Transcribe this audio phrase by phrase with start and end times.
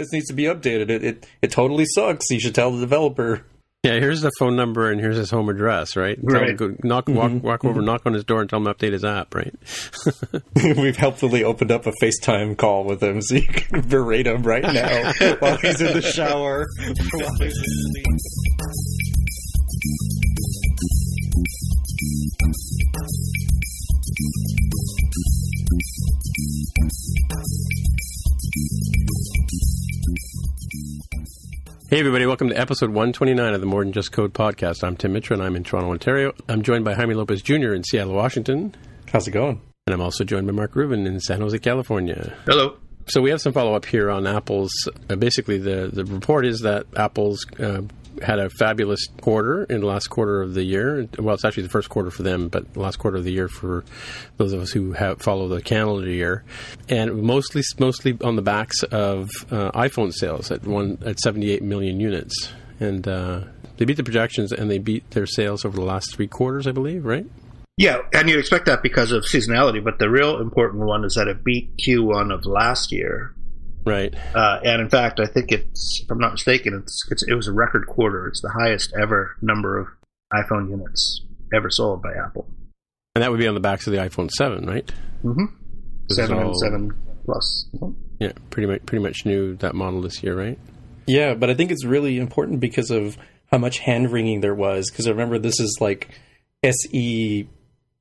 [0.00, 0.88] This needs to be updated.
[0.88, 2.30] It, it it totally sucks.
[2.30, 3.44] You should tell the developer.
[3.82, 6.18] Yeah, here's the phone number and here's his home address, right?
[6.22, 6.56] Right.
[6.56, 7.46] go, knock, walk, mm-hmm.
[7.46, 7.86] walk over, mm-hmm.
[7.86, 9.54] knock on his door, and tell him to update his app, right?
[10.78, 14.62] We've helpfully opened up a FaceTime call with him so you can berate him right
[14.62, 16.66] now while he's in the shower.
[17.12, 18.10] While he's listening.
[31.90, 34.82] Hey, everybody, welcome to episode 129 of the More Than Just Code podcast.
[34.82, 36.32] I'm Tim Mitra, and I'm in Toronto, Ontario.
[36.48, 37.74] I'm joined by Jaime Lopez Jr.
[37.74, 38.74] in Seattle, Washington,
[39.12, 39.60] How's it going?
[39.86, 42.34] and I'm also joined by Mark Rubin in San Jose, California.
[42.46, 42.78] Hello.
[43.08, 44.72] So we have some follow up here on Apple's.
[45.10, 47.82] Uh, basically, the the report is that Apple's uh,
[48.22, 51.08] had a fabulous quarter in the last quarter of the year.
[51.18, 53.48] Well, it's actually the first quarter for them, but the last quarter of the year
[53.48, 53.84] for
[54.36, 56.44] those of us who have follow the calendar year,
[56.88, 62.00] and mostly mostly on the backs of uh, iPhone sales at one at 78 million
[62.00, 63.42] units, and uh,
[63.76, 66.72] they beat the projections and they beat their sales over the last three quarters, I
[66.72, 67.26] believe, right?
[67.78, 71.28] Yeah, and you'd expect that because of seasonality, but the real important one is that
[71.28, 73.34] it beat Q1 of last year.
[73.84, 74.14] Right.
[74.34, 77.48] Uh, and in fact, I think it's, if I'm not mistaken, it's, it's it was
[77.48, 78.26] a record quarter.
[78.28, 79.88] It's the highest ever number of
[80.32, 81.22] iPhone units
[81.54, 82.46] ever sold by Apple.
[83.14, 84.86] And that would be on the backs of the iPhone 7, right?
[85.24, 85.44] Mm-hmm.
[86.10, 86.90] Seven all- and seven
[87.24, 87.68] plus.
[88.18, 90.58] Yeah, pretty much pretty much new that model this year, right?
[91.06, 93.16] Yeah, but I think it's really important because of
[93.50, 94.90] how much hand wringing there was.
[94.90, 96.08] Because I remember, this is like
[96.62, 97.48] SE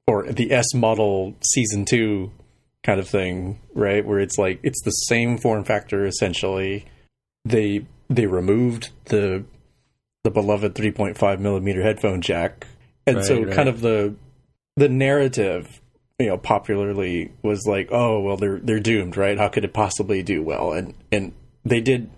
[0.07, 2.31] or the S model season two
[2.83, 4.05] kind of thing, right?
[4.05, 6.85] Where it's like it's the same form factor essentially.
[7.45, 9.43] They they removed the
[10.23, 12.67] the beloved 3.5 millimeter headphone jack,
[13.07, 13.53] and Right, so right.
[13.53, 14.15] kind of the
[14.75, 15.81] the narrative
[16.19, 20.21] you know popularly was like oh well they're they're doomed right how could it possibly
[20.21, 22.09] do well and and they did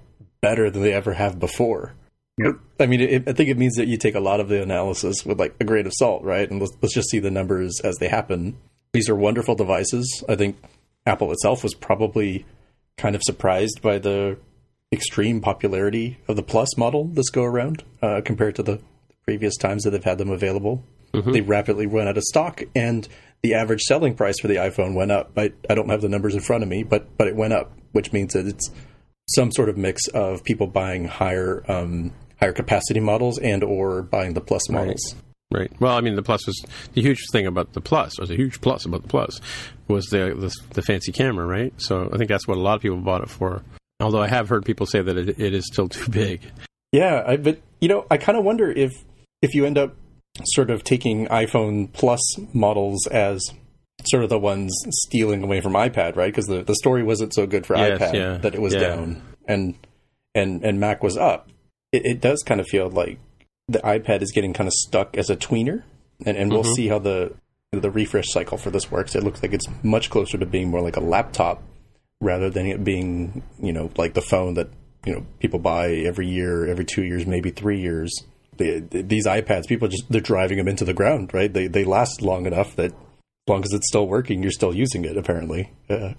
[0.41, 1.93] better than they ever have before
[2.39, 2.55] Yep.
[2.79, 5.23] i mean it, i think it means that you take a lot of the analysis
[5.25, 7.95] with like a grain of salt right and let's, let's just see the numbers as
[7.99, 8.57] they happen
[8.93, 10.23] these are wonderful devices.
[10.27, 10.57] I think
[11.05, 12.45] apple itself was probably
[12.97, 14.37] kind of surprised by the
[14.91, 18.79] extreme popularity of the plus model this go around uh, compared to the
[19.23, 20.83] previous times that they've had them available.
[21.33, 23.07] They rapidly run out of stock and
[23.41, 25.31] the average selling price for the iphone went up.
[25.37, 27.71] I, I don't have the numbers in front of me but but it went up
[27.91, 28.69] which means that it's
[29.27, 34.33] some sort of mix of people buying higher um, higher capacity models and or buying
[34.33, 35.13] the plus models.
[35.13, 35.23] Right.
[35.79, 36.63] Well, I mean, the plus was
[36.93, 39.39] the huge thing about the plus, or the huge plus about the plus,
[39.87, 41.73] was the, the the fancy camera, right?
[41.77, 43.63] So I think that's what a lot of people bought it for.
[43.99, 46.41] Although I have heard people say that it, it is still too big.
[46.91, 48.91] Yeah, I, but you know, I kind of wonder if
[49.41, 49.95] if you end up
[50.45, 52.21] sort of taking iPhone Plus
[52.53, 53.43] models as
[54.09, 56.31] sort of the ones stealing away from iPad, right?
[56.33, 58.79] Because the, the story wasn't so good for Yes, iPad yeah, that it was yeah.
[58.79, 59.75] down, and
[60.33, 61.49] and and Mac was up.
[61.91, 63.19] It, it does kind of feel like
[63.67, 65.83] the iPad is getting kind of stuck as a tweener,
[66.25, 67.33] and and we'll see how the
[67.71, 69.15] the refresh cycle for this works.
[69.15, 71.63] It looks like it's much closer to being more like a laptop
[72.19, 74.69] rather than it being you know like the phone that
[75.05, 78.11] you know people buy every year, every two years, maybe three years.
[78.57, 81.51] They, these iPads, people just they're driving them into the ground, right?
[81.51, 85.05] They they last long enough that as long as it's still working, you're still using
[85.05, 85.71] it apparently.
[85.89, 86.13] Uh,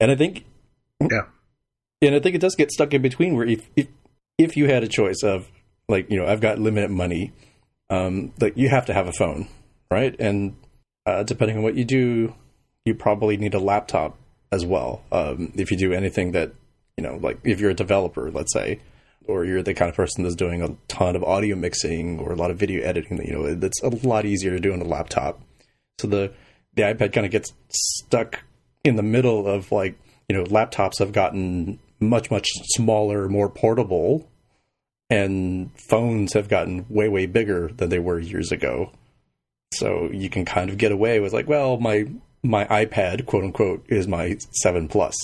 [0.00, 0.44] And I think,
[1.00, 1.26] Yeah.
[2.02, 3.86] and I think it does get stuck in between where if if
[4.36, 5.48] if you had a choice of
[5.92, 7.32] like you know I've got limited money,
[7.90, 9.46] um, like you have to have a phone,
[9.90, 10.16] right?
[10.18, 10.56] And
[11.06, 12.34] uh, depending on what you do,
[12.84, 14.18] you probably need a laptop
[14.50, 15.02] as well.
[15.12, 16.52] Um, if you do anything that
[16.96, 18.80] you know, like if you're a developer, let's say,
[19.26, 22.36] or you're the kind of person that's doing a ton of audio mixing or a
[22.36, 25.40] lot of video editing, you know, it's a lot easier to do on a laptop.
[26.00, 26.32] So the
[26.74, 28.40] the iPad kind of gets stuck
[28.82, 29.98] in the middle of like,
[30.28, 34.28] you know, laptops have gotten much much smaller, more portable,
[35.12, 38.92] and phones have gotten way way bigger than they were years ago.
[39.74, 42.06] So you can kind of get away with like, well, my
[42.42, 45.14] my iPad, quote unquote, is my seven plus,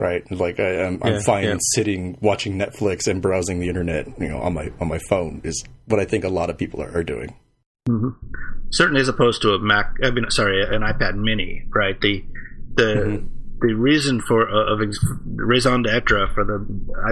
[0.00, 0.28] right?
[0.30, 1.56] Like I, am I'm Yeah, fine yeah.
[1.74, 5.64] sitting watching Netflix and browsing the internet, you know, on my on my phone is
[5.86, 7.34] what I think a lot of people are, are doing.
[8.70, 9.94] certainly as opposed to a Mac.
[10.02, 12.00] I mean, sorry, an iPad Mini, right?
[12.00, 12.24] The
[12.74, 13.28] the Mhm.
[13.60, 14.80] The reason for uh, of
[15.36, 16.58] raison d'être for the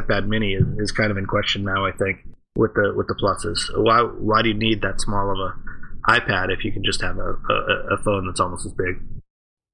[0.01, 1.87] iPad Mini is, is kind of in question now.
[1.87, 2.19] I think
[2.57, 3.71] with the with the pluses.
[3.83, 7.19] Why why do you need that small of a iPad if you can just have
[7.19, 9.01] a, a, a phone that's almost as big?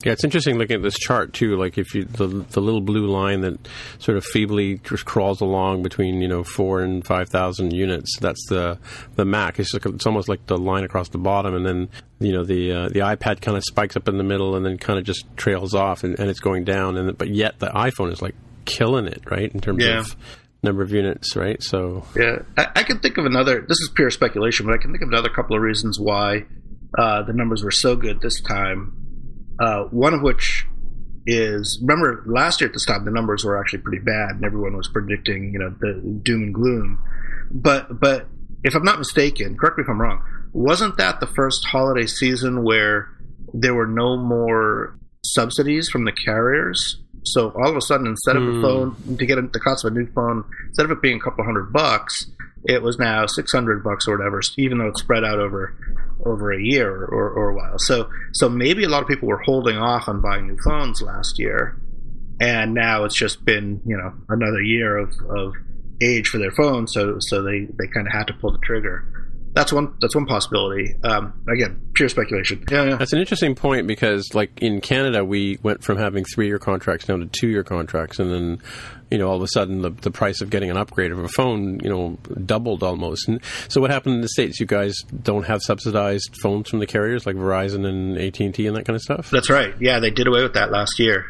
[0.05, 1.57] Yeah, it's interesting looking at this chart too.
[1.57, 3.59] Like if you the the little blue line that
[3.99, 8.17] sort of feebly just crawls along between you know four and five thousand units.
[8.19, 8.79] That's the
[9.17, 9.59] the Mac.
[9.61, 11.89] It's like, it's almost like the line across the bottom, and then
[12.19, 14.79] you know the uh, the iPad kind of spikes up in the middle, and then
[14.79, 16.97] kind of just trails off, and, and it's going down.
[16.97, 19.99] And but yet the iPhone is like killing it, right, in terms Yeah.
[20.01, 20.17] of
[20.63, 21.63] number of units, right?
[21.63, 23.61] So Yeah, I, I can think of another.
[23.69, 26.45] This is pure speculation, but I can think of another couple of reasons why
[26.99, 28.97] uh, the numbers were so good this time.
[29.61, 30.67] Uh, one of which
[31.27, 34.77] is remember last year at this time the numbers were actually pretty bad, and everyone
[34.77, 36.99] was predicting you know the doom and gloom.
[37.51, 38.27] But but
[38.65, 40.23] if I'm not mistaken, correct me if I'm wrong.
[40.53, 43.09] Wasn't that the first holiday season where
[43.53, 47.01] there were no more subsidies from the carriers?
[47.25, 48.63] So all of a sudden, instead of a Hmm.
[48.63, 51.45] phone to get the cost of a new phone, instead of it being a couple
[51.45, 52.27] hundred bucks,
[52.65, 55.75] it was now six hundred bucks or whatever, even though it's spread out over
[56.25, 57.79] over a year or, or a while.
[57.79, 61.39] So so maybe a lot of people were holding off on buying new phones last
[61.39, 61.81] year,
[62.41, 65.55] and now it's just been you know another year of, of
[66.03, 69.30] age for their phone, so so they, they kind of had to pull the trigger.
[69.53, 70.95] That's one that's one possibility.
[71.03, 72.65] Um, again, pure speculation.
[72.71, 72.97] Yeah, yeah.
[72.97, 77.21] That's an interesting point because, like in Canada, we went from having three-year contracts down
[77.21, 78.59] to two-year contracts, and then,
[79.11, 81.29] you know, all of a sudden the the price of getting an upgrade of a
[81.29, 82.17] phone, you know,
[82.47, 83.27] doubled almost.
[83.29, 84.61] And so, what happened in the states?
[84.61, 88.69] You guys don't have subsidized phones from the carriers like Verizon and AT and T
[88.69, 89.31] and that kind of stuff.
[89.31, 89.75] That's right.
[89.81, 91.27] Yeah, they did away with that last year.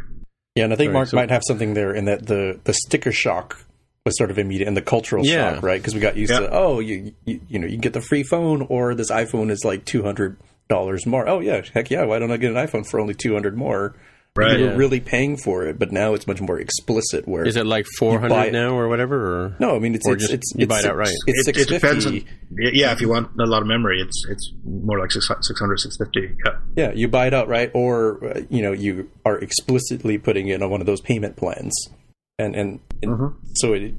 [0.56, 2.74] Yeah, and I think Right, Mark so- might have something there in that the the
[2.74, 3.64] sticker shock
[4.06, 5.54] was sort of immediate and the cultural Yeah.
[5.54, 5.80] shock, right?
[5.80, 6.40] Because we got used Yeah.
[6.40, 9.50] to oh, you, you you know you can get the free phone or this iPhone
[9.50, 10.36] is like two hundred
[10.68, 11.28] dollars more.
[11.28, 13.94] Oh yeah, heck yeah, why don't I get an iPhone for only two hundred more?
[14.36, 14.58] Right.
[14.60, 14.70] You Yeah.
[14.72, 17.26] were really paying for it, but now it's much more explicit.
[17.26, 19.16] Where Is it like four buy now or whatever?
[19.46, 21.12] Or No, I mean it's it's, just it's you buy it outright?
[21.26, 22.06] It's It, it depends.
[22.06, 22.14] On,
[22.56, 26.36] yeah, if you want a lot of memory, it's it's more like 600, 650.
[26.46, 26.52] Yeah.
[26.76, 30.70] Yeah, you buy it outright, or uh, you know you are explicitly putting it on
[30.70, 31.74] one of those payment plans,
[32.40, 33.34] and and, and Mhm.
[33.54, 33.94] so it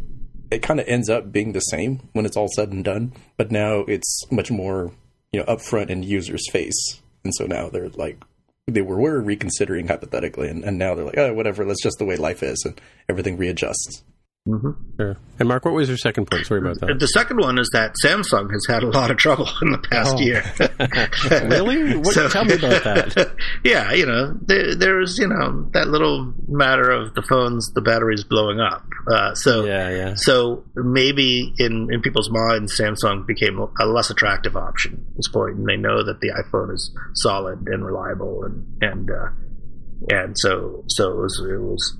[0.52, 3.14] it kind of ends up being the same when it's all said and done.
[3.38, 4.92] But now it's much more
[5.32, 8.18] you know upfront in users' face, and so now they're like
[8.68, 12.06] they were, were reconsidering hypothetically, and, and now they're like oh whatever, that's just the
[12.06, 12.80] way life is, and
[13.10, 14.04] everything readjusts.
[14.48, 15.18] Sure.
[15.38, 16.48] And Mark, what was your second point?
[16.48, 16.98] Sorry about that.
[17.00, 20.16] The second one is that Samsung has had a lot of trouble in the past
[20.18, 20.20] Oh.
[20.20, 20.44] year.
[21.48, 21.96] Really?
[21.98, 23.36] What- tell me about that.
[23.64, 28.24] yeah, you know, there, there's you know that little matter of the phones, the batteries
[28.24, 28.84] blowing up.
[29.12, 30.14] Uh, so Yeah, yeah.
[30.16, 35.58] So maybe in in people's minds, Samsung became a less attractive option at this point,
[35.58, 39.28] and they know that the iPhone is solid and reliable, and and uh,
[40.10, 41.98] and so so it was it was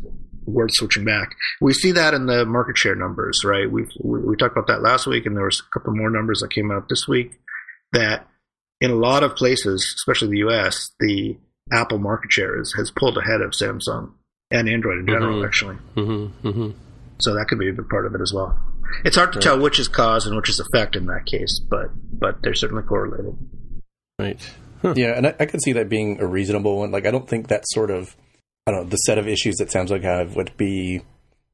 [0.52, 1.36] worth switching back.
[1.60, 3.70] We see that in the market share numbers, right?
[3.72, 6.40] We we, we talked about that last week, and there was a couple more numbers
[6.42, 7.40] that came out this week
[7.94, 8.28] that
[8.80, 11.38] in a lot of places, especially the U.S., the
[11.72, 14.14] Apple market share is, has pulled ahead of Samsung
[14.50, 15.46] and Android in general, Mhm.
[15.46, 15.76] actually.
[15.96, 16.70] Mm-hmm, mm-hmm.
[17.22, 18.60] So that could be a big part of it as well.
[19.06, 21.88] It's hard to tell which is cause and which is effect in that case, but
[22.12, 23.38] but they're certainly correlated.
[24.20, 24.40] Right.
[24.96, 26.90] Yeah, and I, I could see that being a reasonable one.
[26.92, 28.16] Like, I don't think that sort of,
[28.68, 31.02] I don't know, the set of issues that Samsung have would be,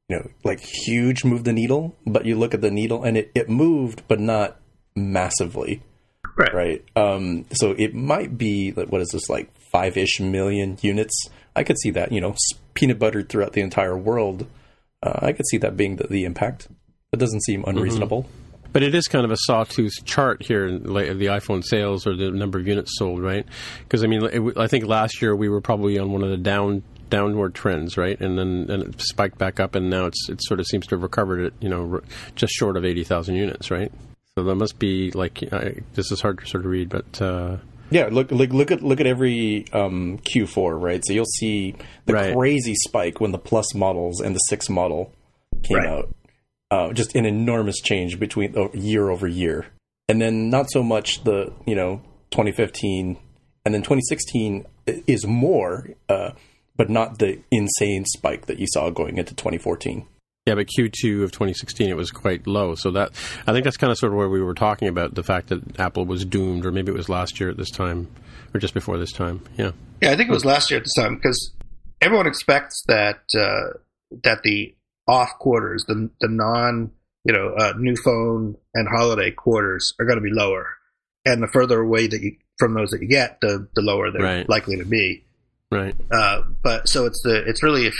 [0.08, 1.96] you know, like huge move the needle.
[2.06, 4.60] But you look at the needle and it, it moved, but not
[4.94, 5.82] massively,
[6.36, 6.54] Right.
[6.54, 6.84] right?
[6.96, 11.14] Um, so it might be, like, what is this, like five ish million units?
[11.56, 12.34] I could see that, you know,
[12.74, 14.46] peanut buttered throughout the entire world.
[15.02, 16.68] Uh, I could see that being the, the impact.
[17.10, 18.28] That doesn't seem unreasonable.
[18.70, 22.30] But it is kind of a sawtooth chart here, like the iPhone sales or the
[22.30, 23.46] number of units sold, right?
[23.82, 26.36] Because I mean, it, I think last year we were probably on one of the
[26.36, 28.18] down downward trends, right?
[28.20, 30.94] And then and it spiked back up, and now it's it sort of seems to
[30.96, 32.00] have recovered at you know
[32.34, 33.90] just short of eighty thousand units, right?
[34.36, 37.20] So that must be like I, this is hard to sort of read, but.
[37.20, 37.56] Uh,
[37.90, 41.02] yeah, look, look, look at look at every um, Q4, right?
[41.06, 41.74] So you'll see
[42.04, 42.34] the Right.
[42.36, 45.10] crazy spike when the Plus models and the Six model
[45.62, 45.86] came Right.
[45.88, 46.14] out.
[46.70, 49.68] Uh, just an enormous change between uh, year over year,
[50.06, 53.16] and then not so much the you know 2015,
[53.64, 54.66] and then 2016
[55.06, 56.32] is more, uh,
[56.78, 60.06] but not the insane spike that you saw going into 2014.
[60.46, 62.74] Yeah, but Q2 of 2016 it was quite low.
[62.74, 63.10] So that
[63.46, 65.78] I think that's kind of sort of where we were talking about the fact that
[65.78, 68.08] Apple was doomed, or maybe it was last year at this time,
[68.54, 69.42] or just before this time.
[69.58, 71.52] Yeah, Yeah, I think it was last year at this time because
[72.00, 73.76] everyone expects that uh,
[74.24, 74.74] that the
[75.06, 76.92] off quarters, the the non
[77.24, 80.76] you know uh, new phone and holiday quarters are going to be lower,
[81.26, 84.22] and the further away that you from those that you get, the the lower they're
[84.22, 84.48] Right.
[84.48, 85.24] likely to be.
[85.70, 85.94] Right.
[86.10, 87.94] Uh, but so it's the it's really if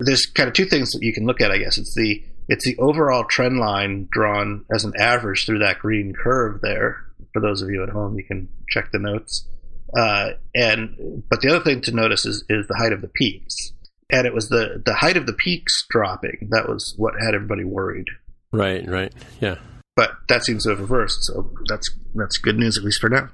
[0.00, 1.50] there's kind of two things that you can look at.
[1.50, 5.78] I guess it's the it's the overall trend line drawn as an average through that
[5.78, 7.04] green curve there.
[7.32, 9.48] For those of you at home, you can check the notes.
[9.96, 13.72] Uh, and but the other thing to notice is is the height of the peaks,
[14.10, 17.64] and it was the the height of the peaks dropping that was what had everybody
[17.64, 18.06] worried.
[18.52, 19.12] Right, right.
[19.40, 19.56] Yeah.
[19.94, 23.28] But that seems to have reversed, so that's that's good news at least for now.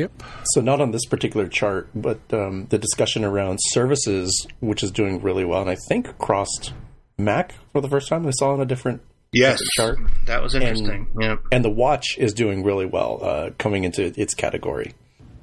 [0.00, 0.22] Yep.
[0.52, 5.20] So not on this particular chart, but um, the discussion around services, which is doing
[5.22, 6.72] really well, and I think crossed
[7.18, 8.26] Mac for the first time.
[8.26, 9.02] I saw on a different
[9.32, 9.98] Yes, chart.
[10.26, 11.06] that was interesting.
[11.20, 11.36] yeah.
[11.52, 14.94] and the watch is doing really well uh, coming into its category.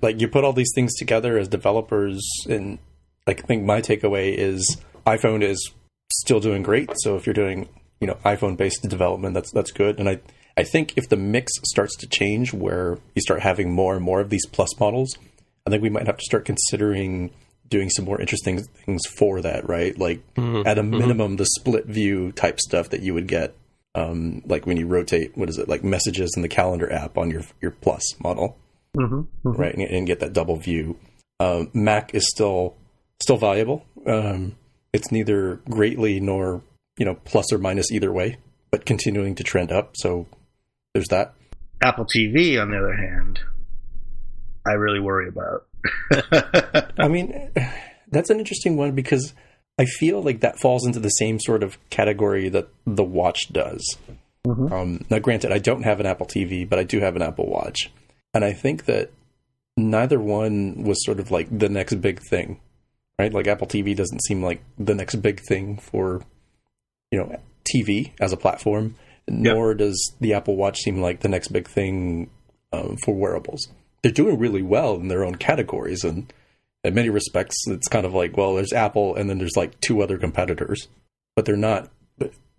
[0.02, 2.80] Like you put all these things together as developers, and
[3.26, 5.72] like, I think my takeaway is iPhone is
[6.12, 6.90] still doing great.
[6.98, 7.70] So if you're doing
[8.02, 10.00] you know iPhone based development, that's that's good.
[10.00, 10.20] And I
[10.58, 14.20] I think if the mix starts to change, where you start having more and more
[14.20, 15.16] of these plus models,
[15.66, 17.32] I think we might have to start considering
[17.70, 19.98] doing some more interesting things for that, right?
[19.98, 20.22] Like
[20.66, 23.54] at a minimum, the split view type stuff that you would get
[23.94, 27.30] um, like when you rotate, what is it, like messages in the calendar app on
[27.32, 28.58] your your Plus model,
[28.96, 29.22] Mm-hmm.
[29.44, 30.98] right, and, and get that double view.
[31.40, 32.76] Um, Mac is still
[33.22, 33.86] still valuable.
[34.08, 34.56] Um,
[34.94, 36.62] it's neither greatly nor
[36.98, 38.38] you know plus or minus either way,
[38.72, 39.92] but continuing to trend up.
[39.98, 40.26] So
[40.98, 41.36] there's that.
[41.84, 43.40] Apple TV, on the other hand,
[44.66, 45.68] I really worry about.
[46.98, 47.52] I mean,
[48.10, 49.36] that's an interesting one because
[49.78, 53.86] I feel like that falls into the same sort of category that the watch does.
[54.48, 57.48] Um, now, granted, I don't have an Apple TV, but I do have an Apple
[57.48, 57.92] Watch,
[58.34, 59.12] and I think that
[59.76, 62.60] neither one was sort of like the next big thing,
[63.20, 63.34] right?
[63.34, 66.24] Like Apple TV doesn't seem like the next big thing for
[67.12, 67.40] you know
[67.70, 68.96] TV as a platform,
[69.30, 72.30] nor does the Apple Watch seem like the next big thing
[72.74, 73.68] um, for wearables.
[74.04, 76.32] They're doing really well in their own categories, and
[76.84, 80.02] in many respects, it's kind of like well, there's Apple, and then there's like two
[80.02, 80.88] other competitors,
[81.36, 81.90] but they're not.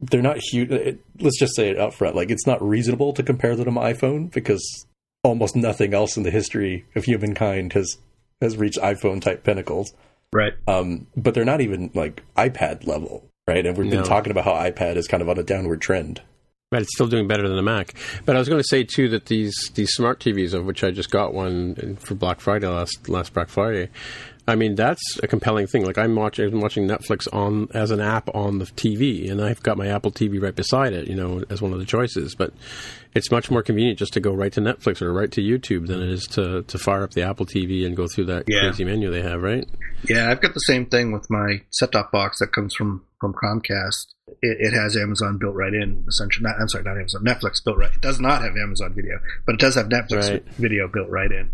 [0.00, 0.70] They're not huge.
[0.70, 2.14] it- Let's just say it up front.
[2.14, 4.86] Like it's not reasonable to compare them to my iPhone because
[5.24, 7.96] almost nothing else in the history of humankind has
[8.40, 9.92] has reached iPhone type pinnacles.
[10.32, 10.52] right.
[10.68, 13.66] Um, but they're not even like iPad level, right?
[13.66, 13.96] And we've No.
[13.96, 16.22] been talking about how iPad is kind of on a downward trend.
[16.70, 17.94] But it's still doing better than the Mac.
[18.26, 20.90] But I was going to say too that these these smart TVs, of which I
[20.90, 23.88] just got one for Black Friday last last Black Friday.
[24.48, 25.84] I mean, that's a compelling thing.
[25.84, 29.62] Like I'm watching I'm watching Netflix on as an app on the TV, and I've
[29.62, 32.34] got my Apple TV right beside it, you know, as one of the choices.
[32.34, 32.52] But
[33.14, 36.02] it's much more convenient just to go right to Netflix or right to YouTube than
[36.02, 38.60] it is to to fire up the Apple TV and go through that Yeah.
[38.60, 39.64] crazy menu they have, right?
[40.08, 44.06] Yeah, I've got the same thing with my set-top box that comes from from Comcast.
[44.42, 46.04] It, it has Amazon built right in.
[46.08, 47.24] Essentially, not, I'm sorry, not Amazon.
[47.24, 47.90] Netflix built right.
[47.94, 50.44] It does not have Amazon Video, but it does have Netflix Right.
[50.58, 51.50] Video built right in.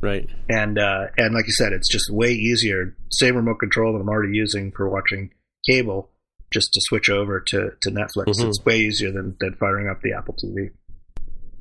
[0.00, 0.28] Right.
[0.48, 2.96] And uh, and like you said, it's just way easier.
[3.10, 5.30] Same remote control that I'm already using for watching
[5.66, 6.10] cable,
[6.52, 8.26] just to switch over to to Netflix.
[8.38, 8.48] Mhm.
[8.48, 10.70] It's way easier than than firing up the Apple TV.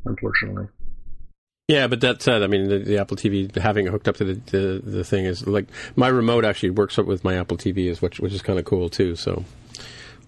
[0.05, 0.67] Unfortunately.
[1.67, 4.23] Yeah, but that said, I mean, the, the Apple TV having it hooked up to
[4.23, 5.65] the, the the thing is like
[5.97, 8.63] my remote actually works up with my Apple TV, is which which is kind of
[8.63, 9.17] cool too.
[9.17, 9.43] So,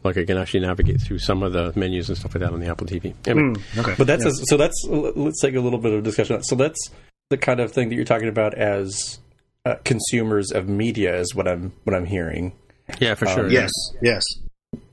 [0.04, 2.60] like, I can actually navigate through some of the menus and stuff like that on
[2.60, 3.14] the Apple TV.
[3.26, 3.96] Anyway, Okay.
[3.98, 6.34] But that's so that's let's take a little bit of discussion.
[6.34, 6.46] on that.
[6.46, 6.90] So that's
[7.30, 9.20] the kind of thing that you're talking about as
[9.66, 12.54] uh, consumers of media is what I'm what I'm hearing.
[13.00, 13.50] yeah, for sure.
[13.50, 13.72] yes.
[14.02, 14.24] Yes.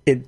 [0.04, 0.26] It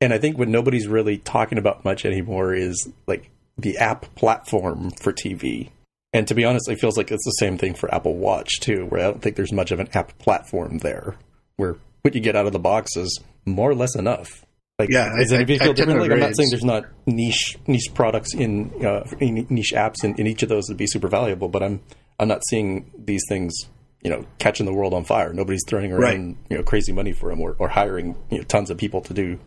[0.00, 4.90] and I think what nobody's really talking about much anymore is like the app platform
[4.90, 5.70] for TV.
[6.12, 8.86] And to be honest, it feels like it's the same thing for Apple Watch too,
[8.86, 11.16] where I don't think there's much of an app platform there,
[11.56, 14.44] where what you get out of the box is more or less enough.
[14.80, 16.08] Like, Yeah, does I- anybody I- I feel tend to differently?
[16.08, 20.14] Like, I'm not saying there's not niche niche products in uh, in niche apps in,
[20.16, 21.80] in each of those that would be super valuable, but I'm
[22.18, 23.54] I'm not seeing these things
[24.02, 25.32] you know catching the world on fire.
[25.32, 26.36] Nobody's throwing around Right.
[26.50, 29.14] you know crazy money for them or, or hiring you know tons of people to
[29.14, 29.38] do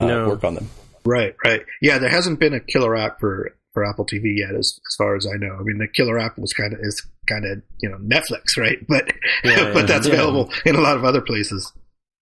[0.00, 0.28] uh, No.
[0.28, 0.68] work on them.
[1.06, 1.62] Right, right.
[1.82, 5.16] Yeah, there hasn't been a killer app for for Apple TV yet, as as far
[5.16, 5.54] as I know.
[5.58, 8.78] I mean, the killer app was kind of is kind of you know Netflix, right?
[8.88, 9.12] But
[9.44, 10.14] Yeah, but that's yeah.
[10.14, 11.72] available in a lot of other places.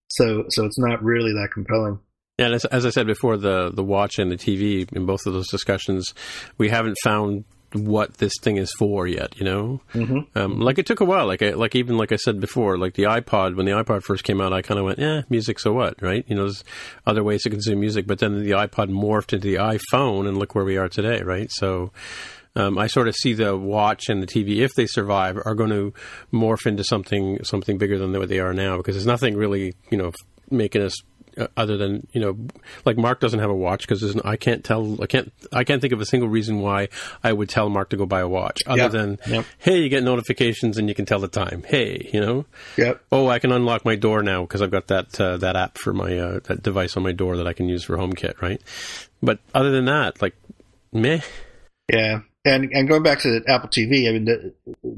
[0.09, 1.99] So so it's not really that compelling.
[2.37, 5.25] Yeah, and as, as I said before, the the watch and the TV in both
[5.27, 6.13] of those discussions,
[6.57, 9.37] we haven't found what this thing is for yet.
[9.37, 10.37] You know, Mm-hmm.
[10.37, 11.27] um, like it took a while.
[11.27, 14.23] Like I, like even like I said before, like the iPod when the iPod first
[14.23, 16.25] came out, I kind of went, "Yeah, music, so what?" Right?
[16.27, 16.63] You know, there's
[17.05, 18.07] other ways to consume music.
[18.07, 21.21] But then the iPod morphed into the iPhone, and look where we are today.
[21.21, 21.51] Right?
[21.51, 21.91] So.
[22.55, 25.71] Um, I sort of see the watch and the TV, if they survive, are going
[25.71, 25.91] to
[26.31, 28.77] morph into something something bigger than what they are now.
[28.77, 30.11] Because there's nothing really, you know,
[30.51, 30.95] making us
[31.57, 32.37] other than you know,
[32.85, 35.93] like Mark doesn't have a watch because I can't tell, I can't, I can't think
[35.93, 36.89] of a single reason why
[37.23, 38.87] I would tell Mark to go buy a watch other Yeah.
[38.89, 39.45] than, Yep.
[39.59, 41.63] hey, you get notifications and you can tell the time.
[41.67, 42.45] Hey, you know,
[42.77, 43.01] Yep.
[43.11, 45.93] oh, I can unlock my door now because I've got that uh, that app for
[45.93, 48.61] my uh, that device on my door that I can use for HomeKit, right?
[49.21, 50.35] But other than that, like,
[50.91, 51.21] meh.
[51.91, 54.53] Yeah, and and going back to the Apple TV, I mean the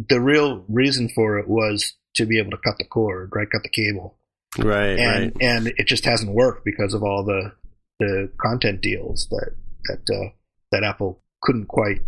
[0.10, 3.50] the real reason for it was to be able to cut the cord, right?
[3.50, 4.18] Cut the cable,
[4.58, 5.34] Right, and right.
[5.42, 7.52] and it just hasn't worked because of all the
[8.00, 10.30] the content deals that that uh,
[10.72, 12.02] that Apple couldn't quite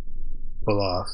[0.65, 1.07] pull off.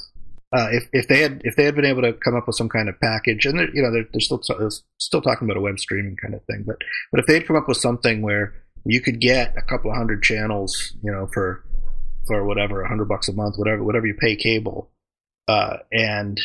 [0.56, 2.70] Uh, if if they had if they had been able to come up with some
[2.70, 5.62] kind of package, and they're, you know they're, they're still they're still talking about a
[5.62, 6.77] web streaming kind of thing, but
[7.12, 8.53] but if they'd come up with something where
[8.86, 11.63] you could get a couple of hundred channels, you know, for
[12.27, 14.92] for whatever a hundred bucks a month, whatever whatever you pay cable,
[15.48, 16.39] uh, and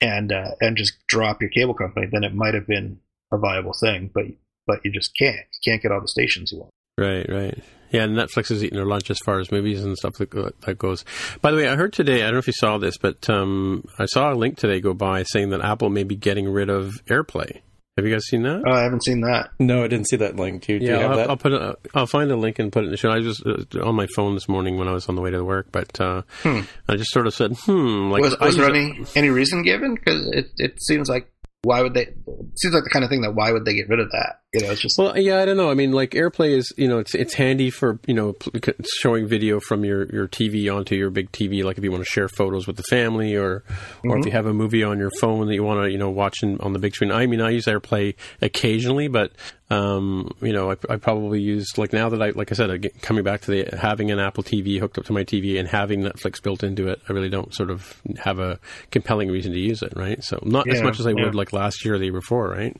[0.00, 3.00] and uh, and just drop your cable company, then it might have been
[3.32, 4.10] a viable thing.
[4.12, 4.24] But
[4.66, 5.36] but you just can't.
[5.36, 6.72] You can't get all the stations you want.
[6.98, 7.58] Right, right.
[7.90, 11.04] Yeah, Netflix is eating their lunch as far as movies and stuff that, that goes.
[11.40, 13.84] By the way, I heard today, I don't know if you saw this, but um,
[13.98, 16.92] I saw a link today go by saying that Apple may be getting rid of
[17.06, 17.62] AirPlay.
[17.96, 18.62] Have you guys seen that?
[18.64, 19.50] Oh, I haven't seen that.
[19.58, 20.64] No, I didn't see that link.
[20.64, 21.30] Do you, do you yeah, have I'll, that?
[21.30, 21.76] I'll put it.
[21.94, 23.10] I'll find a link and put it in the show.
[23.10, 25.30] I was just uh, on my phone this morning when I was on the way
[25.30, 29.04] to work, but uh, I just sort of said, "Hmm." Like, was was there any
[29.16, 29.96] any reason given?
[29.96, 31.30] Because it it seems like
[31.62, 32.14] why would they?
[32.56, 34.39] Seems like the kind of thing that why would they get rid of that?
[34.52, 35.70] You know, it's just Well, yeah, I don't know.
[35.70, 38.34] I mean, like AirPlay is, you know, it's it's handy for you know
[38.98, 41.62] showing video from your, your TV onto your big TV.
[41.62, 43.62] Like if you want to share photos with the family, or
[44.04, 46.10] or if you have a movie on your phone that you want to you know
[46.10, 47.12] watch in, on the big screen.
[47.12, 49.30] I mean, I use AirPlay occasionally, but
[49.70, 53.22] um, you know, I, I probably use like now that I like I said, coming
[53.22, 56.42] back to the having an Apple TV hooked up to my TV and having Netflix
[56.42, 57.00] built into it.
[57.08, 58.58] I really don't sort of have a
[58.90, 60.22] compelling reason to use it, right?
[60.24, 61.24] So not as much as I yeah.
[61.24, 62.76] would like last year or the year before, right?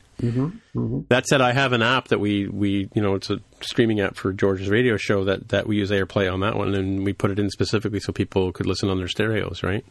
[1.08, 4.16] That said, I have an app that we, we you know it's a streaming app
[4.16, 7.30] for George's radio show that, that we use AirPlay on that one, and we put
[7.30, 9.84] it in specifically so people could listen on their stereos, right?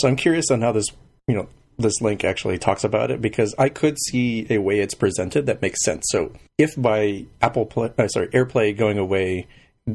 [0.00, 0.86] So I'm curious on how this,
[1.26, 4.94] you know, this link actually talks about it because I could see a way it's
[4.94, 6.04] presented that makes sense.
[6.10, 9.46] So if by Apple, Play, uh, sorry, AirPlay going away,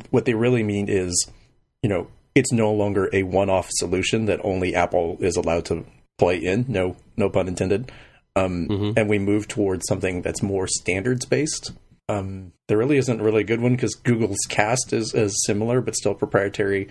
[0.10, 1.30] what they really mean is,
[1.82, 5.86] you know, it's no longer a one-off solution that only Apple is allowed to
[6.18, 6.66] play in.
[6.68, 7.92] No, no pun intended.
[8.36, 8.68] Um,
[8.98, 11.74] And we move towards something that's more standards based.
[12.08, 15.96] Um, there really isn't really a good one because Google's Cast is, is similar but
[15.96, 16.90] still proprietary.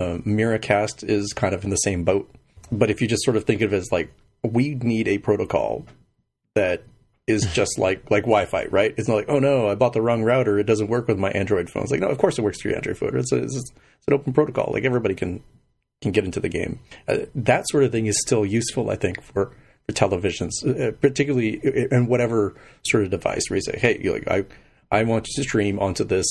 [0.00, 2.30] Uh, Miracast is kind of in the same boat.
[2.70, 5.86] But if you just sort of think of it as like, we need a protocol
[6.54, 6.82] that
[7.26, 8.94] is just like like Wi-Fi, right?
[8.96, 10.58] It's not like, oh no, I bought the wrong router.
[10.58, 11.82] It doesn't work with my Android phone.
[11.84, 13.16] It's like, no, of course it works through your Android phone.
[13.16, 13.72] It's, a, it's, it's
[14.08, 14.70] an open protocol.
[14.72, 15.42] Like everybody can
[16.00, 16.80] can get into the game.
[17.06, 19.52] Uh, that sort of thing is still useful, I think, for
[19.90, 22.54] televisions, uh, particularly in whatever
[22.86, 24.44] sort of device where you say, hey, like I
[24.90, 26.26] I want to stream onto this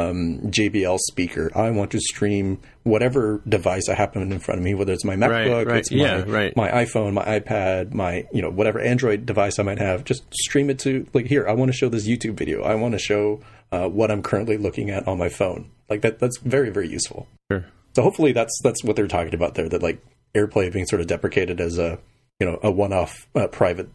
[0.00, 1.50] um, JBL speaker.
[1.54, 5.16] I want to stream whatever device I happen in front of me, whether it's my
[5.16, 5.76] MacBook, right.
[5.76, 6.56] it's my, Yeah, right.
[6.56, 10.04] my iPhone, my iPad, my you know whatever Android device I might have.
[10.04, 11.46] Just stream it to like here.
[11.46, 12.62] I want to show this YouTube video.
[12.62, 13.40] I want to show
[13.72, 15.70] uh, what I'm currently looking at on my phone.
[15.88, 16.18] Like that.
[16.18, 17.28] That's very very useful.
[17.50, 17.66] Sure.
[17.94, 19.68] So hopefully that's that's what they're talking about there.
[19.68, 20.02] That like
[20.34, 21.98] AirPlay being sort of deprecated as a
[22.40, 23.88] you know a one-off uh, private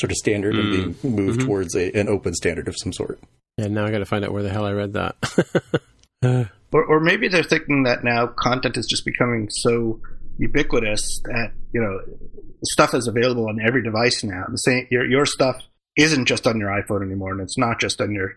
[0.00, 3.20] sort of standard and being moved towards a, an open standard of some sort.
[3.58, 5.16] Yeah, now I got to find out where the hell I read that.
[6.72, 10.00] Or, or maybe they're thinking that now content is just becoming so
[10.38, 11.98] ubiquitous that you know
[12.64, 14.44] stuff is available on every device now.
[14.48, 15.56] The same your your stuff
[15.96, 18.36] isn't just on your iPhone anymore, and it's not just on your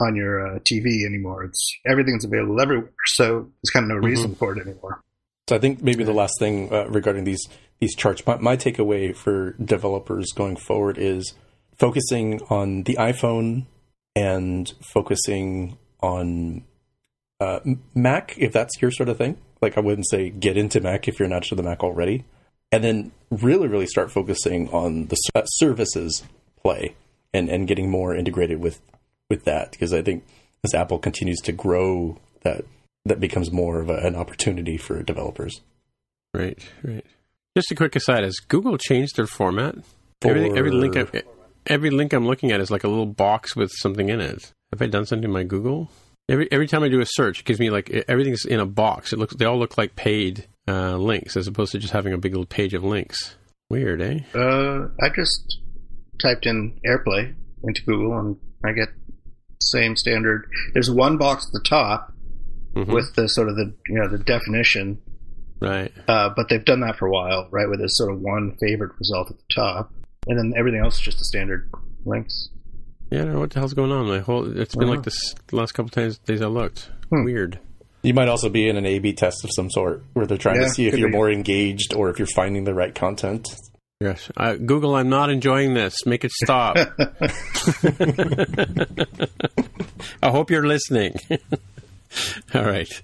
[0.00, 1.44] on your uh, TV anymore.
[1.44, 2.92] It's everything's available everywhere.
[3.06, 5.00] So there's kind of no reason for it anymore.
[5.48, 7.46] So I think maybe the last thing uh, regarding these
[7.80, 11.34] these charts, my, my takeaway for developers going forward is
[11.76, 13.66] focusing on the iPhone
[14.14, 16.64] and focusing on
[17.40, 17.60] uh,
[17.94, 19.36] Mac if that's your sort of thing.
[19.60, 22.24] Like I wouldn't say get into Mac if you're not to the Mac already,
[22.70, 26.22] and then really, really start focusing on the uh, services
[26.62, 26.96] play
[27.32, 28.80] and, and getting more integrated with,
[29.28, 29.72] with that.
[29.72, 30.24] Because I think
[30.64, 32.64] as Apple continues to grow, that
[33.04, 35.60] that becomes more of a, an opportunity for developers.
[36.32, 37.04] Right, right.
[37.56, 39.76] Just a quick aside: Has Google changed their format?
[40.22, 41.22] Every, every link, I,
[41.66, 44.52] every link I'm looking at is like a little box with something in it.
[44.72, 45.90] Have I done something in my Google?
[46.28, 49.12] Every every time I do a search, it gives me like everything's in a box.
[49.12, 52.18] It looks they all look like paid uh, links as opposed to just having a
[52.18, 53.36] big little page of links.
[53.68, 54.20] Weird, eh?
[54.34, 55.60] Uh, I just
[56.22, 58.88] typed in AirPlay into Google and I get
[59.60, 60.48] same standard.
[60.72, 62.13] There's one box at the top
[62.74, 62.92] mm-hmm.
[62.92, 65.00] with the sort of the you know the definition,
[65.60, 65.92] right?
[66.08, 67.68] Uh, but they've done that for a while, right?
[67.68, 69.92] With this sort of one favorite result at the top,
[70.26, 71.70] and then everything else is just the standard
[72.04, 72.50] links.
[73.10, 74.06] Yeah, I don't know what the hell's going on.
[74.06, 76.90] My whole it's been like this the last couple times days I looked.
[77.10, 77.24] Hmm.
[77.24, 77.58] Weird.
[78.02, 80.64] You might also be in an A/B test of some sort, where they're trying yeah,
[80.64, 81.16] to see if you're be.
[81.16, 83.48] more engaged or if you're finding the right content.
[84.00, 86.04] Yes, uh, Google, I'm not enjoying this.
[86.04, 86.76] Make it stop.
[90.22, 91.14] I hope you're listening.
[92.54, 93.02] All right.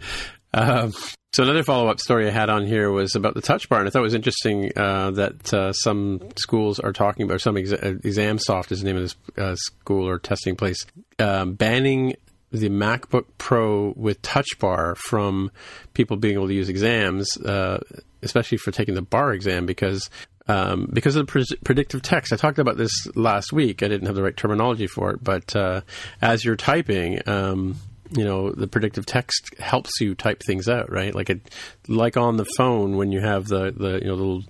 [0.53, 0.93] Um,
[1.33, 3.91] so another follow-up story I had on here was about the touch bar, and I
[3.91, 8.73] thought it was interesting uh, that uh, some schools are talking about, some ex- ExamSoft
[8.73, 10.85] is the name of this uh, school or testing place,
[11.21, 12.17] um, banning
[12.51, 15.53] the MacBook Pro with Touch Bar from
[15.95, 17.79] people being able to use exams, uh,
[18.23, 20.11] especially for taking the bar exam, because
[20.49, 22.33] um, because of the pre- predictive text.
[22.33, 23.85] I talked about this last week.
[23.85, 25.83] I didn't have the right terminology for it, but uh,
[26.21, 27.77] as you're typing, um,
[28.11, 31.15] you know, the predictive text helps you type things out, right?
[31.15, 31.41] Like it,
[31.89, 34.45] like on the phone when you have the the you know the little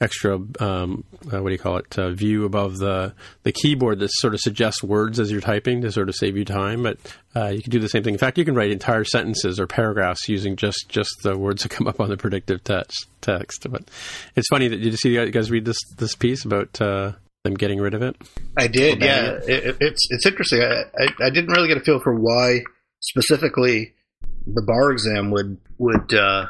[0.00, 3.14] extra um, uh, what do you call it uh, view above the
[3.44, 6.44] the keyboard that sort of suggests words as you're typing to sort of save you
[6.44, 6.82] time.
[6.82, 6.98] But
[7.34, 8.14] uh, you can do the same thing.
[8.14, 11.68] In fact, you can write entire sentences or paragraphs using just just the words that
[11.70, 13.06] come up on the predictive text.
[13.20, 13.66] Text.
[13.70, 13.84] But
[14.36, 17.12] it's funny that did you see you guys read this this piece about uh,
[17.44, 18.16] them getting rid of it?
[18.56, 19.02] I did.
[19.02, 19.48] Yeah, it?
[19.48, 20.62] It, it's it's interesting.
[20.62, 22.60] I, I, I didn't really get a feel for why
[23.08, 23.94] specifically
[24.46, 26.46] the bar exam would would uh,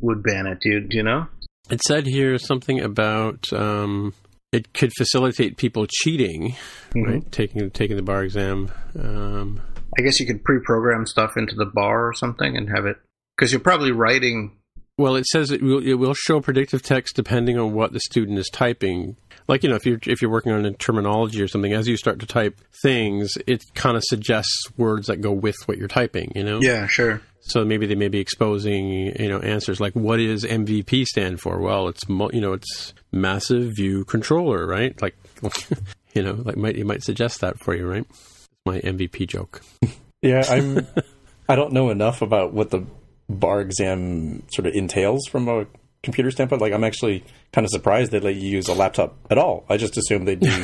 [0.00, 0.60] would ban it.
[0.60, 1.26] Do you, do you know?
[1.70, 4.14] It said here something about um,
[4.52, 6.56] it could facilitate people cheating,
[6.90, 7.02] mm-hmm.
[7.02, 7.32] right?
[7.32, 8.70] Taking taking the bar exam.
[8.98, 9.60] Um,
[9.98, 12.96] I guess you could pre-program stuff into the bar or something and have it
[13.36, 14.56] because you're probably writing.
[14.98, 18.38] Well, it says it will, it will show predictive text depending on what the student
[18.38, 19.16] is typing.
[19.48, 21.96] Like you know, if you're if you're working on a terminology or something, as you
[21.96, 26.32] start to type things, it kind of suggests words that go with what you're typing.
[26.34, 26.60] You know?
[26.60, 27.22] Yeah, sure.
[27.40, 28.88] So maybe they may be exposing,
[29.20, 31.60] you know, answers like what does MVC stand for?
[31.60, 35.00] Well, it's you know, it's massive view controller, right?
[35.00, 35.16] Like,
[36.14, 38.04] you know, like might it might suggest that for you, right?
[38.08, 39.62] It's my MVC joke.
[40.22, 40.86] Yeah, I'm.
[41.48, 42.84] I don't know enough about what the
[43.28, 45.66] bar exam sort of entails from a
[46.02, 46.62] computer standpoint.
[46.62, 49.64] Like, I'm actually kind of surprised they let you use a laptop at all.
[49.68, 50.62] I just assumed they'd be,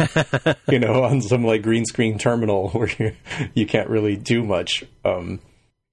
[0.68, 3.16] you know, on some like green screen terminal where you,
[3.54, 4.84] you can't really do much.
[5.04, 5.40] Um,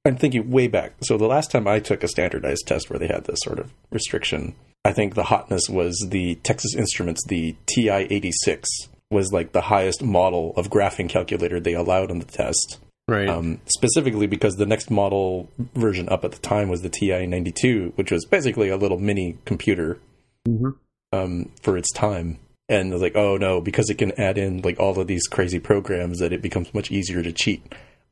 [0.05, 0.93] I'm thinking way back.
[1.03, 3.73] So the last time I took a standardized test where they had this sort of
[3.91, 8.63] restriction, I think the hotness was the Texas Instruments, the TI-86
[9.11, 12.79] was like the highest model of graphing calculator they allowed on the test.
[13.09, 13.27] Right.
[13.27, 18.11] Um, specifically because the next model version up at the time was the TI-92, which
[18.11, 19.99] was basically a little mini computer
[20.47, 20.69] mm-hmm.
[21.11, 22.37] um, for its time.
[22.67, 26.19] And like, oh no, because it can add in like all of these crazy programs
[26.19, 27.63] that it becomes much easier to cheat.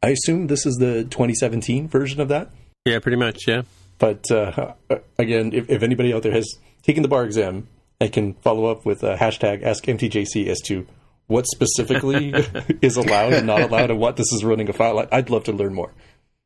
[0.02, 2.50] I assume this is the 2017 version of that.
[2.86, 3.42] Yeah, pretty much.
[3.48, 3.64] Yeah.
[4.00, 4.74] But uh,
[5.18, 6.48] again, if, if, anybody out there has
[6.84, 7.68] taken the bar exam,
[8.00, 10.88] I can follow up with a hashtag AskMTJC as to
[11.28, 12.34] what specifically
[12.82, 15.08] is allowed and not allowed, and what this is running a file.
[15.12, 15.94] I'd love to learn more.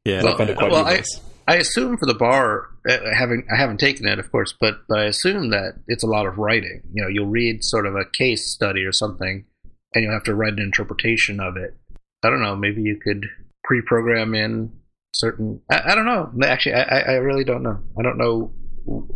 [0.04, 1.04] Yeah, well, I well I,
[1.48, 5.00] I, assume for the bar, uh, having I haven't taken it, of course, but but
[5.00, 6.82] I assume that it's a lot of writing.
[6.94, 9.46] You know, you'll read sort of a case study or something,
[9.94, 11.78] and you'll have to write an interpretation of it.
[12.24, 12.56] I don't know.
[12.56, 13.28] Maybe you could
[13.64, 14.72] pre-program in
[15.14, 15.62] certain.
[15.70, 16.32] I, I don't know.
[16.44, 17.80] Actually, I, I really don't know.
[18.00, 18.54] I don't know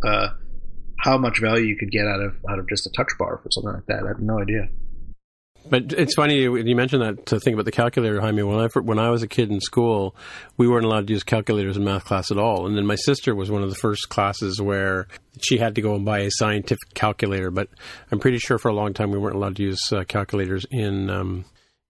[0.06, 0.28] uh,
[1.00, 3.50] how much value you could get out of out of just a touch bar for
[3.50, 4.04] something like that.
[4.04, 4.68] I have no idea.
[5.68, 8.42] But it's funny you mentioned that to think about the calculator, Jaime.
[8.42, 10.14] When I when I was a kid in school,
[10.56, 12.66] we weren't allowed to use calculators in math class at all.
[12.66, 15.08] And then my sister was one of the first classes where
[15.40, 17.50] she had to go and buy a scientific calculator.
[17.50, 17.68] But
[18.10, 21.10] I'm pretty sure for a long time we weren't allowed to use uh, calculators in
[21.10, 21.44] um,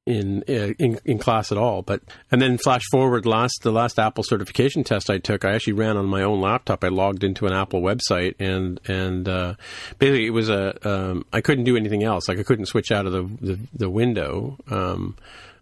[0.07, 1.83] in, uh, in in class at all.
[1.83, 5.75] But and then flash forward last the last Apple certification test I took, I actually
[5.75, 6.85] ran on my own laptop.
[6.85, 9.55] I logged into an Apple website and and uh,
[9.99, 12.29] basically it was a um, I couldn't do anything else.
[12.29, 14.57] Like I couldn't switch out of the the, the window.
[14.71, 15.17] Um,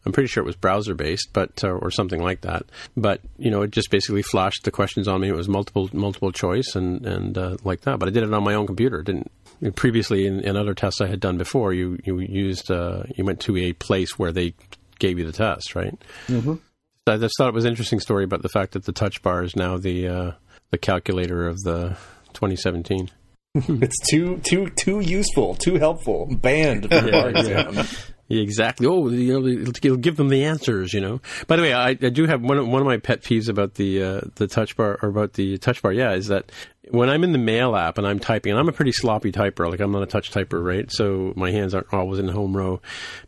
[0.07, 2.65] I'm pretty sure it was browser based, but uh, or something like that.
[2.97, 5.29] But you know, it just basically flashed the questions on me.
[5.29, 7.99] It was multiple multiple choice and and uh, like that.
[7.99, 9.01] But I did it on my own computer.
[9.01, 9.31] It didn't
[9.77, 11.73] previously in, in, other tests I had done before.
[11.73, 14.55] You you used uh, you went to a place where they
[14.99, 15.97] gave you the test, right?
[16.27, 16.55] Mm-hmm.
[17.07, 19.43] I just thought it was an interesting story about the fact that the touch bar
[19.43, 20.33] is now the uh,
[20.71, 21.97] the calculator of the
[22.35, 23.11] 2017.
[23.55, 26.27] it's too too too useful, too helpful.
[26.27, 27.87] Banned from yeah, yeah.
[28.31, 28.87] Exactly.
[28.87, 30.95] Oh, you know, it'll give them the answers.
[30.95, 31.21] You know.
[31.47, 32.57] By the way, I, I do have one.
[32.57, 35.59] Of, one of my pet peeves about the uh, the touch bar or about the
[35.59, 35.93] touch bar.
[35.93, 36.51] Yeah, is that
[36.91, 39.71] when I'm in the mail app and I'm typing, and I'm a pretty sloppy typer.
[39.71, 40.91] Like I'm not a touch typer, right?
[40.91, 42.81] So my hands aren't always in the home row.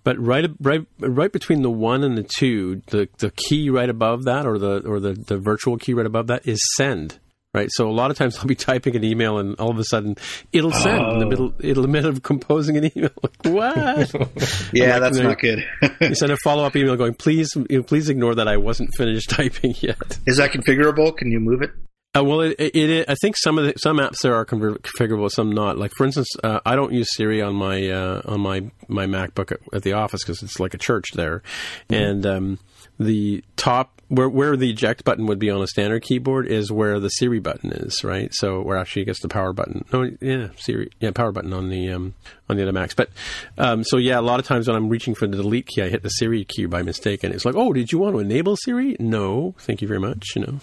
[0.02, 4.24] But right, right, right between the one and the two, the the key right above
[4.24, 7.18] that, or the or the the virtual key right above that, is send
[7.56, 7.68] right?
[7.72, 10.16] So a lot of times I'll be typing an email and all of a sudden
[10.52, 11.14] it'll send oh.
[11.14, 13.10] in the middle, it'll in the middle of composing an email.
[13.22, 14.12] Like, what?
[14.72, 15.64] yeah, like, that's not good.
[16.00, 19.74] you send a follow up email going, please, please ignore that I wasn't finished typing
[19.80, 20.18] yet.
[20.26, 21.16] Is that configurable?
[21.16, 21.70] Can you move it?
[22.16, 25.30] Uh, well, it, it, it, I think some of the, some apps there are configurable,
[25.30, 25.76] some not.
[25.76, 29.52] Like for instance, uh, I don't use Siri on my uh, on my my MacBook
[29.52, 31.42] at, at the office because it's like a church there,
[31.88, 31.94] mm-hmm.
[31.94, 32.58] and um,
[32.98, 37.00] the top where where the eject button would be on a standard keyboard is where
[37.00, 38.32] the Siri button is, right?
[38.32, 39.84] So where actually gets the power button.
[39.92, 42.14] No, yeah, Siri, yeah, power button on the um,
[42.48, 42.94] on the other Macs.
[42.94, 43.10] But
[43.58, 45.88] um, so yeah, a lot of times when I'm reaching for the delete key, I
[45.88, 48.56] hit the Siri key by mistake, and it's like, oh, did you want to enable
[48.56, 48.96] Siri?
[49.00, 50.24] No, thank you very much.
[50.36, 50.60] You know,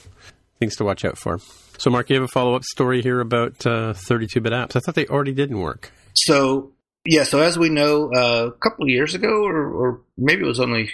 [0.60, 1.40] things to watch out for.
[1.78, 4.76] So Mark, you have a follow up story here about 32-bit uh, apps.
[4.76, 5.92] I thought they already didn't work.
[6.14, 6.72] So
[7.06, 10.48] yeah, so as we know, uh, a couple of years ago, or, or maybe it
[10.48, 10.92] was only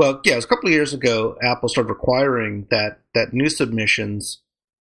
[0.00, 1.36] well, yeah, it was a couple of years ago.
[1.42, 4.40] Apple started requiring that that new submissions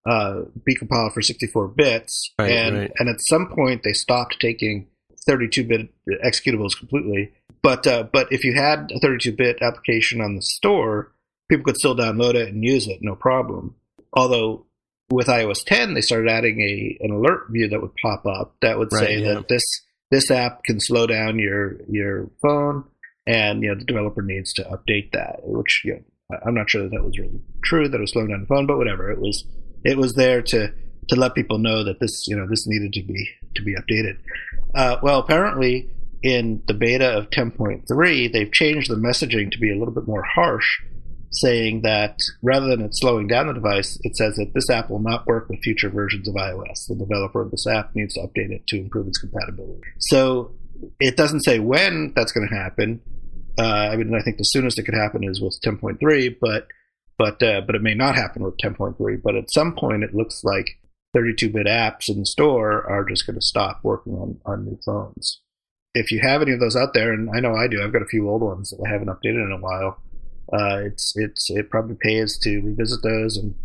[0.10, 2.92] uh, be compiled for 64 bits, right, and right.
[2.98, 4.88] and at some point they stopped taking
[5.30, 5.90] 32-bit
[6.24, 7.34] executables completely.
[7.62, 11.12] But uh, but if you had a 32-bit application on the store,
[11.50, 13.76] people could still download it and use it, no problem.
[14.14, 14.68] Although
[15.12, 18.78] with iOS 10, they started adding a an alert view that would pop up that
[18.80, 19.34] would right, say yeah.
[19.34, 19.66] that this
[20.12, 22.86] this app can slow down your your phone
[23.30, 25.42] and you know the developer needs to update that.
[25.44, 28.30] Which you know, I'm not sure that that was really true that it was slowing
[28.30, 29.12] down the phone, but whatever.
[29.12, 29.46] It was
[29.86, 30.74] it was there to
[31.10, 34.18] to let people know that this you know this needed to be to be updated.
[34.74, 35.90] Uh, well, apparently
[36.22, 40.22] in the beta of 10.3, they've changed the messaging to be a little bit more
[40.22, 40.82] harsh,
[41.32, 45.00] saying that rather than it slowing down the device, it says that this app will
[45.00, 46.88] not work with future versions of iOS.
[46.88, 49.82] The developer of this app needs to update it to improve its compatibility.
[49.98, 50.52] So
[51.00, 53.02] it doesn't say when that's going to happen.
[53.60, 56.68] Uh, I mean, I think the soonest it could happen is with 10.3, but
[57.18, 59.22] but uh, but it may not happen with 10.3.
[59.22, 60.80] But at some point, it looks like
[61.16, 65.42] 32-bit apps in the store are just going to stop working on, on new phones.
[65.94, 68.04] If you have any of those out there, and I know I do, I've got
[68.04, 70.00] a few old ones that I haven't updated in a while.
[70.54, 73.56] Uh, it's it's it probably pays to revisit those and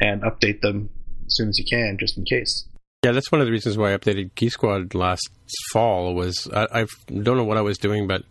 [0.00, 0.90] and update them
[1.26, 2.66] as soon as you can, just in case.
[3.04, 5.28] Yeah, that's one of the reasons why I updated Key Squad last
[5.72, 6.14] fall.
[6.14, 8.22] Was I, I don't know what I was doing, but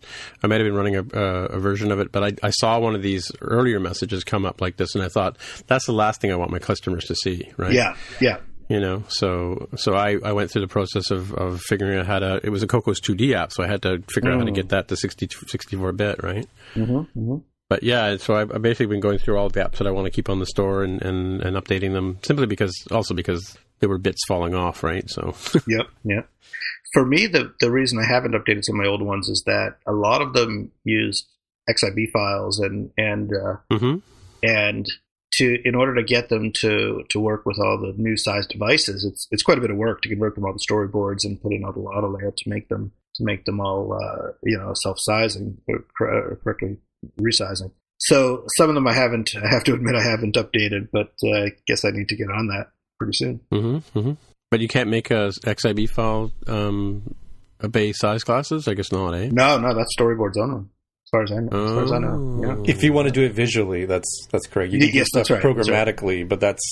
[0.42, 2.10] I might have been running a, a version of it.
[2.10, 5.08] But I, I, saw one of these earlier messages come up like this, and I
[5.08, 5.36] thought
[5.68, 7.52] that's the last thing I want my customers to see.
[7.56, 7.72] Right?
[7.72, 8.38] Yeah, yeah.
[8.68, 12.18] You know, so so I, I went through the process of, of figuring out how
[12.18, 12.40] to.
[12.42, 14.34] It was a Cocos 2D app, so I had to figure mm.
[14.34, 14.56] out how to mm.
[14.56, 16.48] get that to 60, 64 bit, right?
[16.74, 17.36] Mm-hmm, mm-hmm.
[17.68, 20.10] But yeah, so I've, basically been going through all the apps that I want to
[20.10, 23.98] keep on the store and, and, and updating them simply because, also because there were
[23.98, 25.08] bits falling off, right?
[25.10, 25.34] So.
[25.66, 25.86] yep.
[26.04, 26.28] Yep.
[26.92, 29.78] For me, the the reason I haven't updated some of my old ones is that
[29.86, 31.26] a lot of them used
[31.68, 33.98] XIB files and and uh, mm-hmm.
[34.42, 34.86] and
[35.34, 39.04] to in order to get them to to work with all the new size devices,
[39.04, 41.52] it's it's quite a bit of work to convert them all to storyboards and put
[41.52, 44.72] in all the auto layout to make them to make them all uh, you know
[44.74, 45.58] self sizing
[45.96, 46.76] correctly
[47.20, 47.72] resizing.
[47.98, 49.34] So some of them I haven't.
[49.36, 52.30] I have to admit I haven't updated, but uh, I guess I need to get
[52.30, 52.68] on that
[53.04, 53.40] pretty soon.
[53.52, 54.12] Mm-hmm, mm-hmm.
[54.50, 57.14] But you can't make a XIB file um,
[57.62, 58.68] obey size classes.
[58.68, 59.28] I guess not, eh?
[59.32, 60.60] No, no, that's storyboards only.
[60.60, 61.48] As far as I know.
[61.52, 61.66] Oh.
[61.66, 62.42] As far as I know.
[62.64, 62.72] Yeah.
[62.72, 64.72] If you want to do it visually, that's that's correct.
[64.72, 66.28] You can yes, do stuff right, programmatically, right.
[66.28, 66.62] but that's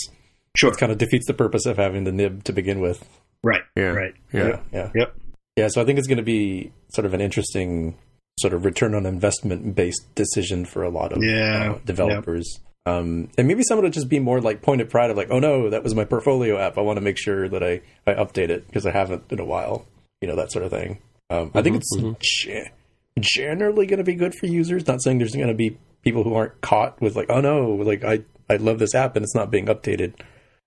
[0.56, 0.72] sure.
[0.72, 3.06] It kind of defeats the purpose of having the nib to begin with.
[3.44, 3.62] Right.
[3.76, 3.84] Yeah.
[3.84, 4.14] Right.
[4.32, 4.46] Yeah.
[4.46, 4.60] Yeah.
[4.72, 4.90] yeah.
[4.94, 5.16] Yep.
[5.56, 5.68] Yeah.
[5.68, 7.98] So I think it's going to be sort of an interesting
[8.38, 11.72] sort of return on investment based decision for a lot of yeah.
[11.72, 12.48] uh, developers.
[12.58, 12.71] Yep.
[12.84, 15.28] Um, and maybe some of it just be more like point of pride of like,
[15.30, 16.76] oh no, that was my portfolio app.
[16.76, 19.44] I want to make sure that I, I update it because I haven't in a
[19.44, 19.86] while,
[20.20, 20.98] you know, that sort of thing.
[21.30, 23.20] Um, mm-hmm, I think mm-hmm, it's mm-hmm.
[23.20, 24.86] ge- generally going to be good for users.
[24.86, 28.04] Not saying there's going to be people who aren't caught with like, oh no, like
[28.04, 30.14] I, I love this app and it's not being updated.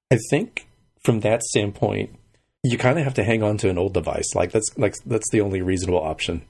[0.10, 0.68] I think
[1.04, 2.18] from that standpoint,
[2.64, 4.34] you kind of have to hang on to an old device.
[4.34, 6.44] Like that's like that's the only reasonable option,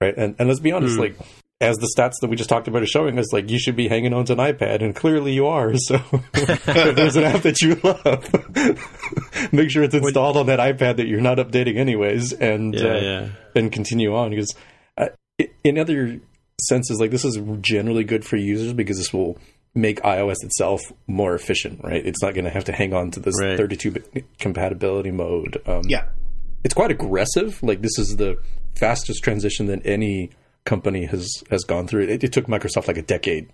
[0.00, 0.16] right?
[0.16, 1.00] And and let's be honest, mm.
[1.00, 1.16] like
[1.60, 3.88] as the stats that we just talked about are showing us, like you should be
[3.88, 5.74] hanging on to an iPad, and clearly you are.
[5.76, 6.00] So
[6.34, 11.06] if there's an app that you love, make sure it's installed on that iPad that
[11.08, 13.28] you're not updating anyways, and Yeah, uh, yeah.
[13.56, 14.54] and continue on because
[14.96, 15.08] uh,
[15.64, 16.20] in other
[16.60, 19.36] senses, like this is generally good for users because this will
[19.74, 22.04] make iOS itself more efficient, right?
[22.04, 23.58] It's not going to have to hang on to this Right.
[23.58, 25.60] 32-bit compatibility mode.
[25.66, 26.04] Um, Yeah.
[26.64, 27.62] it's quite aggressive.
[27.62, 28.38] Like this is the
[28.76, 30.30] fastest transition that any
[30.68, 32.04] company has has gone through.
[32.04, 33.48] It, it took Microsoft like a decade,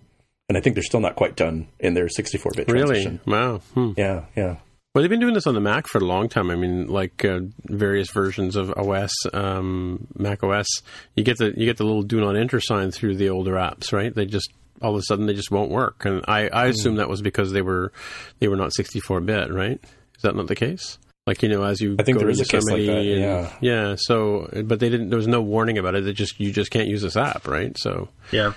[0.49, 3.03] and I think they're still not quite done in their 64-bit Really?
[3.03, 3.19] transition.
[3.25, 3.61] Wow.
[3.73, 3.91] Hmm.
[3.97, 4.57] Yeah, yeah.
[4.93, 6.49] Well, they've been doing this on the Mac for a long time.
[6.49, 10.67] I mean, like uh, various versions of OS, um, Mac OS.
[11.15, 13.91] You get the you get the little Do Not Enter sign through the older apps,
[13.91, 14.13] right?
[14.15, 14.49] They just
[14.81, 17.51] all of a sudden they just won't work, and I, I assume that was because
[17.51, 17.91] they were
[18.39, 19.79] they were not 64 bit, right?
[20.15, 20.97] Is that not the case?
[21.27, 23.15] Like you know, as you I think go there to is a case like Yosemite
[23.19, 23.89] that, and- yeah.
[23.89, 23.95] yeah.
[23.97, 25.09] So, but they didn't.
[25.09, 26.03] There was no warning about it.
[26.03, 27.75] They just you just can't use this app, right?
[27.79, 28.53] So, Yeah.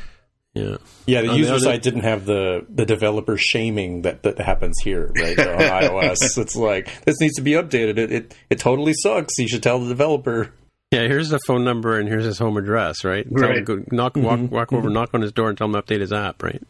[0.53, 0.77] yeah.
[1.07, 4.77] Yeah, the On user other- side didn't have the the developer shaming that, that happens
[4.85, 5.39] here, right?
[5.39, 7.97] on iOS, it's like this needs to be updated.
[7.97, 9.39] It, it it totally sucks.
[9.39, 10.53] You should tell the developer.
[10.91, 13.27] Yeah, here's the phone number and here's his home address, right?
[13.29, 13.63] Right.
[13.63, 14.55] go, knock, walk, mm-hmm.
[14.55, 14.95] walk over, mm-hmm.
[14.95, 16.63] knock on his door, and tell him to update his app, right?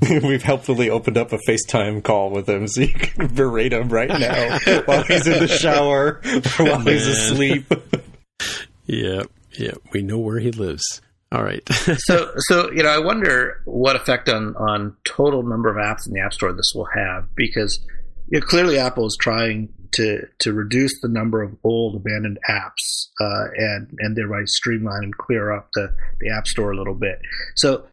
[0.22, 4.08] We've helpfully opened up a FaceTime call with him so you can berate him right
[4.20, 6.20] now while he's in the shower
[6.58, 7.64] or while he's asleep.
[8.84, 9.22] Yeah,
[9.58, 11.00] yeah, we know where he lives.
[11.32, 11.68] All right.
[11.68, 16.12] so so you know i wonder what effect on on total number of apps in
[16.12, 17.80] the app store this will have because
[18.28, 23.08] you know, clearly apple is trying to to reduce the number of old abandoned apps
[23.20, 27.20] uh, and and thereby streamline and clear up the the app store a little bit
[27.54, 27.84] so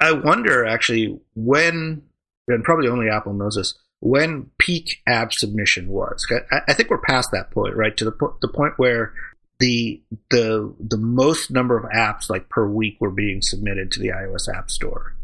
[0.00, 2.02] i, wonder actually when
[2.48, 6.26] and probably only apple knows this when peak app submission was
[6.68, 9.12] i, think we're past that point right to the, po- the point where
[9.60, 14.08] the the the most number of apps like per week were being submitted to the
[14.08, 15.14] iOS App Store.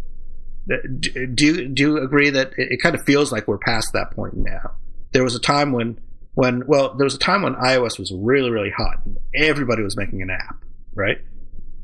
[0.67, 3.89] Do, do you do you agree that it, it kind of feels like we're past
[3.93, 4.73] that point now?
[5.13, 5.99] There was a time when
[6.35, 9.97] when well there was a time when iOS was really really hot and everybody was
[9.97, 10.65] making an app,
[10.95, 11.19] right?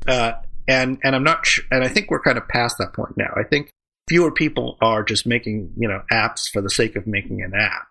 [0.07, 0.33] Uh,
[0.67, 3.33] and and I'm not sh- and I think we're kind of past that point now.
[3.35, 3.71] I think
[4.07, 7.87] fewer people are just making you know apps for the sake of making an app.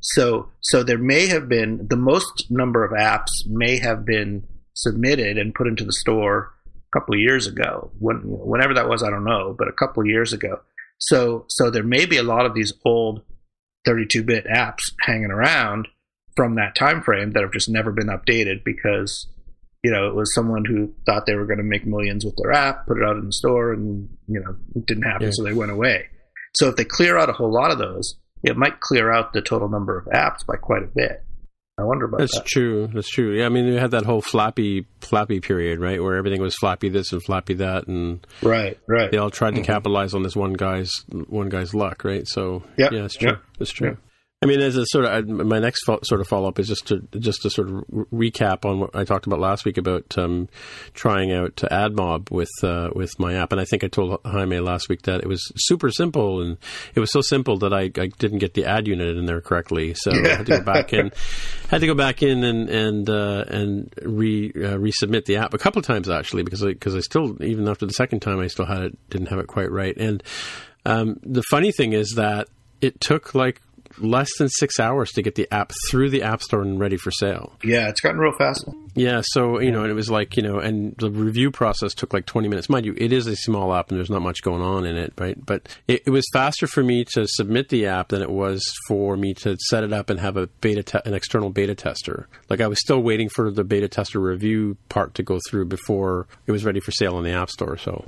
[0.00, 5.38] So so there may have been the most number of apps may have been submitted
[5.38, 7.90] and put into the store a couple of years ago.
[7.98, 10.60] When whenever that was, I don't know, but a couple of years ago.
[10.98, 13.22] So so there may be a lot of these old
[13.86, 15.88] 32-bit apps hanging around
[16.36, 19.26] from that time frame that have just never been updated because
[19.82, 22.52] you know it was someone who thought they were going to make millions with their
[22.52, 25.32] app, put it out in the store, and you know it didn't happen, Yeah.
[25.32, 26.06] so they went away.
[26.54, 29.42] So if they clear out a whole lot of those, it might clear out the
[29.42, 31.23] total number of apps by quite a bit.
[31.76, 32.46] I wonder about That's that.
[32.46, 32.88] true.
[32.92, 33.36] That's true.
[33.36, 36.88] Yeah, I mean, we had that whole floppy, floppy period, right, where everything was floppy
[36.88, 39.10] this and floppy that, and Right, right.
[39.10, 39.64] they all tried to mm-hmm.
[39.72, 42.28] capitalize on this one guy's one guy's luck, right?
[42.28, 43.30] So, Yep, yeah, it's true.
[43.30, 43.88] yep, It's true.
[43.88, 43.98] yep.
[44.44, 46.88] I mean, as a sort of my next fo- sort of follow up is just
[46.88, 50.18] to just to sort of re- recap on what I talked about last week about
[50.18, 50.50] um,
[50.92, 54.60] trying out to AdMob with uh, with my app, and I think I told Jaime
[54.60, 56.58] last week that it was super simple, and
[56.94, 59.94] it was so simple that I, I didn't get the ad unit in there correctly,
[59.94, 61.10] so I had to go back in,
[61.70, 65.58] had to go back in and and uh, and re uh, resubmit the app a
[65.58, 68.48] couple of times actually because I, because I still even after the second time I
[68.48, 70.22] still had it didn't have it quite right, and
[70.84, 72.48] um, the funny thing is that
[72.82, 73.62] it took like
[73.98, 77.10] less than six hours to get the app through the app store and ready for
[77.10, 77.52] sale.
[77.62, 78.68] Yeah, it's gotten real fast.
[78.94, 82.12] Yeah, so you know, and it was like you know, and the review process took
[82.12, 82.68] like twenty minutes.
[82.68, 85.12] Mind you, it is a small app and there's not much going on in it,
[85.18, 85.36] right?
[85.44, 89.16] But it, it was faster for me to submit the app than it was for
[89.16, 92.28] me to set it up and have a beta, te- an external beta tester.
[92.48, 96.26] Like I was still waiting for the beta tester review part to go through before
[96.46, 97.76] it was ready for sale in the app store.
[97.76, 98.04] So,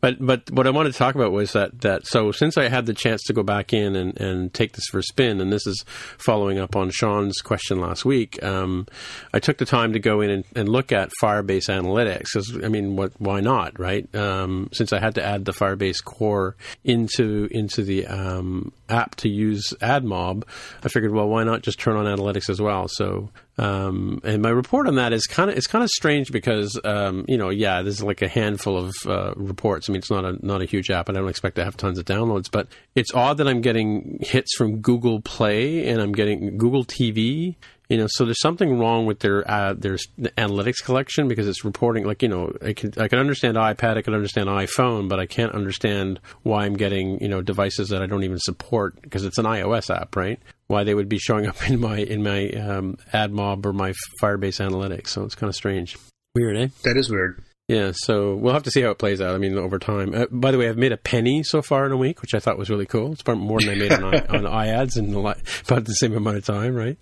[0.00, 2.86] but but what I wanted to talk about was that that so since I had
[2.86, 5.66] the chance to go back in and and take this for a spin, and this
[5.66, 5.84] is
[6.18, 8.86] following up on Sean's question last week, um,
[9.32, 12.32] I took the time to go in and, and look at Firebase Analytics.
[12.32, 13.12] 'cause, I mean, what?
[13.18, 14.12] Why not, right?
[14.14, 19.28] Um, since I had to add the Firebase core into into the um, app to
[19.28, 20.44] use AdMob,
[20.84, 22.88] I figured, well, why not just turn on analytics as well?
[22.88, 23.30] So.
[23.60, 27.24] Um, and my report on that is kind of it's kind of strange because um,
[27.26, 29.90] you know yeah there's like a handful of uh, reports.
[29.90, 31.76] I mean it's not a not a huge app, and I don't expect to have
[31.76, 32.48] tons of downloads.
[32.52, 37.56] But it's odd that I'm getting hits from Google Play and I'm getting Google TV.
[37.88, 39.96] You know, so there's something wrong with their uh, their
[40.36, 44.02] analytics collection because it's reporting like you know I can I can understand iPad, I
[44.02, 48.06] can understand iPhone, but I can't understand why I'm getting you know devices that I
[48.06, 50.38] don't even support because it's an iOS app, right?
[50.66, 54.60] Why they would be showing up in my in my um, AdMob or my Firebase
[54.60, 55.08] Analytics?
[55.08, 55.96] So it's kind of strange.
[56.34, 56.68] Weird, eh?
[56.84, 57.42] That is weird.
[57.68, 59.34] Yeah, so we'll have to see how it plays out.
[59.34, 60.14] I mean, over time.
[60.14, 62.38] Uh, by the way, I've made a penny so far in a week, which I
[62.38, 63.12] thought was really cool.
[63.12, 66.74] It's more than I made on, on iAds in about the same amount of time,
[66.74, 66.96] right?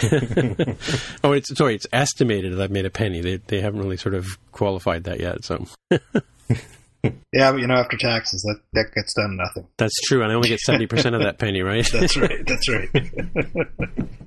[1.22, 3.20] oh, it's sorry, it's estimated that I've made a penny.
[3.20, 5.44] They they haven't really sort of qualified that yet.
[5.44, 5.66] So.
[5.90, 9.68] yeah, but you know, after taxes, that that gets done nothing.
[9.76, 11.86] That's true, and I only get seventy percent of that penny, right?
[11.92, 12.46] that's right.
[12.46, 12.88] That's right.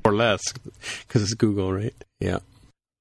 [0.06, 0.54] or less,
[1.08, 1.96] because it's Google, right?
[2.20, 2.38] Yeah.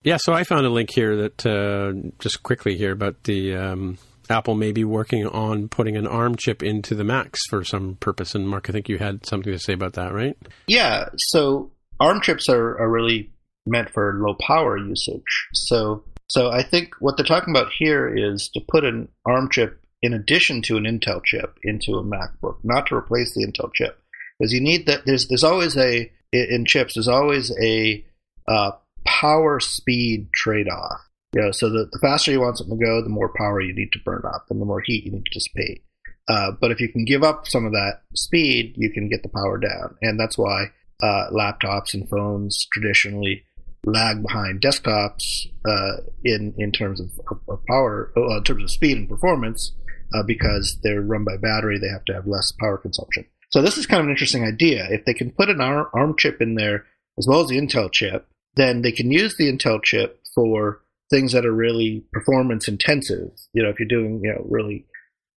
[0.02, 3.98] Yeah, so I found a link here that uh, just quickly here about the um,
[4.30, 8.34] Apple may be working on putting an ARM chip into the Macs for some purpose.
[8.34, 10.36] And Mark, I think you had something to say about that, right?
[10.66, 11.08] Yeah.
[11.16, 13.30] So ARM chips are, are really
[13.66, 15.48] meant for low power usage.
[15.52, 19.80] So so I think what they're talking about here is to put an ARM chip
[20.02, 23.98] in addition to an Intel chip into a MacBook, not to replace the Intel chip,
[24.38, 25.06] because you need that.
[25.06, 26.94] There's there's always a in chips.
[26.94, 28.04] There's always a
[28.46, 28.72] uh,
[29.04, 31.00] power speed trade off.
[31.34, 33.74] You know, so the, the faster you want something to go, the more power you
[33.74, 35.84] need to burn up and the more heat you need to dissipate.
[36.28, 39.28] Uh, but if you can give up some of that speed, you can get the
[39.28, 39.96] power down.
[40.02, 40.66] And that's why
[41.02, 43.44] uh, laptops and phones traditionally
[43.84, 48.70] lag behind desktops uh, in in terms of, of, of power, uh, in terms of
[48.70, 49.72] speed and performance,
[50.14, 51.78] uh, because they're run by battery.
[51.78, 53.24] They have to have less power consumption.
[53.50, 54.86] So this is kind of an interesting idea.
[54.90, 56.84] If they can put an ARM chip in there
[57.18, 58.26] as well as the Intel chip,
[58.58, 60.80] then they can use the Intel chip for
[61.10, 63.30] things that are really performance intensive.
[63.54, 64.84] You know, if you're doing you know really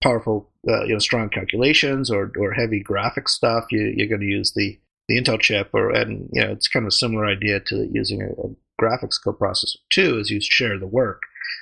[0.04, 4.28] powerful, uh, you know, strong calculations or or heavy graphics stuff, you, are going to
[4.28, 5.70] use the the Intel chip.
[5.74, 8.50] Or and you know, it's kind of a similar idea to using a, a
[8.82, 11.22] graphics coprocessor too, as you share the work.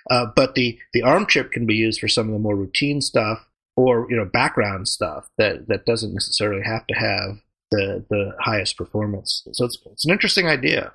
[0.09, 3.01] Uh, but the the ARM chip can be used for some of the more routine
[3.01, 3.45] stuff
[3.75, 7.41] or you know background stuff that that doesn't necessarily have to have
[7.71, 9.45] the the highest performance.
[9.51, 10.93] So it's it's an interesting idea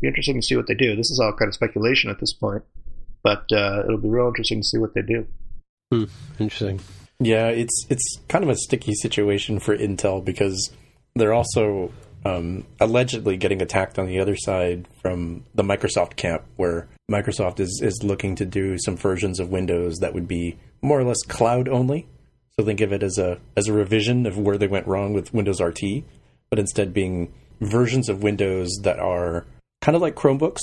[0.00, 0.96] be interesting to see what they do.
[0.96, 2.62] This is all kind of speculation at this point,
[3.22, 5.26] but uh, it'll be real interesting to see what they do.
[5.92, 6.04] Hmm,
[6.38, 6.80] interesting.
[7.18, 10.72] Yeah, it's it's kind of a sticky situation for Intel because
[11.14, 11.92] they're also
[12.24, 17.80] um, allegedly getting attacked on the other side from the Microsoft camp, where Microsoft is
[17.82, 21.68] is looking to do some versions of Windows that would be more or less cloud
[21.68, 22.08] only.
[22.58, 25.34] So think of it as a as a revision of where they went wrong with
[25.34, 26.04] Windows RT,
[26.48, 29.44] but instead being versions of Windows that are
[29.80, 30.60] kind of like Chromebooks.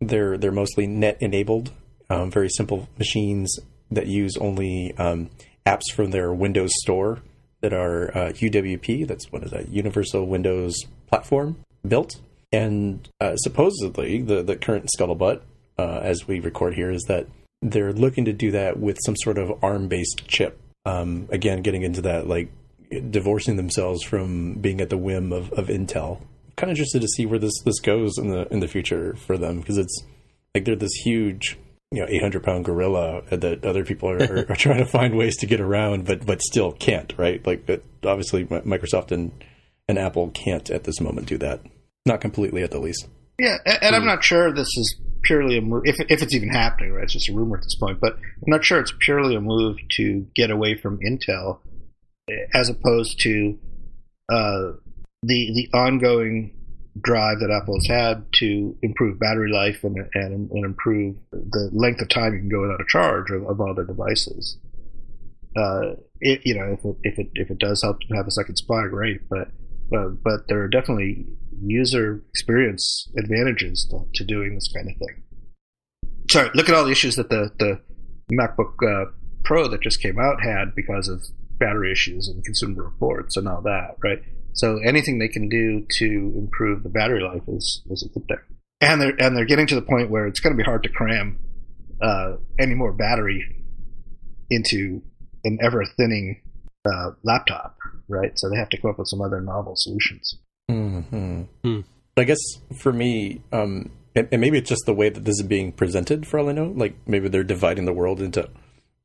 [0.00, 1.72] They're they're mostly net enabled,
[2.08, 3.58] um, very simple machines
[3.90, 5.30] that use only um,
[5.66, 7.20] apps from their Windows Store
[7.60, 9.06] that are uh, UWP.
[9.06, 10.74] That's what is that Universal Windows
[11.06, 11.56] Platform
[11.86, 12.20] built.
[12.52, 15.42] And uh, supposedly, the the current scuttlebutt,
[15.78, 17.26] uh, as we record here, is that
[17.62, 20.58] they're looking to do that with some sort of ARM based chip.
[20.86, 22.50] Um, again, getting into that like
[23.10, 26.22] divorcing themselves from being at the whim of, of Intel
[26.56, 29.36] kind of interested to see where this this goes in the in the future for
[29.36, 30.04] them because it's
[30.54, 31.58] like they're this huge
[31.90, 35.36] you know 800 pound gorilla that other people are, are, are, trying to find ways
[35.38, 37.44] to get around but but still can't right?
[37.46, 37.68] Like
[38.04, 39.32] obviously microsoft and
[39.88, 41.60] and apple can't at this moment do that.
[42.06, 43.06] Not completely at the least.
[43.38, 46.48] Yeah and, and i'm not sure this is purely a move if, if it's even
[46.48, 47.04] happening right?
[47.04, 49.76] It's just a rumor at this point but i'm not sure it's purely a move
[49.96, 51.60] to get away from intel
[52.54, 53.58] as opposed to
[54.30, 54.72] uh,
[55.22, 56.56] the the ongoing
[57.00, 62.00] drive that Apple has had to improve battery life and, and, and improve the length
[62.02, 64.58] of time you can go without a charge of, of all their devices.
[65.56, 68.30] Uh, it, you know, if it, if it if it does help to have a
[68.30, 69.28] second supply, great.
[69.28, 69.48] But
[69.96, 71.26] uh, but there are definitely
[71.62, 75.22] user experience advantages to, to, doing this kind of thing.
[76.30, 77.80] Sorry, look at all the issues that the the
[78.32, 79.10] MacBook uh,
[79.44, 81.24] Pro that just came out had because of
[81.58, 84.22] battery issues and consumer reports and all that, right?
[84.52, 88.38] So anything they can do to improve the battery life is, is a good thing.
[88.80, 90.88] And they're and they're getting to the point where it's going to be hard to
[90.88, 91.38] cram
[92.00, 93.64] uh, any more battery
[94.48, 95.02] into
[95.44, 96.40] an ever thinning
[96.86, 97.76] uh, laptop,
[98.08, 98.32] right?
[98.36, 100.38] So they have to come up with some other novel solutions.
[100.70, 101.42] Mm-hmm.
[101.62, 101.80] Hmm.
[102.16, 102.40] I guess
[102.76, 106.26] for me, um, and, and, maybe it's just the way that this is being presented.
[106.26, 108.48] For all I know, like maybe they're dividing the world into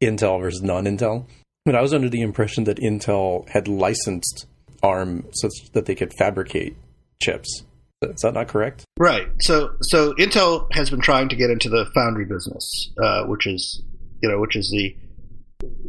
[0.02, 1.26] Intel versus non-Intel.
[1.66, 4.48] But I was under the impression that Intel had licensed
[4.84, 6.78] ARM so that they could fabricate
[7.22, 7.64] chips.
[8.02, 8.86] Is that not correct?
[9.00, 9.28] Right.
[9.42, 13.84] So so Intel has been trying to get into the foundry business, uh, which is
[14.22, 14.96] you know which is the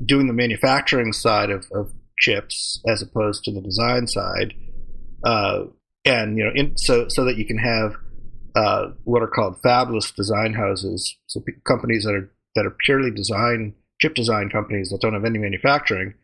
[0.04, 4.54] doing the manufacturing side of, of chips as opposed to the design side,
[5.24, 5.64] uh,
[6.04, 7.96] and you know in, so so that you can have
[8.54, 13.74] uh, what are called fabless design houses, so companies that are that are purely design
[14.00, 16.14] chip design companies that don't have any manufacturing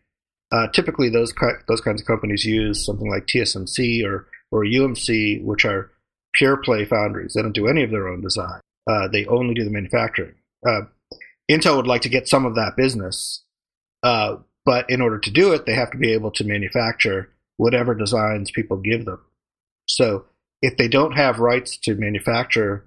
[0.52, 1.32] uh, typically, those
[1.66, 5.90] those kinds of companies use something like TSMC or or UMC, which are
[6.34, 7.32] pure play foundries.
[7.34, 8.60] They don't do any of their own design.
[8.88, 10.34] Uh, they only do the manufacturing.
[10.66, 10.82] Uh,
[11.50, 13.44] Intel would like to get some of that business,
[14.02, 17.94] uh, but in order to do it, they have to be able to manufacture whatever
[17.94, 19.20] designs people give them.
[19.86, 20.26] So
[20.60, 22.84] if they don't have rights to manufacture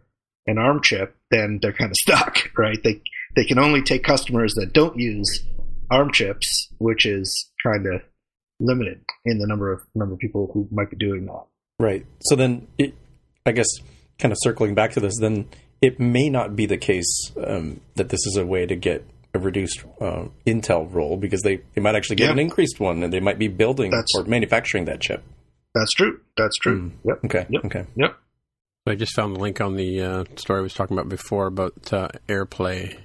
[0.47, 2.81] an ARM chip, then they're kind of stuck, right?
[2.83, 3.01] They
[3.35, 5.43] they can only take customers that don't use
[5.91, 8.01] ARM chips, which is kind of
[8.59, 11.43] limited in the number of number of people who might be doing that.
[11.79, 12.05] Right.
[12.21, 12.93] So then, it,
[13.45, 13.67] I guess,
[14.19, 15.47] kind of circling back to this, then
[15.81, 19.39] it may not be the case um, that this is a way to get a
[19.39, 22.31] reduced uh, Intel role because they, they might actually get Yeah.
[22.31, 25.23] an increased one and they might be building That's- or manufacturing that chip.
[25.75, 26.21] That's true.
[26.37, 26.79] That's true.
[26.79, 26.91] Mm.
[27.03, 27.25] Yep.
[27.25, 27.45] Okay.
[27.49, 27.65] Yep.
[27.65, 27.85] Okay.
[27.97, 28.15] Yep.
[28.87, 31.73] I just found the link on the uh, story I was talking about before about
[31.91, 32.97] uh, AirPlay.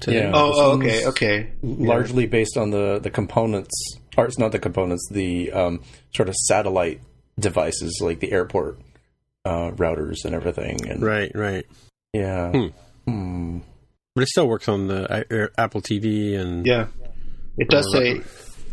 [0.00, 0.24] Today.
[0.24, 0.32] Yeah.
[0.34, 1.52] Oh, this oh, okay, okay.
[1.62, 3.74] Largely based on the, the components,
[4.16, 5.82] or it's not the components, the um,
[6.14, 7.00] sort of satellite
[7.38, 8.78] devices like the airport
[9.44, 10.88] uh, routers and everything.
[10.88, 11.66] And Right, right.
[12.12, 12.50] yeah.
[12.50, 12.66] Hmm.
[13.06, 13.58] Hmm.
[14.14, 16.86] But it still works on the uh, Apple TV and Yeah.
[17.58, 18.20] It does say,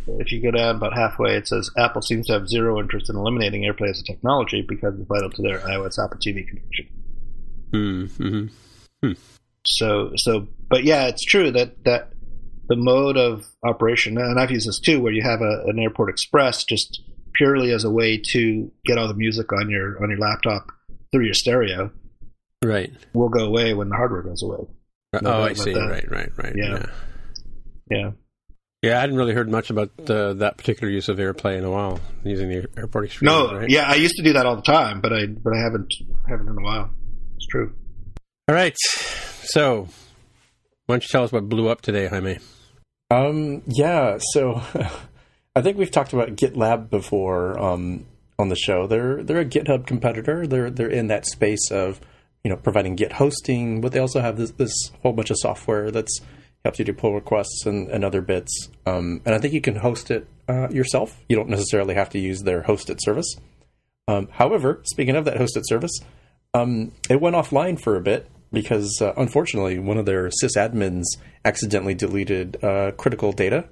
[0.07, 3.15] if you go down about halfway, it says Apple seems to have zero interest in
[3.15, 6.87] eliminating AirPlay as a technology because it's vital to their iOS Apple TV connection.
[7.71, 9.17] Hmm, mhm.
[9.65, 12.13] So, so, but yeah, it's true that that
[12.67, 16.09] the mode of operation, and I've used this too, where you have a, an Airport
[16.09, 17.01] Express just
[17.33, 20.71] purely as a way to get all the music on your on your laptop
[21.11, 21.91] through your stereo,
[22.63, 22.91] right.
[23.13, 24.65] will go away when the hardware goes away.
[25.21, 25.73] No oh, I see.
[25.73, 25.89] that.
[25.89, 26.53] Right, right, right.
[26.55, 26.69] Yeah.
[26.69, 26.85] Yeah.
[27.89, 28.11] Yeah.
[28.81, 31.71] Yeah, I hadn't really heard much about uh, that particular use of AirPlay in a
[31.71, 33.51] while, using the airport experience.
[33.51, 33.69] No, right?
[33.69, 35.93] yeah, I used to do that all the time, but I but I haven't
[36.27, 36.89] haven't in a while.
[37.37, 37.73] It's true.
[38.49, 38.75] All right.
[39.45, 39.87] So,
[40.85, 42.39] why don't you tell us what blew up today, Jaime?
[43.11, 44.61] Um, yeah, so
[45.55, 48.05] I think we've talked about GitLab before um,
[48.39, 48.87] on the show.
[48.87, 50.47] They're they're a GitHub competitor.
[50.47, 51.99] They're they're in that space of
[52.43, 55.91] you know providing Git hosting, but they also have this this whole bunch of software
[55.91, 56.19] that's
[56.63, 58.69] helps you do pull requests and, and other bits.
[58.85, 61.19] Um, and I think you can host it uh, yourself.
[61.27, 63.35] You don't necessarily have to use their hosted service.
[64.07, 65.91] Um, however, speaking of that hosted service,
[66.53, 71.03] um, it went offline for a bit because uh, unfortunately one of their sysadmins
[71.43, 73.67] accidentally deleted uh, critical data.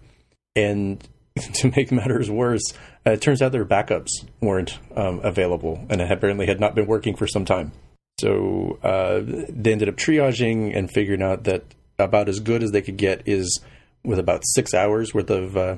[0.55, 1.07] And
[1.53, 2.73] to make matters worse,
[3.05, 4.09] uh, it turns out their backups
[4.41, 7.71] weren't um, available and apparently had not been working for some time.
[8.19, 11.63] So uh, they ended up triaging and figuring out that
[11.97, 13.61] about as good as they could get is
[14.03, 15.77] with about six hours worth of uh,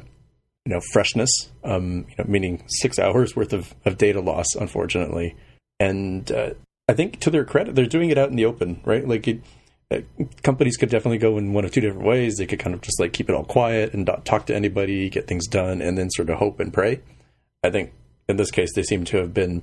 [0.65, 1.29] you know freshness,
[1.63, 5.35] um, you know, meaning six hours worth of, of data loss, unfortunately.
[5.79, 6.51] And uh,
[6.87, 9.07] I think to their credit, they're doing it out in the open, right?
[9.07, 9.41] Like it,
[9.89, 10.01] uh,
[10.41, 12.35] companies could definitely go in one of two different ways.
[12.35, 15.09] They could kind of just like keep it all quiet and not talk to anybody,
[15.09, 17.01] get things done, and then sort of hope and pray.
[17.63, 17.93] I think
[18.27, 19.61] in this case, they seem to have been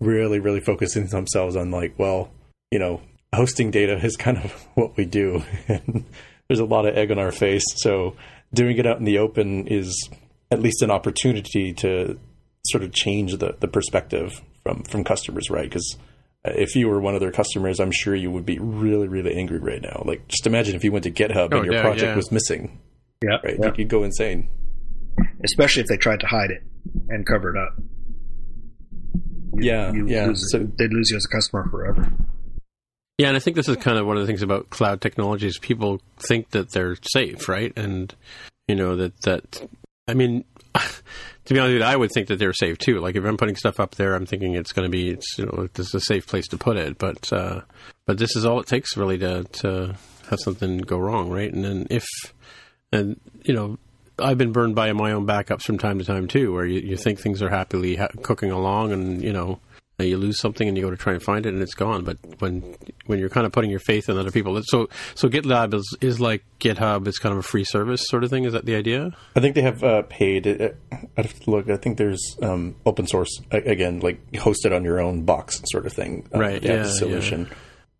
[0.00, 2.30] really, really focusing themselves on like, well,
[2.70, 3.00] you know,
[3.34, 5.42] hosting data is kind of what we do.
[5.68, 6.04] and
[6.48, 7.64] there's a lot of egg on our face.
[7.76, 8.16] So
[8.52, 10.08] doing it out in the open is
[10.50, 12.18] at least an opportunity to
[12.66, 15.68] sort of change the, the perspective from, from customers, right?
[15.68, 15.96] Because
[16.44, 19.58] if you were one of their customers, I'm sure you would be really, really angry
[19.58, 20.02] right now.
[20.06, 22.16] Like, just imagine if you went to GitHub Oh, and your yeah, project yeah.
[22.16, 22.78] was missing,
[23.22, 23.36] Yeah.
[23.44, 23.56] right?
[23.58, 23.66] yeah.
[23.66, 24.48] You'd- You'd go insane.
[25.44, 26.62] Especially if they tried to hide it
[27.08, 27.74] and cover it up.
[29.54, 30.26] Yeah, You yeah.
[30.26, 32.10] lose- So- they'd lose you as a customer forever.
[33.18, 35.58] Yeah, and I think this is kind of one of the things about cloud technologies.
[35.58, 37.72] People think that they're safe, right?
[37.76, 38.14] And
[38.66, 39.68] you know that that
[40.08, 40.44] I mean,
[41.50, 43.00] to be honest, with you, I would think that they're safe too.
[43.00, 45.46] Like if I'm putting stuff up there, I'm thinking it's going to be it's you
[45.46, 46.96] know this is a safe place to put it.
[46.96, 47.62] But uh,
[48.06, 49.96] but this is all it takes really to to
[50.28, 51.52] have something go wrong, right?
[51.52, 52.06] And then if
[52.92, 53.78] and you know.
[54.22, 56.98] I've been burned by my own backups from time to time too, where you, you
[56.98, 59.60] think things are happily ha- cooking along, and you know
[60.02, 62.04] you lose something and you go to try and find it and it's gone.
[62.04, 62.76] But when
[63.06, 66.20] when you're kind of putting your faith in other people, so so GitLab is is
[66.20, 67.06] like GitHub.
[67.06, 68.44] It's kind of a free service sort of thing.
[68.44, 69.10] Is that the idea?
[69.36, 70.46] I think they have uh, paid.
[70.46, 70.70] uh,
[71.16, 71.68] I'd have to look.
[71.70, 75.92] I think there's um, open source again, like hosted on your own box sort of
[75.92, 76.28] thing.
[76.34, 77.48] Uh, Right, yeah, solution,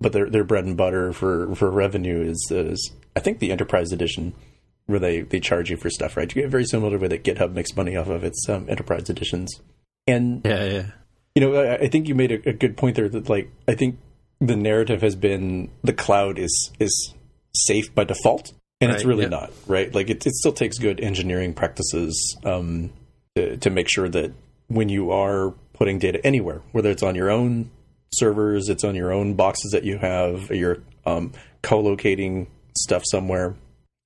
[0.01, 3.93] but their their bread and butter for for revenue is is I think the enterprise
[3.93, 4.35] edition
[4.87, 6.17] where they they charge you for stuff.
[6.17, 8.49] Right, you get very similar to the way that GitHub makes money off of its
[8.49, 9.61] um, enterprise editions.
[10.07, 10.87] And Yeah, yeah.
[11.35, 13.09] You know, I, I think you made a, a good point there.
[13.09, 13.99] That like I think
[14.41, 17.15] the narrative has been the cloud is is
[17.55, 19.29] safe by default, and it's really yeah.
[19.29, 19.53] not.
[19.67, 19.95] Right?
[19.95, 22.93] Like it, it still takes good engineering practices um,
[23.37, 24.33] to, to make sure that
[24.69, 27.71] when you are putting data anywhere, whether it's on your own
[28.13, 33.55] servers, it's on your own boxes that you have, you're um, co-locating stuff somewhere,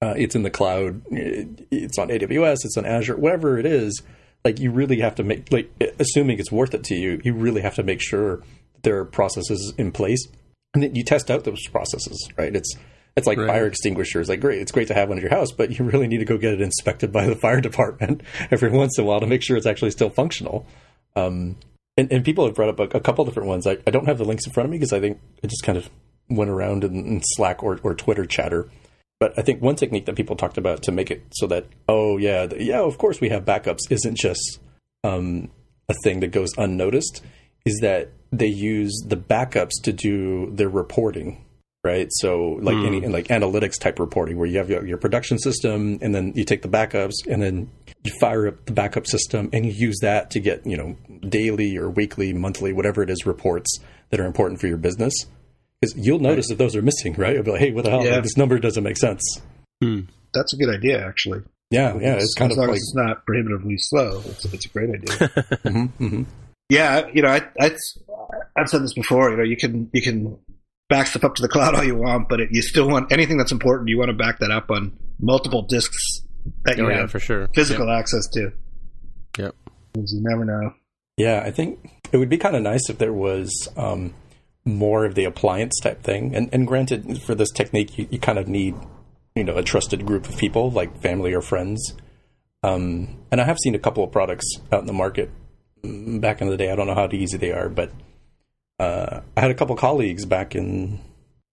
[0.02, 4.02] uh, it's in the cloud, it- it's on AWS, it's on Azure, whatever it is.
[4.44, 7.62] Like you really have to make like assuming it's worth it to you, you really
[7.62, 8.38] have to make sure
[8.74, 10.26] that there are processes in place
[10.74, 12.28] and that you test out those processes.
[12.36, 12.54] Right?
[12.54, 12.76] It's
[13.16, 13.46] It's like Right.
[13.46, 14.28] fire extinguishers.
[14.28, 16.24] Like, great, it's great to have one at your house, but you really need to
[16.24, 19.42] go get it inspected by the fire department every once in a while to make
[19.42, 20.66] sure it's actually still functional.
[21.16, 21.56] Um,
[21.96, 23.66] and, and people have brought up a, a couple different ones.
[23.68, 25.62] I, I don't have the links in front of me because I think it just
[25.62, 25.88] kind of
[26.28, 28.68] went around in, in Slack or, or Twitter chatter.
[29.20, 32.16] But I think one technique that people talked about to make it so that, oh,
[32.18, 34.58] yeah, the, yeah, of course we have backups isn't just
[35.04, 35.50] um,
[35.88, 37.22] a thing that goes unnoticed,
[37.64, 41.44] is that they use the backups to do their reporting,
[41.84, 42.08] right?
[42.10, 46.14] So, like any like analytics type reporting, where you have your, your production system, and
[46.14, 47.70] then you take the backups, and then
[48.02, 50.96] you fire up the backup system, and you use that to get you know
[51.28, 53.78] daily or weekly, monthly, whatever it is, reports
[54.10, 55.14] that are important for your business.
[55.92, 57.34] Because you'll notice if those are missing, right?
[57.34, 58.04] You'll be like, hey, what the hell?
[58.04, 58.20] Yeah.
[58.20, 59.22] This number doesn't make sense.
[59.80, 61.40] That's a good idea, actually.
[61.70, 64.22] Yeah, yeah, it's kind as of long like as it's not prohibitively slow.
[64.26, 65.16] It's, it's a great idea.
[65.64, 66.26] Mhm, mhm.
[66.68, 67.70] yeah, you know, I, I,
[68.56, 69.30] I've said this before.
[69.30, 70.38] You know, you can you can
[70.88, 73.38] back stuff up to the cloud all you want, but it, you still want anything
[73.38, 73.88] that's important.
[73.88, 76.20] You want to back that up on multiple disks
[76.64, 77.48] that you Oh, yeah, have for sure.
[77.54, 78.52] physical access to.
[79.38, 79.54] Yep.
[79.94, 80.74] Because you never know.
[81.16, 81.78] Yeah, I think
[82.12, 84.12] it would be kind of nice if there was um,
[84.64, 86.34] more of the appliance type thing.
[86.34, 88.74] And, and granted, for this technique, you, you kind of need,
[89.34, 91.94] you know, a trusted group of people, like family or friends.
[92.62, 95.30] Um, and I have seen a couple of products out in the market
[95.82, 96.70] mm, back in the day.
[96.70, 97.92] I don't know how easy they are, but
[98.78, 101.00] uh, I had a couple colleagues back in,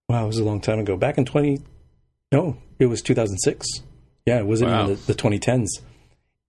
[0.08, 0.96] wow, it was a long time ago.
[0.96, 1.60] Back in 20,
[2.32, 3.68] no, it was 2006.
[4.26, 4.84] Yeah, it wasn't Wow.
[4.86, 5.68] even the, the 2010s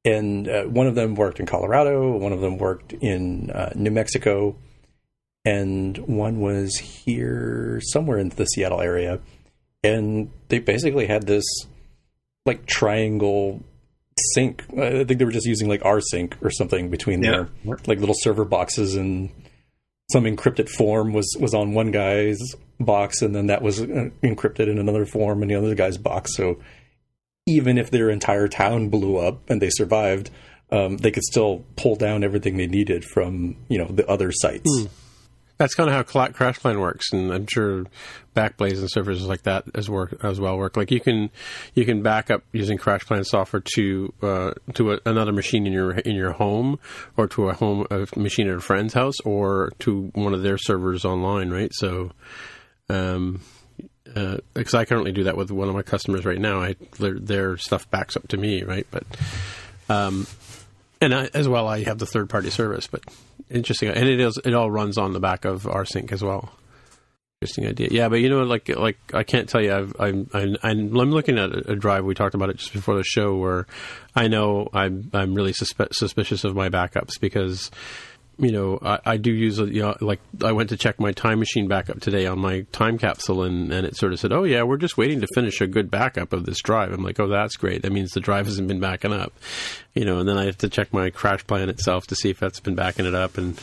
[0.04, 3.90] and uh, one of them worked in Colorado, one of them worked in uh, New
[3.90, 4.56] Mexico,
[5.44, 9.20] and one was here somewhere in the Seattle area.
[9.84, 11.44] And they basically had this
[12.46, 13.62] like triangle
[14.34, 14.62] sync.
[14.78, 17.46] I think they were just using like rsync or something between Yeah.
[17.64, 19.30] their like little server boxes and
[20.12, 22.38] some encrypted form was was on one guy's
[22.78, 26.36] box and then that was uh, encrypted in another form in the other guy's box
[26.36, 26.58] so
[27.46, 30.30] even if their entire town blew up and they survived
[30.70, 34.68] um, they could still pull down everything they needed from you know the other sites
[35.62, 37.84] That's kind of how Cla- CrashPlan works, and I'm sure
[38.34, 40.76] Backblaze and servers like that as work as well work.
[40.76, 41.30] Like you can
[41.74, 45.92] you can back up using CrashPlan software to uh, to a, another machine in your
[45.92, 46.80] in your home,
[47.16, 50.58] or to a home a machine at a friend's house, or to one of their
[50.58, 51.72] servers online, right?
[51.72, 52.10] So,
[52.88, 53.40] um,
[54.04, 56.60] because I currently do that with one of my customers right now.
[56.60, 58.88] I their, their stuff backs up to me, right?
[58.90, 59.04] But
[59.88, 60.26] um,
[61.02, 62.86] and I, as well, I have the third party service.
[62.86, 63.02] But
[63.50, 66.52] interesting, and it is it all runs on the back of rsync as well.
[67.40, 68.08] Interesting idea, yeah.
[68.08, 69.74] But you know, like like I can't tell you.
[69.74, 72.04] I've, I'm I'm I'm looking at a, a drive.
[72.04, 73.66] We talked about it just before the show, where
[74.14, 77.70] I know I'm I'm really suspe- suspicious of my backups because
[78.42, 81.12] you know, I, I do use a, you know, like I went to check my
[81.12, 84.42] time machine backup today on my time capsule, and, and it sort of said, "Oh
[84.42, 87.28] yeah, we're just waiting to finish a good backup of this drive." I'm like, "Oh,
[87.28, 87.82] that's great.
[87.82, 89.32] That means the drive hasn't been backing up,"
[89.94, 90.18] you know.
[90.18, 93.06] And then I have to check my CrashPlan itself to see if that's been backing
[93.06, 93.62] it up, and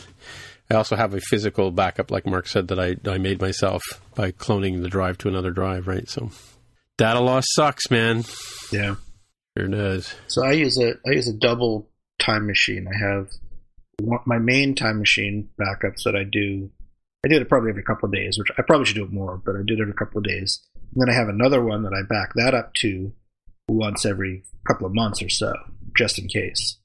[0.70, 3.82] I also have a physical backup, like Mark said, that I I made myself
[4.14, 6.08] by cloning the drive to another drive, right?
[6.08, 6.30] So
[6.96, 8.24] data loss sucks, man.
[8.72, 8.94] Yeah.
[9.58, 10.14] Sure does.
[10.28, 11.86] So I use a I use a double
[12.18, 12.86] time machine.
[12.88, 13.28] I have
[14.26, 16.70] my main time machine backups that I do.
[17.24, 19.40] I do it probably every couple of days, which I probably should do it more,
[19.44, 20.60] but I do it every couple of days.
[20.94, 23.12] And then I have another one that I back that up to
[23.68, 25.52] once every couple of months or so,
[25.96, 26.78] just in case.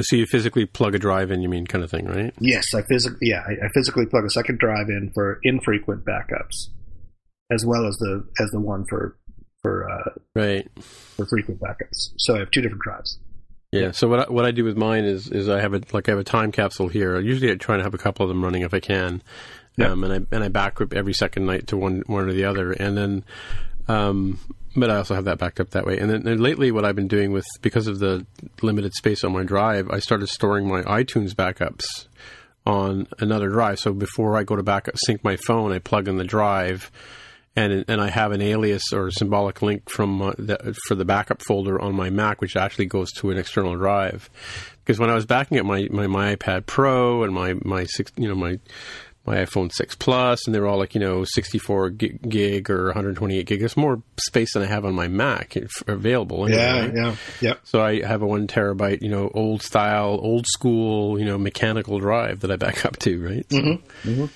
[0.00, 2.34] So you physically plug a drive in, you mean, kind of thing, right?
[2.40, 6.66] Yes, I physically yeah, I, I physically plug a second drive in for infrequent backups,
[7.50, 9.16] as well as the as the one for
[9.62, 10.68] for uh, Right.
[11.16, 12.10] for frequent backups.
[12.18, 13.18] So I have two different drives.
[13.72, 13.90] Yeah.
[13.90, 16.12] So what I, what I do with mine is is I have a like I
[16.12, 17.18] have a time capsule here.
[17.20, 19.22] Usually I try to have a couple of them running if I can,
[19.78, 22.44] um, and I and I back up every second night to one one or the
[22.44, 23.24] other, and then.
[23.88, 24.40] Um,
[24.78, 25.98] but I also have that backed up that way.
[25.98, 28.26] And then and lately, what I've been doing with because of the
[28.60, 31.84] limited space on my drive, I started storing my iTunes backups
[32.66, 33.78] on another drive.
[33.78, 36.90] So before I go to backup sync my phone, I plug in the drive,
[37.56, 41.42] and and I have an alias or symbolic link from uh, the, for the backup
[41.42, 44.28] folder on my Mac, which actually goes to an external drive.
[44.84, 48.12] Because when I was backing up my, my, my iPad Pro and my my six,
[48.16, 48.58] you know my
[49.24, 53.44] my iPhone 6 Plus, and they're all like, you know, 64 gig, gig or 128
[53.44, 53.58] gig.
[53.58, 55.56] There's more space than I have on my Mac
[55.88, 56.46] available.
[56.46, 56.94] Anyway, Yeah, right?
[56.94, 57.54] yeah, yeah.
[57.64, 61.98] So I have a one terabyte, you know, old style, old school, you know, mechanical
[61.98, 63.48] drive that I back up to, right?
[63.48, 64.26] Mm-hmm.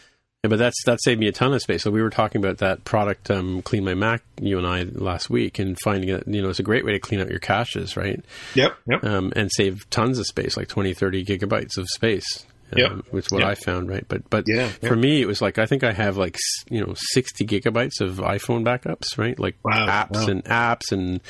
[0.42, 1.82] Yeah, but that's that saved me a ton of space.
[1.82, 5.28] So we were talking about that product, um, Clean My Mac, you and I last
[5.28, 7.94] week, and finding it, you know, it's a great way to clean out your caches,
[7.94, 8.24] right?
[8.54, 9.04] Yep, yep.
[9.04, 12.46] Um, and save tons of space, like 20, 30 gigabytes of space.
[12.74, 12.90] Yep.
[12.90, 13.48] Um, was what Yep.
[13.50, 14.04] I found, right?
[14.08, 16.38] But but Yeah, for me, it was like I think I have like
[16.70, 19.36] you know sixty gigabytes of iPhone backups, right?
[19.38, 20.26] Like Wow, apps wow.
[20.28, 21.20] and apps and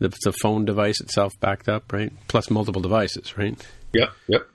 [0.00, 2.12] the, the phone device itself backed up, right?
[2.26, 3.56] Plus multiple devices, right?
[3.92, 4.48] Yep, yep.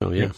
[0.00, 0.32] Oh yeah,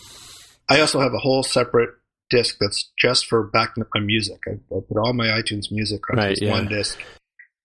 [0.69, 1.91] I also have a whole separate
[2.33, 4.41] disk that's just for backing up my music.
[4.49, 6.51] I, I put all my iTunes music on Right, this yeah.
[6.51, 6.99] one disk,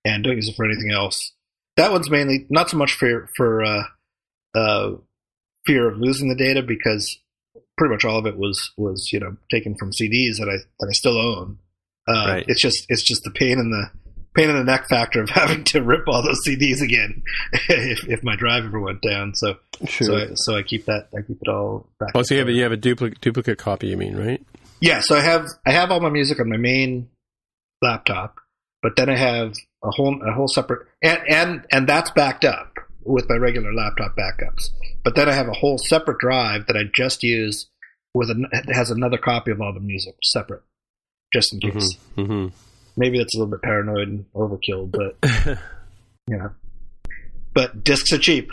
[0.05, 1.31] and don't use it for anything else.
[1.77, 3.83] That one's mainly not so much for for uh,
[4.55, 4.91] uh,
[5.65, 7.17] fear of losing the data because
[7.77, 10.87] pretty much all of it was was you know taken from CDs that I that
[10.89, 11.57] I still own.
[12.07, 12.45] Uh, Right.
[12.47, 13.89] It's just it's just the pain in the
[14.37, 17.23] pain in the neck factor of having to rip all those CDs again
[17.69, 19.33] if, if my drive ever went down.
[19.35, 19.57] So
[19.89, 22.11] so I, so I keep that I keep it all back.
[22.15, 24.41] Oh, so you have a, you have a duplicate duplicate copy, you mean, right?
[24.79, 27.09] Yeah, so I have I have all my music on my main
[27.81, 28.35] laptop,
[28.81, 32.73] but then I have a whole a whole separate and and and that's backed up
[33.03, 34.69] with my regular laptop backups.
[35.03, 37.67] But then I have a whole separate drive that I just use
[38.13, 40.63] with an it has another copy of all the music separate,
[41.33, 41.97] just in case.
[42.17, 42.47] Mm-hmm.
[42.97, 45.17] Maybe that's a little bit paranoid and overkill, but
[46.27, 46.51] you know.
[47.53, 48.49] But discs are cheap.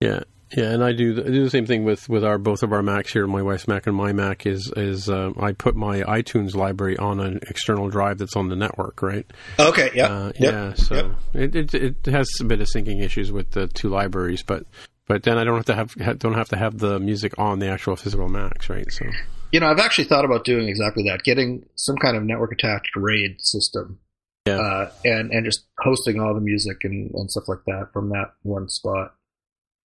[0.00, 0.20] Yeah,
[0.56, 2.72] yeah, and I do the, I do the same thing with with our both of
[2.72, 3.26] our Macs here.
[3.26, 7.20] My wife's Mac and my Mac is is um, I put my iTunes library on
[7.20, 9.26] an external drive that's on the network, right?
[9.58, 10.74] Okay, yeah, Uh, yep, yeah.
[10.74, 11.06] So yep.
[11.34, 14.64] it, it it has a bit of syncing issues with the two libraries, but
[15.06, 15.74] but then I don't have to
[16.04, 18.90] have don't have to have the music on the actual physical Macs, right?
[18.90, 19.04] So
[19.52, 22.94] You know, I've actually thought about doing exactly that, getting some kind of network attached
[22.96, 23.98] RAID system,
[24.46, 24.58] Yeah.
[24.58, 28.32] uh, and and just hosting all the music and, and stuff like that from that
[28.42, 29.14] one spot.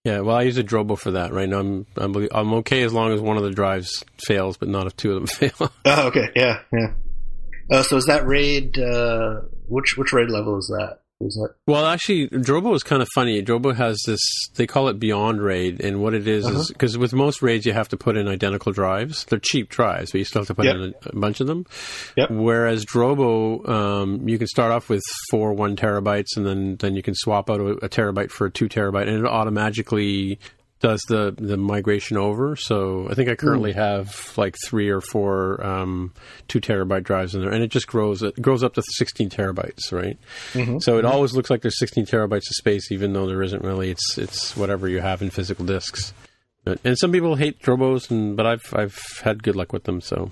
[0.03, 1.47] yeah, well, I use a Drobo for that, right?
[1.47, 4.85] Now I'm I'm I'm okay as long as one of the drives fails, but not
[4.87, 5.71] if two of them fail.
[5.85, 6.93] Oh, okay, yeah, yeah.
[7.71, 8.77] Uh, so is that RAID?
[8.77, 10.99] Uh, which which RAID level is that?
[11.25, 13.41] Is that Well, actually, Drobo is kind of funny.
[13.43, 14.19] Drobo has this,
[14.55, 15.81] they call it Beyond RAID.
[15.81, 16.59] And what it is, Uh-huh.
[16.59, 19.25] is because with most RAIDs, you have to put in identical drives.
[19.25, 20.75] They're cheap drives, but you still have to put Yep.
[20.75, 21.65] in a, a bunch of them.
[22.17, 22.31] Yep.
[22.31, 25.01] Whereas Drobo, um, you can start off with
[25.31, 28.51] four one terabytes and then, then you can swap out a, a terabyte for a
[28.51, 30.39] two terabyte and it automatically
[30.83, 32.57] does the, the migration over.
[32.57, 33.79] So I think I currently hmm.
[33.79, 36.13] have like three or four um,
[36.49, 38.21] two terabyte drives in there, and it just grows.
[38.21, 40.19] It grows up to sixteen terabytes, right?
[40.51, 40.79] Mm-hmm.
[40.79, 41.13] So it mm-hmm.
[41.13, 43.91] always looks like there's 16 terabytes of space, even though there isn't really.
[43.91, 46.13] It's it's whatever you have in physical disks.
[46.65, 50.01] And some people hate Drobos, and but I've I've had good luck with them.
[50.01, 50.31] So.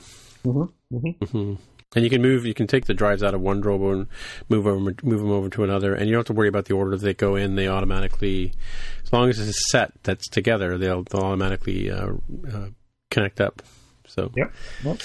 [0.92, 1.58] Mhm.
[1.94, 2.46] And you can move.
[2.46, 4.08] You can take the drives out of one Drobo and
[4.48, 6.74] move over, move them over to another, and you don't have to worry about the
[6.74, 7.56] order that they go in.
[7.56, 8.54] They automatically,
[9.04, 12.14] as long as it's a set that's together, they'll they'll automatically uh,
[12.54, 12.68] uh,
[13.10, 13.62] connect up.
[14.08, 14.54] So Yep.
[14.86, 15.02] Yep.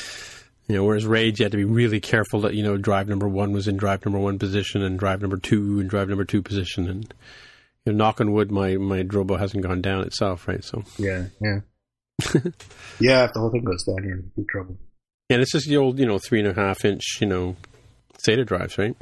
[0.68, 3.26] you know, whereas RAID, you had to be really careful that you know drive number
[3.26, 6.41] one was in drive number one position and drive number two in drive number two
[6.41, 7.12] position, and
[7.84, 10.62] you know, knock on wood, my my Drobo hasn't gone down itself, right?
[10.62, 11.61] So, yeah, yeah,
[13.01, 13.24] yeah?
[13.24, 14.76] If the whole thing goes down, you're in big trouble.
[15.31, 17.57] And it's just the old, you know, three and a half inch, you know,
[18.27, 18.97] SATA drives, right?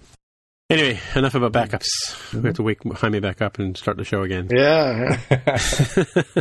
[0.71, 2.33] Anyway, enough about backups.
[2.33, 4.49] We have to wake Jaime back up and start the show again.
[4.51, 6.23] Yeah, yeah.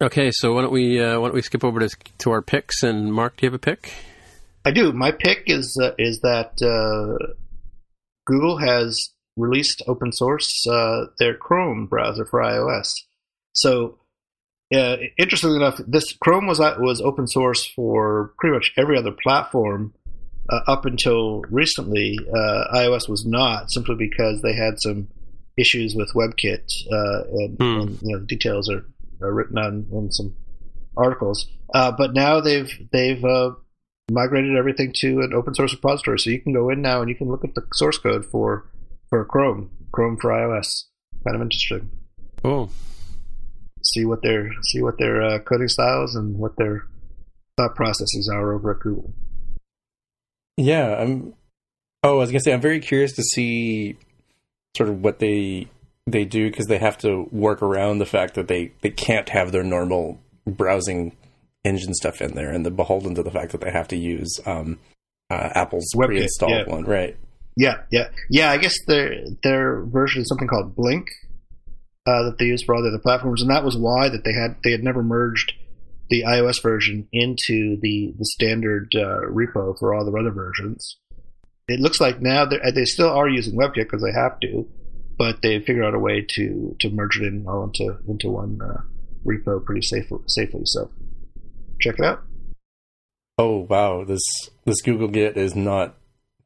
[0.00, 1.88] Okay, so why don't we uh, why don't we skip over to
[2.18, 2.82] to our picks?
[2.82, 3.92] And Mark, do you have a pick?
[4.64, 4.92] I do.
[4.92, 7.32] My pick is uh, is that uh,
[8.26, 12.92] Google has released open source uh, their Chrome browser for iOS.
[13.52, 13.98] So,
[14.72, 19.92] uh, interestingly enough, this Chrome was was open source for pretty much every other platform
[20.50, 22.18] uh, up until recently.
[22.28, 25.08] Uh, iOS was not simply because they had some
[25.56, 27.80] issues with WebKit, uh, and, Hmm.
[27.80, 28.84] and you know the details are,
[29.22, 30.34] are written on in some
[30.96, 31.46] articles.
[31.74, 33.52] Uh, but now they've they've uh,
[34.10, 37.16] migrated everything to an open source repository, so you can go in now and you
[37.16, 38.70] can look at the source code for
[39.10, 40.84] for Chrome, Chrome for iOS.
[41.24, 41.90] Kind of interesting.
[42.44, 42.68] Oh,
[43.84, 46.86] See what their see what their uh, coding styles and what their
[47.56, 49.12] thought processes are over at Google.
[50.56, 51.34] Yeah, I'm.
[52.02, 53.96] Oh, I was gonna say I'm very curious to see
[54.76, 55.68] sort of what they
[56.06, 59.52] they do because they have to work around the fact that they they can't have
[59.52, 61.16] their normal browsing
[61.64, 64.38] engine stuff in there, and they're beholden to the fact that they have to use
[64.46, 64.78] um,
[65.30, 66.68] uh, Apple's WebKit, pre-installed yeah.
[66.68, 67.16] one, right?
[67.56, 68.50] Yeah, yeah, yeah.
[68.50, 71.08] I guess their their version is something called Blink
[72.06, 74.32] uh, that they use for all the other platforms, and that was why that they
[74.32, 75.52] had they had never merged
[76.10, 80.98] the iOS version into the the standard uh, repo for all the other versions.
[81.66, 84.68] It looks like now they're- they still are using WebKit because they have to,
[85.16, 88.58] but they figured out a way to to merge it in all into into one
[88.62, 88.82] uh,
[89.26, 90.18] repo pretty safely.
[90.26, 90.90] Safely, so
[91.80, 92.22] check it out.
[93.38, 94.22] Oh wow, this
[94.64, 95.94] this Google Git is not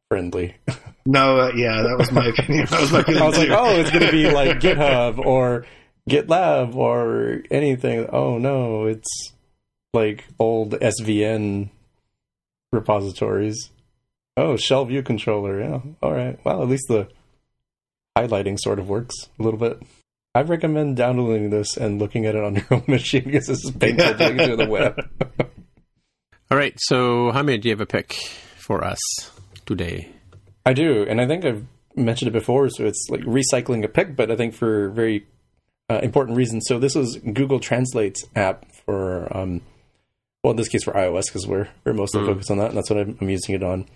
[0.08, 0.54] friendly.
[1.10, 2.66] No, uh, yeah, that was my opinion.
[2.66, 5.64] That was my opinion I was like, oh, it's gonna be like GitHub or
[6.06, 8.06] GitLab or anything.
[8.12, 9.32] Oh no, it's
[9.94, 11.70] like old SVN
[12.72, 13.70] repositories.
[14.36, 15.58] Oh, shell view controller.
[15.58, 15.80] Yeah.
[16.02, 16.38] All right.
[16.44, 17.08] Well, at least the
[18.14, 19.80] highlighting sort of works a little bit.
[20.34, 23.70] I recommend downloading this and looking at it on your own machine because this is
[23.70, 25.00] painful to get to the web.
[26.50, 26.74] All right.
[26.76, 28.12] So, Jaime, do you have a pick
[28.58, 29.00] for us
[29.64, 30.10] today?
[30.68, 31.64] I do, and I think I've
[31.96, 32.68] mentioned it before.
[32.68, 35.26] So it's like recycling a pick, but I think for very
[35.88, 36.66] uh, important reasons.
[36.68, 39.62] So this was Google Translate's app for, um,
[40.44, 42.26] well, in this case for iOS because we're we're mostly mm.
[42.26, 43.86] focused on that, and that's what I'm, I'm using it on.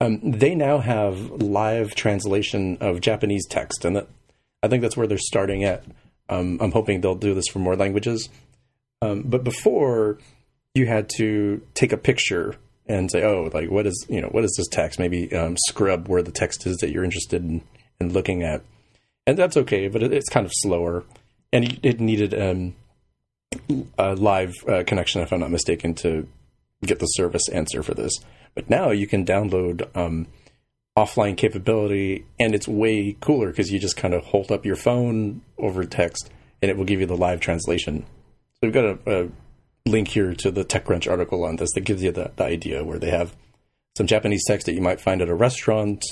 [0.00, 4.06] Um, they now have live translation of Japanese text, and that,
[4.62, 5.82] I think that's where they're starting at.
[6.28, 8.28] Um, I'm hoping they'll do this for more languages.
[9.00, 10.18] Um, but before,
[10.72, 12.54] you had to take a picture
[12.92, 16.08] and say, "Oh, like what is you know what is this text?" Maybe um, scrub
[16.08, 17.62] where the text is that you're interested in,
[18.00, 18.62] in looking at,
[19.26, 19.88] and that's okay.
[19.88, 21.04] But it, it's kind of slower,
[21.52, 22.74] and it needed um,
[23.98, 26.28] a live uh, connection, if I'm not mistaken, to
[26.84, 28.12] get the service answer for this.
[28.54, 30.26] But now you can download um,
[30.96, 35.42] offline capability, and it's way cooler because you just kind of hold up your phone
[35.58, 36.30] over text,
[36.60, 38.04] and it will give you the live translation.
[38.54, 39.28] So we've got a, a
[39.86, 42.98] link here to the TechCrunch article on this that gives you the, the, idea where
[42.98, 43.36] they have
[43.96, 46.02] some Japanese text that you might find at a restaurant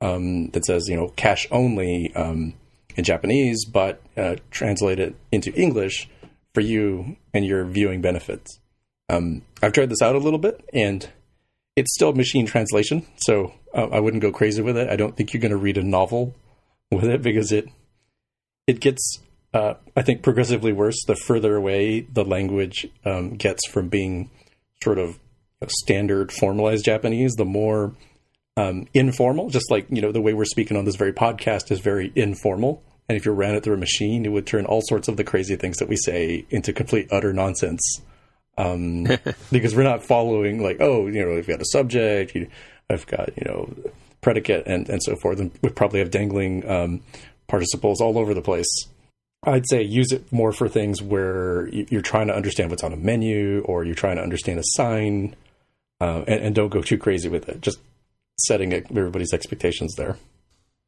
[0.00, 2.54] um, that says, you know, cash only um,
[2.96, 6.08] in Japanese, but uh, translate it into English
[6.54, 8.58] for you and your viewing benefits.
[9.08, 11.08] Um, I've tried this out a little bit, and
[11.76, 14.88] it's still machine translation, so uh, I wouldn't go crazy with it.
[14.88, 16.34] I don't think you're going to read a novel
[16.90, 17.68] with it because it
[18.66, 19.20] it gets,
[19.56, 24.30] uh, I think, progressively worse the further away the language um, gets from being
[24.84, 25.18] sort of
[25.66, 27.32] standard formalized Japanese.
[27.36, 27.94] The more
[28.58, 31.80] um, informal, just like you know the way we're speaking on this very podcast is
[31.80, 32.82] very informal.
[33.08, 35.24] And if you ran it through a machine, it would turn all sorts of the
[35.24, 38.02] crazy things that we say into complete utter nonsense.
[38.58, 39.04] Um,
[39.50, 42.48] because we're not following like, oh, you know, we've got a subject, you,
[42.90, 43.74] I've got you know
[44.20, 47.00] predicate and and so forth, and we probably have dangling um,
[47.48, 48.68] participles all over the place.
[49.44, 52.96] I'd say use it more for things where you're trying to understand what's on a
[52.96, 55.36] menu or you're trying to understand a sign,
[56.00, 57.60] uh, and, and, don't go too crazy with it.
[57.60, 57.78] Just
[58.38, 60.16] setting everybody's expectations there.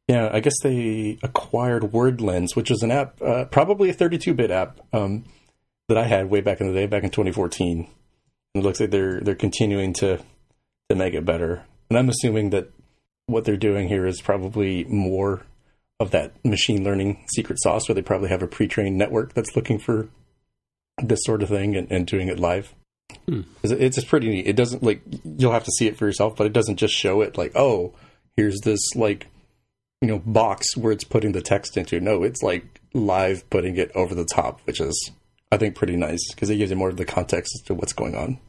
[0.07, 4.79] Yeah, I guess they acquired WordLens, which is an app, uh, probably a 32-bit app
[4.91, 5.25] um,
[5.87, 7.87] that I had way back in the day, back in 2014.
[8.55, 10.19] And it looks like they're they're continuing to
[10.89, 11.63] to make it better.
[11.89, 12.71] And I'm assuming that
[13.27, 15.45] what they're doing here is probably more
[15.99, 19.79] of that machine learning secret sauce, where they probably have a pre-trained network that's looking
[19.79, 20.09] for
[21.01, 22.73] this sort of thing and, and doing it live.
[23.27, 23.41] Hmm.
[23.63, 24.47] It's, it's pretty neat.
[24.47, 27.21] It doesn't like you'll have to see it for yourself, but it doesn't just show
[27.21, 27.93] it like, oh,
[28.35, 29.27] here's this like
[30.01, 31.99] you know box where it's putting the text into.
[31.99, 35.11] No, it's like live putting it over the top, which is
[35.51, 37.93] I think pretty nice because it gives you more of the context as to what's
[37.93, 38.39] going on.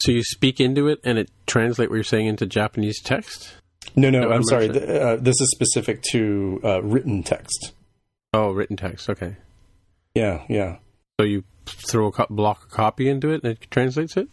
[0.00, 3.56] So you speak into it and it translate what you're saying into Japanese text.
[3.96, 4.68] No, no, I'm sorry.
[4.68, 7.72] The, uh, this is specific to uh, written text.
[8.32, 9.08] Oh, written text.
[9.08, 9.36] Okay.
[10.14, 10.76] Yeah, yeah.
[11.20, 14.28] So you throw a co- block a copy into it and it translates it.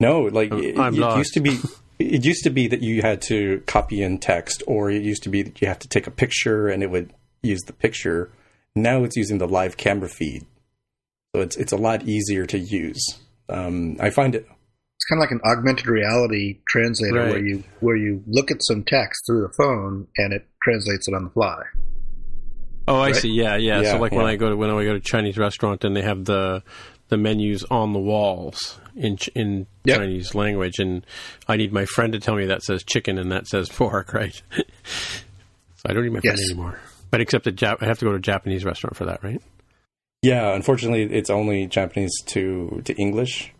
[0.00, 1.58] No, like it, it used to be.
[1.98, 5.28] it used to be that you had to copy in text, or it used to
[5.28, 8.30] be that you have to take a picture and it would use the picture.
[8.74, 10.44] Now it's using the live camera feed,
[11.34, 13.18] so it's it's a lot easier to use.
[13.48, 14.46] Um, I find it.
[15.06, 17.30] It's kind of like an augmented reality translator right.
[17.30, 21.14] where you where you look at some text through the phone and it translates it
[21.14, 21.62] on the fly.
[22.88, 23.16] Oh, I right?
[23.16, 23.28] see.
[23.28, 23.92] Yeah, yeah, yeah.
[23.92, 24.18] So like yeah.
[24.18, 26.64] when I go to when I go to Chinese restaurant and they have the
[27.08, 29.98] the menus on the walls in in yep.
[29.98, 31.06] Chinese language, and
[31.46, 34.42] I need my friend to tell me that says chicken and that says pork, right?
[34.56, 34.62] so
[35.86, 36.50] I don't need my friend yes.
[36.50, 36.80] anymore.
[37.12, 39.40] But except that Jap- I have to go to a Japanese restaurant for that, right?
[40.22, 43.52] Yeah, unfortunately, it's only Japanese to to English.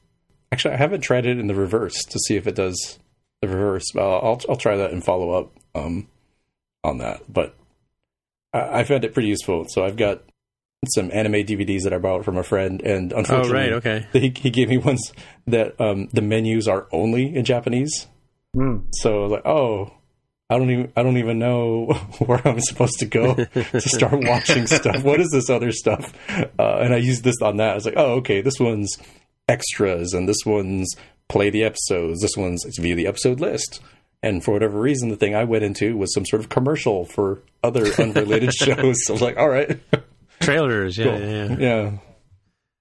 [0.52, 2.98] Actually, I haven't tried it in the reverse to see if it does
[3.42, 3.84] the reverse.
[3.96, 6.08] I'll I'll, I'll try that and follow up um,
[6.84, 7.22] on that.
[7.28, 7.54] But
[8.52, 9.66] I, I found it pretty useful.
[9.68, 10.22] So I've got
[10.94, 14.06] some anime DVDs that I bought from a friend, and unfortunately, oh, right, okay.
[14.12, 15.12] he, he gave me ones
[15.46, 18.06] that um, the menus are only in Japanese.
[18.54, 18.86] Mm.
[18.92, 19.92] So I was like, oh,
[20.48, 21.86] I don't even I don't even know
[22.18, 25.02] where I'm supposed to go to start watching stuff.
[25.02, 26.12] What is this other stuff?
[26.58, 27.72] Uh, and I used this on that.
[27.72, 28.96] I was like, oh, okay, this one's
[29.48, 30.94] extras, and this one's
[31.28, 32.20] play the episodes.
[32.20, 33.80] This one's view the episode list.
[34.22, 37.42] And for whatever reason, the thing I went into was some sort of commercial for
[37.62, 38.96] other unrelated shows.
[39.04, 39.78] So I was like, all right.
[40.40, 41.20] Trailers, yeah, cool.
[41.20, 41.92] yeah, yeah.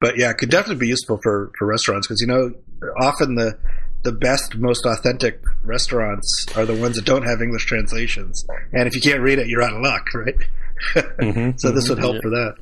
[0.01, 2.51] But yeah, it could definitely be useful for for restaurants because you know
[2.99, 3.57] often the
[4.05, 8.45] the best, most authentic restaurants are the ones that don't have English translations.
[8.71, 10.35] And if you can't read it, you're out of luck, right?
[10.95, 12.21] mm-hmm, so this mm-hmm, would help yeah.
[12.21, 12.55] for that.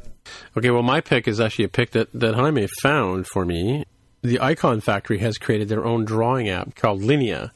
[0.58, 3.84] Okay, well, my pick is actually a pick that, that Jaime found for me.
[4.24, 7.54] The Icon Factory has created their own drawing app called Linea,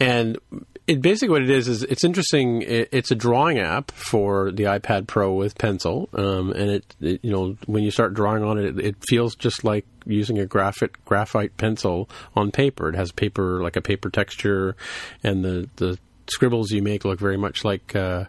[0.00, 0.38] and
[0.86, 2.62] it basically what it is is it's interesting.
[2.62, 7.20] It, it's a drawing app for the iPad Pro with Pencil, um, and it, it,
[7.22, 10.46] you know when you start drawing on it, it, it feels just like using a
[10.46, 12.88] graphite graphite pencil on paper.
[12.88, 14.76] It has paper like a paper texture,
[15.22, 15.98] and the the
[16.30, 18.24] scribbles you make look very much like uh,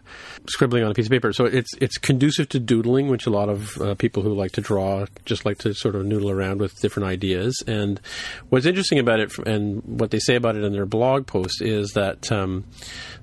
[0.48, 1.32] scribbling on a piece of paper.
[1.32, 4.60] So it's it's conducive to doodling, which a lot of uh, people who like to
[4.60, 7.62] draw just like to sort of noodle around with different ideas.
[7.66, 8.00] And
[8.48, 11.92] what's interesting about it, and what they say about it in their blog post, is
[11.92, 12.64] that um,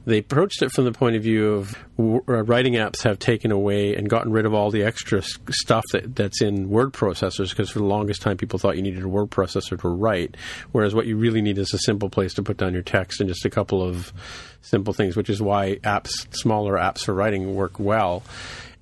[0.05, 3.95] they approached it from the point of view of uh, writing apps have taken away
[3.95, 7.79] and gotten rid of all the extra stuff that, that's in word processors because for
[7.79, 10.35] the longest time people thought you needed a word processor to write,
[10.71, 13.27] whereas what you really need is a simple place to put down your text and
[13.27, 14.13] just a couple of
[14.61, 18.23] simple things, which is why apps, smaller apps for writing, work well.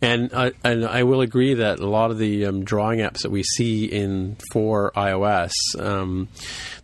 [0.04, 3.32] And I, and I will agree that a lot of the um, drawing apps that
[3.32, 6.28] we see in for iOS, um,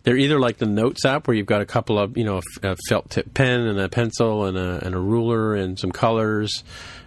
[0.04, 2.76] they're either like the Notes app where you've got a couple of you know a
[2.88, 6.64] felt tip pen and a pencil and a, and a ruler and some colors,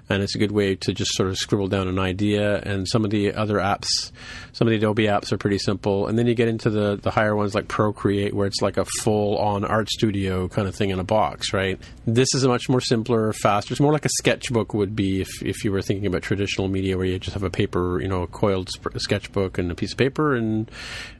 [0.09, 2.59] and it's a good way to just sort of scribble down an idea.
[2.61, 4.11] And some of the other apps,
[4.51, 6.07] some of the Adobe apps are pretty simple.
[6.07, 8.85] And then you get into the, the higher ones like Procreate, where it's like a
[9.01, 11.79] full on art studio kind of thing in a box, right?
[12.05, 13.73] This is a much more simpler, faster.
[13.73, 16.97] It's more like a sketchbook would be if, if you were thinking about traditional media
[16.97, 19.93] where you just have a paper, you know, a coiled sp- sketchbook and a piece
[19.93, 20.69] of paper and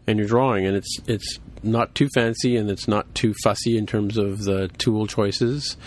[0.06, 0.66] and you're drawing.
[0.66, 4.68] And it's it's not too fancy and it's not too fussy in terms of the
[4.78, 5.78] tool choices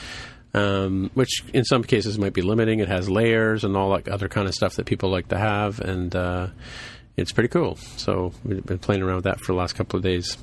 [0.56, 2.80] um, which in some cases might be limiting.
[2.80, 5.80] It has layers and all that other kind of stuff that people like to have,
[5.80, 6.48] and uh,
[7.16, 7.76] it's pretty cool.
[7.96, 10.36] So we've been playing around with that for the last couple of days,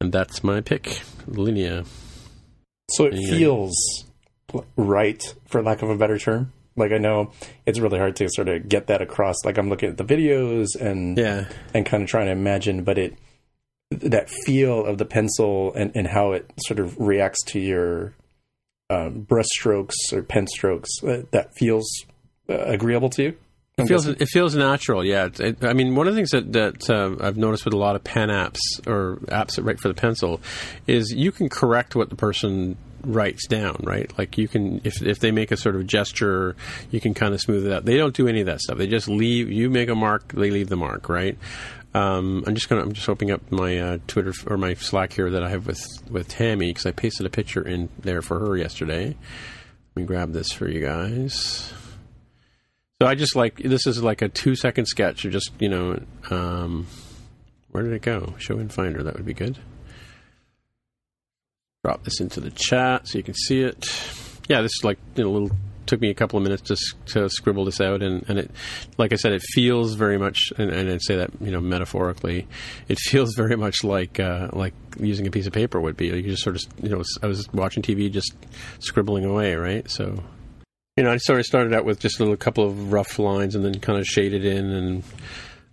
[0.00, 1.84] and that's my pick, Linea.
[2.92, 3.74] So it feels
[4.76, 6.52] right, for lack of a better term.
[6.76, 7.32] Like I know
[7.66, 9.36] it's really hard to sort of get that across.
[9.44, 11.46] Like I'm looking at the videos and Yeah.
[11.74, 13.14] and kind of trying to imagine, but it
[13.90, 18.14] that feel of the pencil and, and how it sort of reacts to your
[18.90, 21.88] um, brush strokes or pen strokes uh, that feels
[22.48, 23.36] uh, agreeable to you.
[23.78, 25.26] It feels it feels natural, yeah.
[25.26, 27.78] It, it, I mean, one of the things that that uh, I've noticed with a
[27.78, 30.40] lot of pen apps or apps that write for the pencil
[30.86, 34.10] is you can correct what the person writes down, right?
[34.18, 36.56] Like you can if if they make a sort of gesture,
[36.90, 37.84] you can kind of smooth it out.
[37.86, 38.76] They don't do any of that stuff.
[38.76, 39.50] They just leave.
[39.50, 41.38] You make a mark, they leave the mark, right?
[41.92, 42.82] Um, I'm just gonna.
[42.82, 45.84] I'm just opening up my uh, Twitter or my Slack here that I have with
[46.08, 49.06] with Tammy because I pasted a picture in there for her yesterday.
[49.06, 51.72] Let me grab this for you guys.
[53.02, 56.00] So I just like this is like a two second sketch of just you know
[56.30, 56.86] um,
[57.72, 58.34] where did it go?
[58.38, 59.58] Show in Finder that would be good.
[61.82, 63.88] Drop this into the chat so you can see it.
[64.48, 65.56] Yeah, this is like you know, a little.
[65.90, 68.50] Took me a couple of minutes to, s- to scribble this out, and, and it,
[68.96, 72.46] like I said, it feels very much, and, and I say that you know metaphorically,
[72.86, 76.06] it feels very much like uh, like using a piece of paper would be.
[76.06, 78.32] You just sort of, you know, I was watching TV, just
[78.78, 79.90] scribbling away, right?
[79.90, 80.22] So
[80.96, 83.56] you know, I sort of started out with just a little couple of rough lines
[83.56, 85.02] and then kind of shaded in and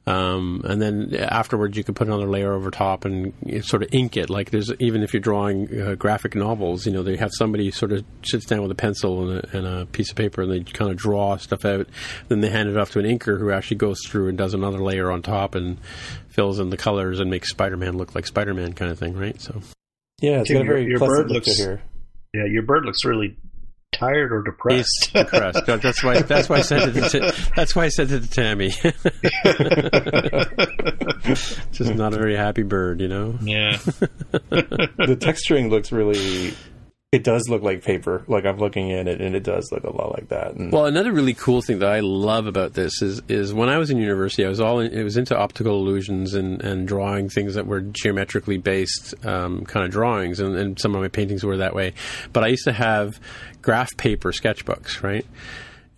[0.07, 3.33] um, and then afterwards you can put another layer over top and
[3.63, 4.29] sort of ink it.
[4.29, 7.91] Like there's even if you're drawing uh, graphic novels, you know, they have somebody sort
[7.91, 10.61] of sits down with a pencil and a, and a piece of paper and they
[10.61, 11.87] kind of draw stuff out.
[12.29, 14.79] Then they hand it off to an inker who actually goes through and does another
[14.79, 15.77] layer on top and
[16.29, 19.39] fills in the colors and makes Spider-Man look like Spider-Man kind of thing, right?
[19.41, 19.61] So
[20.21, 21.81] Yeah, it's Tim, got a your- very your pleasant bird look looks- here.
[22.33, 23.35] Yeah, your bird looks really
[23.97, 25.11] tired or He's depressed.
[25.13, 25.65] depressed.
[25.81, 26.21] That's why.
[26.21, 27.09] That's why I said it.
[27.11, 28.69] To, that's why I sent it to Tammy.
[31.71, 33.37] Just not a very happy bird, you know.
[33.41, 33.77] yeah.
[34.49, 36.53] the texturing looks really.
[37.13, 38.25] It does look like paper.
[38.27, 40.55] Like I'm looking at it, and it does look a lot like that.
[40.55, 43.77] And Well, another really cool thing that I love about this is is when I
[43.77, 47.29] was in university, I was all in, it was into optical illusions and, and drawing
[47.29, 51.45] things that were geometrically based um, kind of drawings, and, and some of my paintings
[51.45, 51.93] were that way.
[52.33, 53.21] But I used to have
[53.61, 55.25] graph paper sketchbooks, right?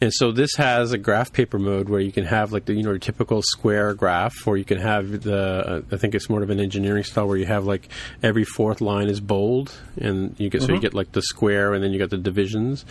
[0.02, 2.84] And so this has a graph paper mode where you can have like the you
[2.84, 6.42] know your typical square graph, or you can have the uh, I think it's more
[6.42, 7.90] of an engineering style where you have like
[8.24, 11.84] every fourth line is bold, and you get so you get like the square, and
[11.84, 12.86] then you got the divisions.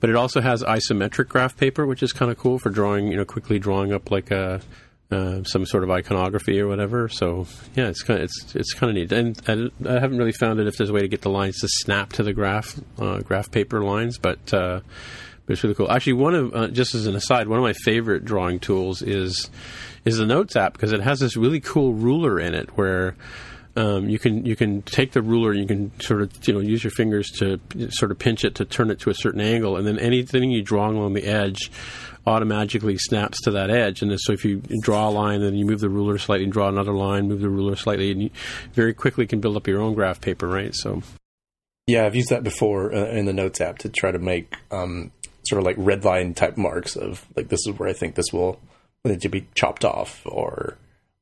[0.00, 3.16] But it also has isometric graph paper, which is kind of cool for drawing you
[3.16, 4.60] know quickly drawing up like a
[5.10, 7.08] uh, some sort of iconography or whatever.
[7.08, 9.12] So yeah, it's kind of, it's it's kind of neat.
[9.12, 11.60] And I, I haven't really found it if there's a way to get the lines
[11.60, 14.52] to snap to the graph uh, graph paper lines, but.
[14.52, 14.80] Uh,
[15.50, 15.90] it's really cool.
[15.90, 19.50] Actually, one of uh, just as an aside, one of my favorite drawing tools is
[20.04, 23.16] is the Notes app because it has this really cool ruler in it where
[23.76, 26.60] um, you can you can take the ruler, and you can sort of you know
[26.60, 29.76] use your fingers to sort of pinch it to turn it to a certain angle,
[29.76, 31.70] and then anything you draw along the edge
[32.26, 34.02] automatically snaps to that edge.
[34.02, 36.68] And so if you draw a line, then you move the ruler slightly, and draw
[36.68, 38.30] another line, move the ruler slightly, and you
[38.72, 40.74] very quickly can build up your own graph paper, right?
[40.74, 41.02] So.
[41.86, 45.10] Yeah, I've used that before uh, in the Notes app to try to make um,
[45.46, 48.32] sort of like red line type marks of like this is where I think this
[48.32, 48.60] will
[49.04, 50.76] need to be chopped off or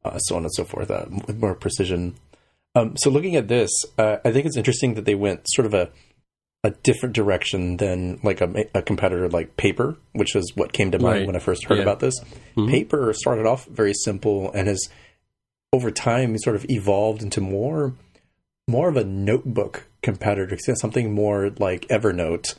[0.05, 2.15] uh, so on and so forth uh, with more precision.
[2.75, 5.75] Um, so looking at this, uh, I think it's interesting that they went sort of
[5.75, 5.91] a
[6.65, 10.99] a different direction than like a, a competitor like Paper, which is what came to
[10.99, 11.27] mind Right.
[11.27, 11.83] when I first heard Yeah.
[11.85, 12.15] about this.
[12.57, 14.89] Paper started off very simple and has
[15.73, 17.95] over time sort of evolved into more
[18.67, 22.55] more of a notebook competitor, something more like Evernote.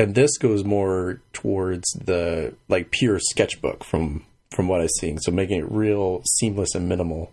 [0.00, 5.18] And this goes more towards the like pure sketchbook from from what I've seen.
[5.18, 7.32] So making it real seamless and minimal.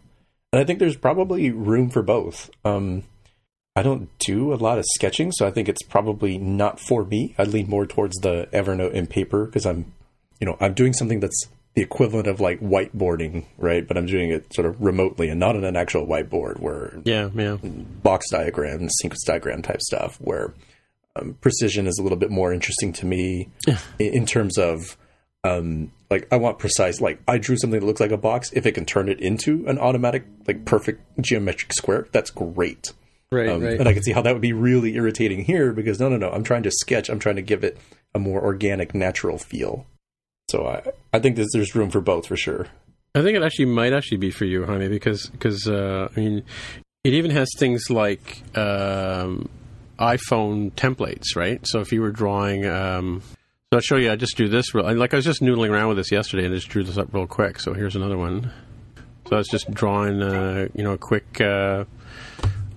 [0.52, 2.50] And I think there's probably room for both.
[2.66, 3.04] Um,
[3.76, 7.36] I don't do a lot of sketching, so I think it's probably not for me.
[7.38, 9.94] I lean more towards the Evernote and paper because I'm,
[10.42, 13.88] you know, I'm doing something that's the equivalent of like whiteboarding, right?
[13.88, 17.30] But I'm doing it sort of remotely and not on an actual whiteboard where Yeah,
[17.34, 17.58] yeah.
[17.62, 20.54] box diagram, sequence diagram type stuff, where
[21.20, 23.50] um, precision is a little bit more interesting to me
[24.00, 24.98] in, in terms of
[25.44, 27.02] um, like I want precise.
[27.02, 28.52] Like I drew something that looks like a box.
[28.54, 32.94] If it can turn it into an automatic, like perfect geometric square, that's great.
[33.32, 33.78] Right, Um, right.
[33.80, 36.30] And I can see how that would be really irritating here because no, no, no.
[36.30, 37.10] I'm trying to sketch.
[37.10, 37.78] I'm trying to give it
[38.16, 39.86] a more organic, natural feel.
[40.50, 42.68] So I, I think there's, there's room for both for sure.
[43.14, 46.44] I think it actually might actually be for you, honey, because because uh, I mean,
[47.04, 49.50] it even has things like um,
[50.00, 51.60] iPhone templates, right?
[51.66, 53.22] So if you were drawing, um,
[53.72, 54.12] so I'll show you.
[54.12, 54.74] I just drew this.
[54.74, 57.14] Real, like I was just noodling around with this yesterday, and just drew this up
[57.14, 57.60] real quick.
[57.60, 58.52] So here's another one.
[59.28, 61.84] So I was just drawing, uh, you know, a quick uh,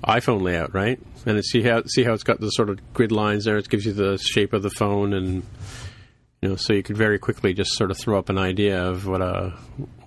[0.04, 0.98] iPhone layout, right?
[1.26, 3.56] And it, see how see how it's got the sort of grid lines there.
[3.56, 5.44] It gives you the shape of the phone, and
[6.42, 9.06] you know, so you could very quickly just sort of throw up an idea of
[9.06, 9.52] what a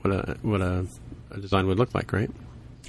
[0.01, 0.85] what a what a,
[1.31, 2.29] a design would look like, right?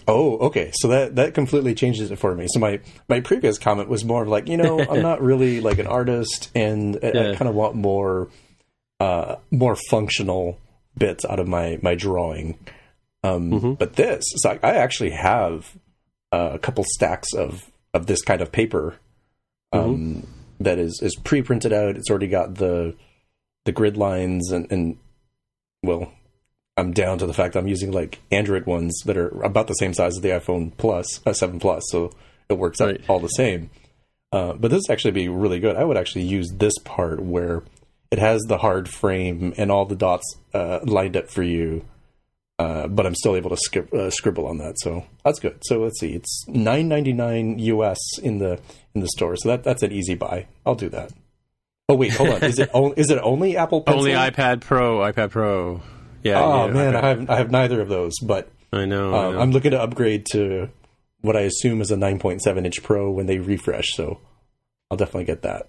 [0.07, 0.70] Oh, okay.
[0.74, 2.46] So that that completely changes it for me.
[2.48, 5.78] So my my previous comment was more of like, you know, I'm not really like
[5.78, 8.28] an artist, and I, I kind of want more
[9.00, 10.59] uh, more functional
[10.96, 12.59] bits out of my my drawing.
[13.22, 15.74] Um, But this, so I, I actually have
[16.32, 18.96] uh, a couple stacks of of this kind of paper
[19.72, 20.26] um,
[20.61, 21.96] that is is pre printed out.
[21.96, 22.94] It's already got the
[23.64, 24.98] the grid lines and and
[25.82, 26.12] well,
[26.76, 29.94] I'm down to the fact I'm using like Android ones that are about the same
[29.94, 32.10] size as the iPhone Plus, uh, 7 Plus, so
[32.48, 33.00] it works out Right.
[33.08, 33.70] all the same.
[34.32, 35.76] Uh, but this actually be really good.
[35.76, 37.62] I would actually use this part where
[38.10, 41.84] it has the hard frame and all the dots uh, lined up for you,
[42.58, 44.74] uh, but I'm still able to skip, uh, scribble on that.
[44.80, 45.58] So that's good.
[45.62, 48.58] So let's see, it's 9.99 US in the
[48.94, 49.36] in the store.
[49.36, 50.46] So that that's an easy buy.
[50.66, 51.12] I'll do that.
[51.88, 52.42] Oh wait, hold on.
[52.42, 54.00] Is it only, is it only Apple Pencil?
[54.00, 55.80] Only iPad Pro, iPad Pro.
[56.24, 56.42] Yeah.
[56.42, 59.14] Oh yeah, man, iPad- I have I have neither of those, but I know.
[59.14, 59.40] I um, know.
[59.40, 60.68] I'm looking to upgrade to
[61.20, 63.86] what I assume is a 9.7 inch Pro when they refresh.
[63.94, 64.18] So
[64.90, 65.68] I'll definitely get that.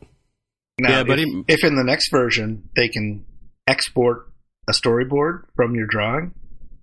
[0.80, 3.26] Now, Yeah, but if, he- if in the next version they can
[3.68, 4.32] export
[4.68, 6.34] a storyboard from your drawing,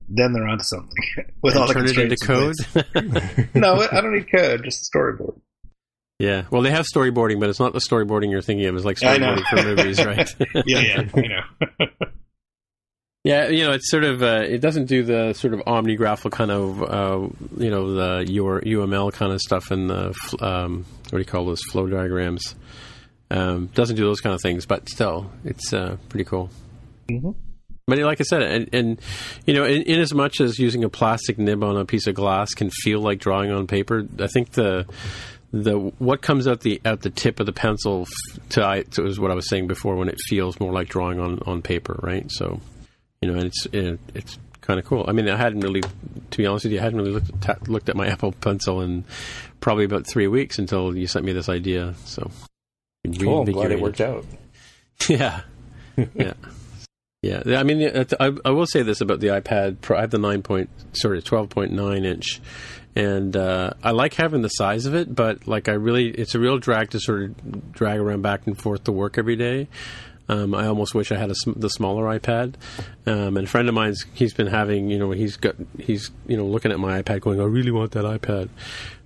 [0.09, 0.97] then they're onto something.
[1.43, 3.55] With all And the turn it into code.
[3.55, 5.39] no, I don't need code, just a storyboard.
[6.19, 6.45] yeah.
[6.51, 8.77] Well, they have storyboarding, but it's not the storyboarding you're thinking of.
[8.77, 10.29] It's like storyboarding for movies, right?
[10.67, 11.87] Yeah, yeah, I know.
[13.25, 16.51] Yeah, you know, it's sort of uh, it doesn't do the sort of omnigraphical kind
[16.51, 21.19] of uh, you know the your UML kind of stuff and the um, what do
[21.19, 22.57] you call those flow diagrams.
[23.31, 26.51] Um, doesn't do those kind of things, but still, it's uh, pretty cool.
[27.87, 29.01] But like I said, and, and
[29.47, 32.15] you know, in, in as much as using a plastic nib on a piece of
[32.15, 34.87] glass can feel like drawing on paper, I think the
[35.53, 38.07] the what comes out the out the tip of the pencil
[38.51, 41.21] to, I, to is what I was saying before when it feels more like drawing
[41.21, 42.29] on, on paper, right?
[42.31, 42.61] So
[43.23, 45.05] you know, and it's it, it's kind of cool.
[45.09, 47.41] I mean, I hadn't really, to be honest with you, I hadn't really looked at,
[47.41, 49.05] ta- looked at my Apple Pencil in
[49.61, 51.95] probably about three weeks until you sent me this idea.
[52.05, 52.31] So
[53.19, 53.41] Cool.
[53.43, 54.25] I'm glad it worked out.
[55.09, 55.41] yeah,
[56.15, 56.35] yeah,
[57.23, 57.59] yeah.
[57.59, 59.99] I mean, I, I will say this about the iPad Pro.
[59.99, 62.41] I have the nine point, sorry, twelve point nine inch,
[62.95, 65.13] and uh, I like having the size of it.
[65.13, 68.57] But like, I really, it's a real drag to sort of drag around back and
[68.57, 69.67] forth to work every day.
[70.29, 72.55] Um, I almost wish I had the smaller iPad.
[73.07, 76.37] Um, and a friend of mine's, he's been having, you know, he's got, he's, you
[76.37, 78.49] know, looking at my iPad, going, I really want that iPad.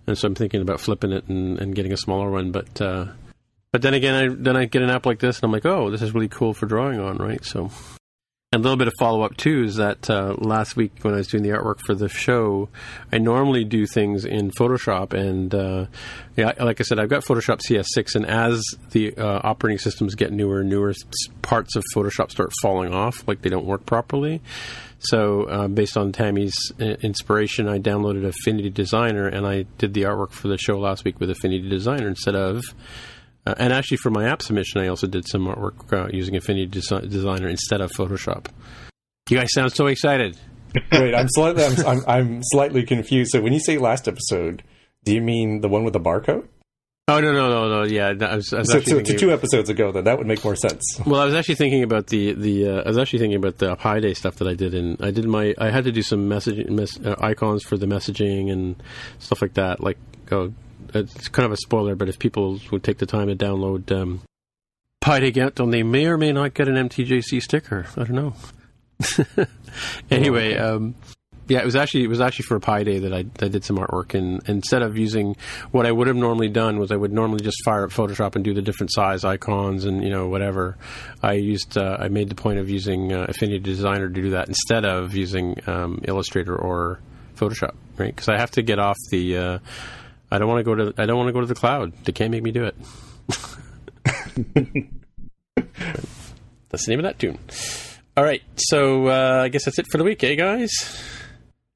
[0.07, 2.53] And so I'm thinking about flipping it and, and getting a smaller one.
[2.53, 3.07] But uh,
[3.73, 5.91] but then again, I then I get an app like this, and I'm like, oh,
[5.91, 7.45] this is really cool for drawing on, right?
[7.45, 7.71] So,
[8.57, 11.29] a little bit of follow up too is that uh, last week when I was
[11.29, 12.69] doing the artwork for the show,
[13.13, 15.87] I normally do things in Photoshop, and uh,
[16.37, 20.33] yeah, like I said, I've got Photoshop CS6, and as the uh, operating systems get
[20.33, 20.95] newer and newer,
[21.43, 24.41] parts of Photoshop start falling off, like they don't work properly.
[24.99, 30.03] So, uh, based on Tammy's uh, inspiration, I downloaded Affinity Designer, and I did the
[30.03, 32.65] artwork for the show last week with Affinity Designer instead of
[33.47, 36.81] uh, and actually, for my app submission, I also did some artwork uh, using Affinity
[36.81, 38.47] Desi- Designer instead of Photoshop.
[39.31, 40.37] You guys sound so excited.
[40.93, 43.31] Wait, I'm slightly I'm, I'm, I'm, slightly confused.
[43.31, 44.63] So when you say last episode,
[45.05, 46.49] do you mean the one with the barcode?
[47.09, 49.93] Oh no no no no yeah I was, I was so, so two episodes ago
[49.93, 51.01] then that would make more sense.
[51.07, 53.77] Well, I was actually thinking about the the uh, I was actually thinking about the
[53.77, 56.29] Pi Day stuff that I did and I did my I had to do some
[56.29, 58.83] messaging mes- uh, icons for the messaging and
[59.21, 59.99] stuff like that like
[60.97, 64.23] it's kind of a spoiler, but if people would take the time to download um,
[65.01, 67.87] Pi Day Ghent, they may or may not get an MTJC sticker.
[67.97, 68.35] I don't know.
[70.11, 70.95] anyway, um,
[71.49, 73.79] yeah, it was actually it was actually for Pi Day that I, I did some
[73.79, 75.37] artwork, and instead of using
[75.71, 78.45] what I would have normally done was I would normally just fire up Photoshop and
[78.45, 80.77] do the different size icons and you know whatever.
[81.23, 84.49] I used uh, I made the point of using uh, Affinity Designer to do that
[84.49, 87.01] instead of using um, Illustrator or
[87.37, 88.15] Photoshop, right?
[88.15, 89.59] Because I have to get off the uh,
[90.37, 91.03] I don't want to go to.
[91.03, 91.95] I don't want to go to the cloud.
[92.05, 92.77] They can't make me do it.
[96.69, 97.39] that's the name of that tune.
[98.19, 100.71] All right, so uh, I guess that's it for the week, eh, guys?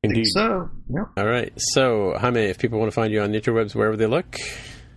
[0.03, 0.27] Indeed.
[0.27, 0.71] so.
[0.89, 1.05] Yeah.
[1.17, 1.53] All right.
[1.57, 4.37] So, Jaime, if people want to find you on the interwebs, wherever they look,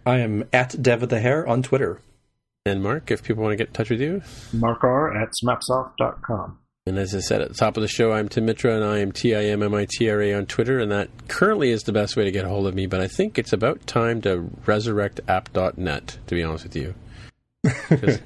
[0.05, 2.01] I am at Dev of the Hair on Twitter.
[2.65, 4.21] And Mark, if people want to get in touch with you,
[4.53, 6.59] Mark R at smapsoft.com.
[6.85, 8.97] And as I said at the top of the show, I'm Tim Mitra, and I
[8.97, 11.83] am T I M M I T R A on Twitter, and that currently is
[11.83, 12.87] the best way to get a hold of me.
[12.87, 16.17] But I think it's about time to resurrect app.net.
[16.27, 16.93] To be honest with you,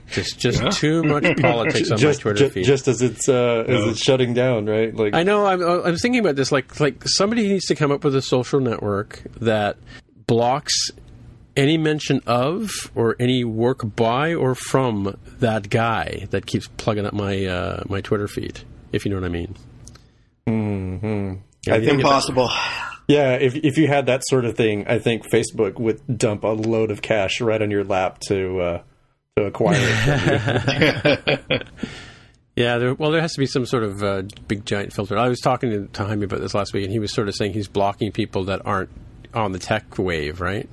[0.09, 0.69] just just yeah.
[0.71, 2.65] too much politics on just, my Twitter just, feed.
[2.65, 4.91] Just as it's uh, as it's shutting down, right?
[4.95, 5.45] Like I know.
[5.45, 6.51] I'm I'm thinking about this.
[6.51, 9.77] Like like somebody needs to come up with a social network that
[10.25, 10.89] blocks
[11.57, 17.13] any mention of or any work by or from that guy that keeps plugging up
[17.13, 18.61] my uh, my Twitter feed,
[18.93, 19.55] if you know what I mean.
[20.47, 21.71] Mm-hmm.
[21.71, 22.49] I think possible.
[23.07, 26.49] Yeah, if if you had that sort of thing, I think Facebook would dump a
[26.49, 28.81] load of cash right on your lap to uh,
[29.37, 31.67] to acquire it.
[32.55, 35.17] yeah, there, well, there has to be some sort of uh, big giant filter.
[35.17, 37.53] I was talking to Jaime about this last week, and he was sort of saying
[37.53, 38.89] he's blocking people that aren't
[39.33, 40.69] on the tech wave, right?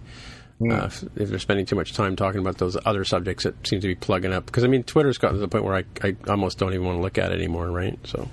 [0.65, 0.73] Mm.
[0.73, 3.87] Uh, if they're spending too much time talking about those other subjects that seem to
[3.87, 6.59] be plugging up, because I mean, Twitter's gotten to the point where I, I almost
[6.59, 7.99] don't even want to look at it anymore, right?
[8.05, 8.29] So,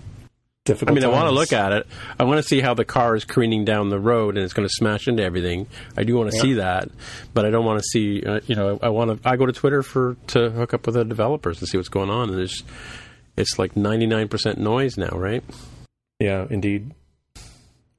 [0.63, 1.15] Difficult I mean, times.
[1.15, 1.87] I want to look at it.
[2.19, 4.67] I want to see how the car is careening down the road and it's going
[4.67, 5.65] to smash into everything.
[5.97, 6.41] I do want to yeah.
[6.43, 6.89] see that,
[7.33, 8.23] but I don't want to see.
[8.23, 9.27] Uh, you know, I want to.
[9.27, 12.11] I go to Twitter for to hook up with the developers and see what's going
[12.11, 12.63] on, and it's
[13.35, 15.43] it's like ninety nine percent noise now, right?
[16.19, 16.91] Yeah, indeed.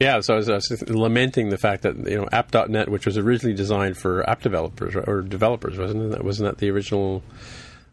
[0.03, 3.17] Yeah, so I was, I was, lamenting the fact that you know app.net, which was
[3.17, 7.23] originally designed for app developers or developers, wasn't that wasn't that the original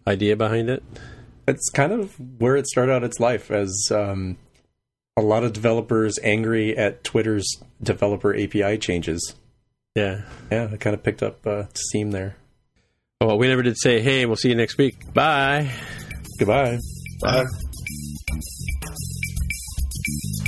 [0.07, 0.84] idea behind it?
[1.48, 4.38] It's kind of where it started out its life as um,
[5.15, 7.48] a lot of developers angry at Twitter's
[7.81, 9.36] developer API changes.
[9.95, 10.22] Yeah,
[10.52, 12.38] yeah, it kind of picked up uh, steam there.
[13.22, 15.69] Oh, well, we never did say, "Hey, we'll see you next week." Bye.
[16.40, 16.80] Goodbye.
[17.22, 17.45] Bye.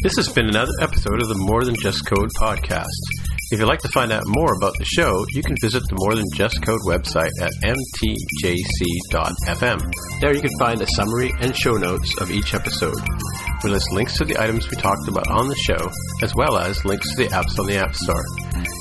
[0.03, 2.87] This has been another episode of the More Than Just Code podcast.
[3.51, 6.15] If you'd like to find out more about the show, you can visit the More
[6.15, 8.59] Than Just Code website at mtjc.fm.
[10.19, 12.97] There you can find a summary and show notes of each episode.
[13.63, 15.91] We list links to the items we talked about on the show,
[16.23, 18.25] as well as links to the apps on the App Store.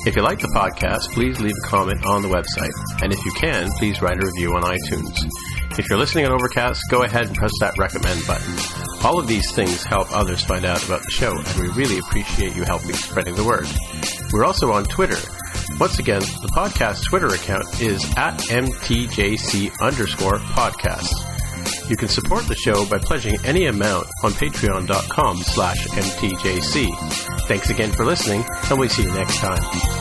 [0.07, 2.73] If you like the podcast, please leave a comment on the website.
[3.03, 5.29] And if you can, please write a review on iTunes.
[5.77, 8.55] If you're listening on Overcast, go ahead and press that recommend button.
[9.03, 12.55] All of these things help others find out about the show, and we really appreciate
[12.55, 13.67] you helping spreading the word.
[14.31, 15.17] We're also on Twitter.
[15.79, 21.89] Once again, the podcast Twitter account is at MTJC underscore podcast.
[21.89, 27.47] You can support the show by pledging any amount on patreon.com slash MTJC.
[27.47, 30.00] Thanks again for listening, and we'll see you next time.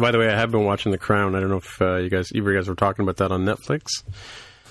[0.00, 1.34] So, by the way, I have been watching The Crown.
[1.34, 3.44] I don't know if uh, you guys, either you guys were talking about that on
[3.44, 4.02] Netflix.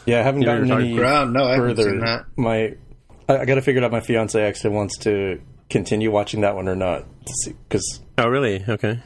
[0.08, 1.34] Yeah, I haven't you gotten any Crown.
[1.34, 1.84] No, I haven't further.
[1.84, 2.26] seen that.
[2.36, 2.76] My,
[3.28, 5.40] I, I got to figure out my fiance actually wants to
[5.70, 7.06] continue watching that one or not
[7.46, 8.02] because.
[8.18, 8.66] Oh, really?
[8.68, 9.00] Okay.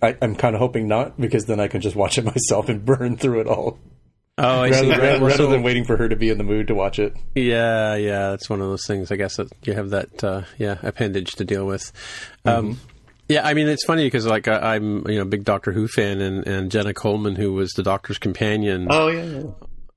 [0.00, 2.82] I, I'm kind of hoping not because then I can just watch it myself and
[2.82, 3.78] burn through it all.
[4.38, 4.88] Oh, I rather, see.
[4.88, 7.14] rather, rather so- than waiting for her to be in the mood to watch it.
[7.34, 9.12] Yeah, yeah, that's one of those things.
[9.12, 11.92] I guess that you have that, uh, yeah, appendage to deal with.
[12.46, 12.80] Um,
[13.30, 15.86] yeah, I mean, it's funny because like I, I'm, you know, a big Doctor Who
[15.86, 19.42] fan, and, and Jenna Coleman, who was the Doctor's companion, Oh yeah, yeah.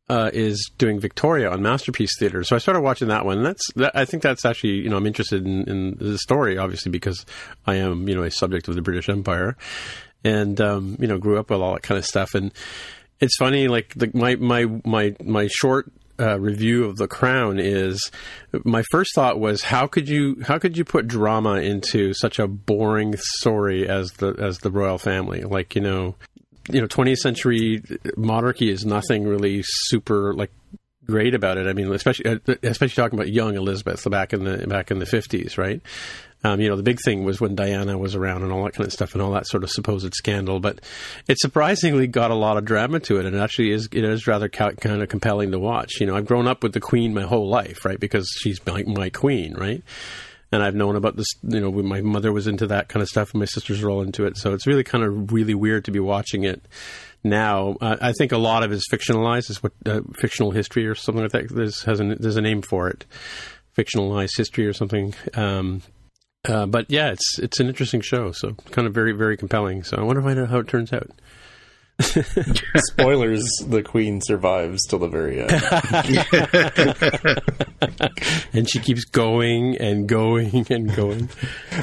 [0.08, 2.44] uh, is doing Victoria on Masterpiece Theater.
[2.44, 3.38] So I started watching that one.
[3.38, 6.58] And that's that, I think that's actually you know I'm interested in, in the story
[6.60, 7.26] obviously because
[7.66, 9.58] I am you know a subject of the British Empire,
[10.24, 12.36] and um, you know grew up with all that kind of stuff.
[12.36, 12.54] And
[13.20, 15.92] it's funny like the, my my my my short.
[16.20, 18.12] Uh, review of the crown is
[18.64, 22.48] my first thought was how could you how could you put drama into such a
[22.48, 26.14] boring story as the as the royal family like you know
[26.72, 27.82] you know 20th century
[28.16, 30.52] monarchy is nothing really super like
[31.06, 31.68] great about it.
[31.68, 35.06] I mean, especially uh, especially talking about young Elizabeth back in the back in the
[35.06, 35.82] 50s, right?
[36.44, 38.86] Um, you know, the big thing was when Diana was around and all that kind
[38.86, 40.60] of stuff and all that sort of supposed scandal.
[40.60, 40.82] But
[41.28, 44.28] it surprisingly got a lot of drama to it, and it actually is it is
[44.28, 46.00] rather ca- kind of compelling to watch.
[46.00, 48.00] You know, I've grown up with the Queen my whole life, right?
[48.00, 49.84] Because she's my, my Queen, right?
[50.54, 51.28] and I've known about this.
[51.42, 54.04] You know, my mother was into that kind of stuff, and my sisters are all
[54.04, 54.38] into it.
[54.38, 56.64] So it's really kind of really weird to be watching it
[57.24, 57.76] now.
[57.82, 60.94] Uh, I think a lot of it is fictionalized, is what uh, fictional history or
[60.94, 61.50] something like that.
[61.50, 63.04] There's has a, there's a name for it,
[63.76, 65.16] fictionalized history or something.
[65.34, 65.82] Um,
[66.46, 68.32] uh, but yeah, it's it's an interesting show.
[68.32, 69.84] So kind of very very compelling.
[69.84, 71.10] So I wonder know how it turns out.
[72.00, 75.52] Spoilers: the Queen survives till the very end.
[78.54, 81.30] and she keeps going and going and going.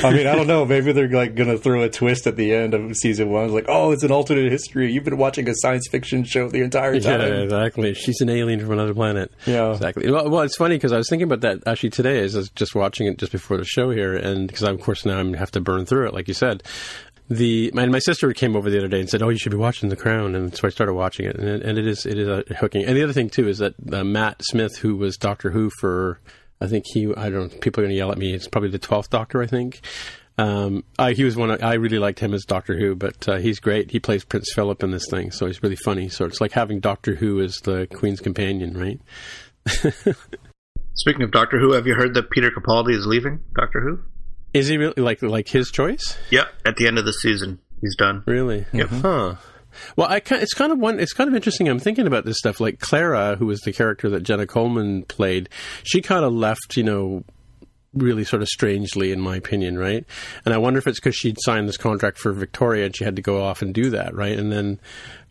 [0.02, 0.64] I mean, I don't know.
[0.64, 3.52] Maybe they're like going to throw a twist at the end of season one.
[3.52, 4.92] Like, oh, it's an alternate history.
[4.92, 7.20] You've been watching a science fiction show the entire time.
[7.20, 7.94] Yeah, exactly.
[7.94, 9.30] She's an alien from another planet.
[9.46, 9.70] Yeah.
[9.70, 10.10] exactly.
[10.10, 12.50] Well, well it's funny because I was thinking about that actually today as I was
[12.50, 15.52] just watching it just before the show here, and because of course now I have
[15.52, 16.64] to burn through it, like you said.
[17.30, 19.56] The my, my sister came over the other day and said, "Oh, you should be
[19.56, 22.18] watching The Crown," and so I started watching it, and it, and it is it
[22.18, 22.84] is uh, hooking.
[22.84, 26.18] And the other thing too is that uh, Matt Smith, who was Doctor Who for,
[26.60, 28.34] I think he I don't know, people are going to yell at me.
[28.34, 29.80] It's probably the twelfth Doctor, I think.
[30.38, 31.52] Um, I, he was one.
[31.52, 33.92] Of, I really liked him as Doctor Who, but uh, he's great.
[33.92, 36.08] He plays Prince Philip in this thing, so he's really funny.
[36.08, 39.00] So it's like having Doctor Who as the Queen's companion, right?
[40.94, 44.00] Speaking of Doctor Who, have you heard that Peter Capaldi is leaving Doctor Who?
[44.52, 46.16] Is he really like like his choice?
[46.30, 48.22] Yep, at the end of the season, he's done.
[48.26, 48.66] Really?
[48.72, 48.88] Yep.
[48.88, 49.34] Huh.
[49.96, 50.98] Well, I it's kind of one.
[50.98, 51.68] It's kind of interesting.
[51.68, 52.60] I'm thinking about this stuff.
[52.60, 55.48] Like Clara, who was the character that Jenna Coleman played,
[55.84, 56.76] she kind of left.
[56.76, 57.24] You know,
[57.94, 60.04] really sort of strangely, in my opinion, right?
[60.44, 63.16] And I wonder if it's because she'd signed this contract for Victoria and she had
[63.16, 64.38] to go off and do that, right?
[64.38, 64.80] And then,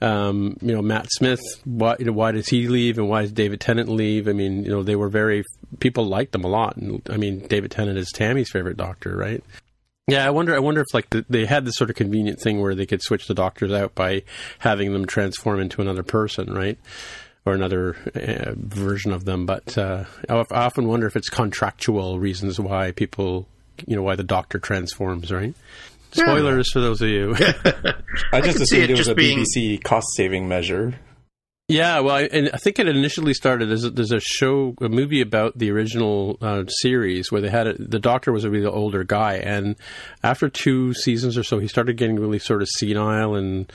[0.02, 3.32] um, you know, Matt Smith, why, you know, why does he leave and why does
[3.32, 4.28] David Tennant leave?
[4.28, 5.44] I mean, you know, they were very
[5.80, 9.44] people liked them a lot, and I mean, David Tennant is Tammy's favorite doctor, right?
[10.08, 10.56] Yeah, I wonder.
[10.56, 13.02] I wonder if like the, they had this sort of convenient thing where they could
[13.04, 14.24] switch the doctors out by
[14.60, 16.80] having them transform into another person, right?
[17.46, 19.46] Or another uh, version of them.
[19.46, 23.48] But uh, I I often wonder if it's contractual reasons why people,
[23.86, 25.54] you know, why the doctor transforms, right?
[26.12, 27.36] Spoilers for those of you.
[28.34, 30.96] I just can see assumed it it was a being- BBC cost saving measure.
[31.70, 34.90] Yeah, well, I, and I think it initially started as a, there's a show, a
[34.90, 37.92] movie about the original uh, series where they had it.
[37.92, 39.76] The Doctor was a really older guy, and
[40.24, 43.72] after two seasons or so, he started getting really sort of senile and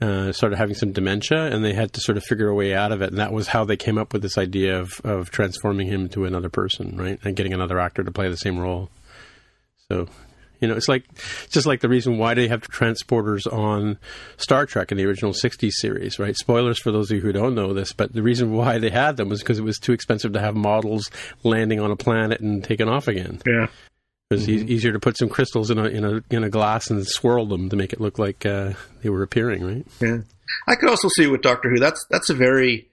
[0.00, 2.92] uh, started having some dementia, and they had to sort of figure a way out
[2.92, 3.10] of it.
[3.10, 6.24] And that was how they came up with this idea of of transforming him into
[6.24, 8.88] another person, right, and getting another actor to play the same role.
[9.90, 10.08] So
[10.60, 11.04] you know, it's like
[11.44, 13.98] it's just like the reason why they have transporters on
[14.36, 16.36] Star Trek in the original '60s series, right?
[16.36, 19.16] Spoilers for those of you who don't know this, but the reason why they had
[19.16, 21.10] them was because it was too expensive to have models
[21.44, 23.40] landing on a planet and taking off again.
[23.46, 23.66] Yeah.
[24.30, 26.90] It was e- easier to put some crystals in a in a in a glass
[26.90, 29.86] and swirl them to make it look like uh, they were appearing, right?
[30.00, 30.18] Yeah.
[30.66, 32.88] I could also see with Doctor Who that's that's a very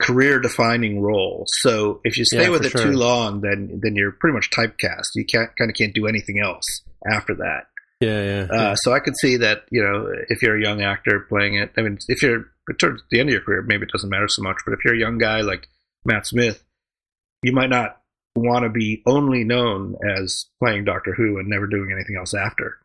[0.00, 1.44] career defining role.
[1.46, 2.84] So if you stay Yeah, with it sure.
[2.84, 5.08] too long, then then you're pretty much typecast.
[5.14, 6.64] You can't kind of can't do anything else
[7.10, 7.64] after that.
[8.00, 8.46] Yeah, yeah.
[8.50, 11.72] Uh, so I could see that you know if you're a young actor playing it.
[11.76, 12.46] I mean, if you're
[12.78, 14.56] towards the end of your career, maybe it doesn't matter so much.
[14.64, 15.68] But if you're a young guy like
[16.04, 16.64] Matt Smith,
[17.42, 18.00] you might not
[18.36, 22.78] want to be only known as playing Doctor Who and never doing anything else after.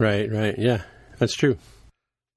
[0.00, 0.58] Right, right.
[0.58, 0.82] Yeah,
[1.18, 1.58] that's true.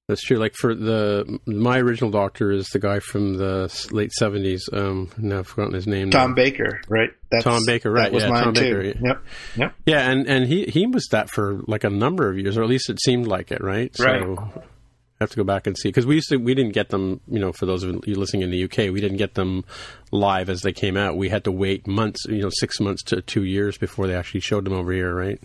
[0.07, 0.38] That's true.
[0.38, 4.67] Like for the my original doctor is the guy from the late seventies.
[4.71, 6.11] Um, now I've forgotten his name.
[6.11, 6.35] Tom now.
[6.35, 7.09] Baker, right?
[7.31, 8.61] That's, Tom Baker, right, That was yeah, mine Tom too.
[8.61, 8.93] Baker, yeah.
[9.01, 9.23] Yep.
[9.55, 9.75] Yep.
[9.85, 12.69] Yeah, and and he he was that for like a number of years, or at
[12.69, 13.95] least it seemed like it, right?
[13.97, 14.21] Right.
[14.21, 16.89] So I have to go back and see because we used to we didn't get
[16.89, 17.21] them.
[17.30, 19.63] You know, for those of you listening in the UK, we didn't get them
[20.11, 21.15] live as they came out.
[21.15, 24.41] We had to wait months, you know, six months to two years before they actually
[24.41, 25.39] showed them over here, right?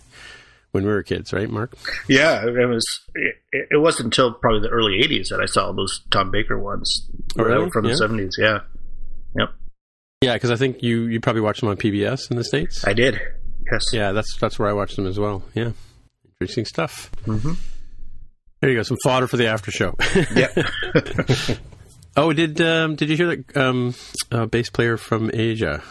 [0.72, 1.76] When we were kids, right, Mark?
[2.08, 2.84] Yeah, it was.
[3.14, 3.36] It,
[3.70, 7.08] it wasn't until probably the early '80s that I saw those Tom Baker ones
[7.38, 7.70] Oh, really?
[7.70, 7.94] from the Yeah.
[7.96, 8.30] '70s.
[8.38, 8.58] Yeah,
[9.38, 9.48] yep,
[10.22, 12.86] Yeah, because I think you you probably watched them on PBS in the states.
[12.86, 13.20] I did.
[13.70, 13.84] Yes.
[13.92, 15.42] Yeah, that's that's where I watched them as well.
[15.54, 15.72] Yeah,
[16.40, 17.10] interesting stuff.
[17.26, 17.56] Mhm.
[18.60, 19.94] There you go, some fodder for the after show.
[20.34, 20.58] Yep.
[22.16, 23.94] oh, did um, did you hear that um,
[24.32, 25.82] uh, bass player from Asia?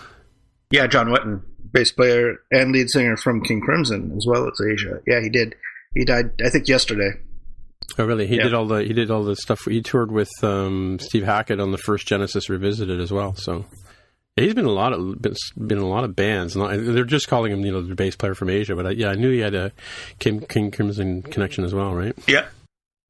[0.72, 1.42] yeah, John Wetton,
[1.72, 5.00] bass player and lead singer from King Crimson, as well as Asia.
[5.08, 5.56] Yeah, he did.
[5.94, 7.12] He died, I think, yesterday.
[7.98, 8.28] Oh, really?
[8.28, 8.44] He Yeah.
[8.44, 9.62] did all the he did all the stuff.
[9.66, 13.34] He toured with um, Steve Hackett on the first Genesis Revisited as well.
[13.36, 13.66] So
[14.36, 15.36] he's been a lot of been,
[15.66, 16.56] been a lot of bands.
[16.56, 19.10] Not, they're just calling him you know the bass player from Asia, but I, yeah,
[19.10, 19.72] I knew he had a
[20.20, 22.14] King, King Crimson connection as well, right?
[22.28, 22.46] Yeah,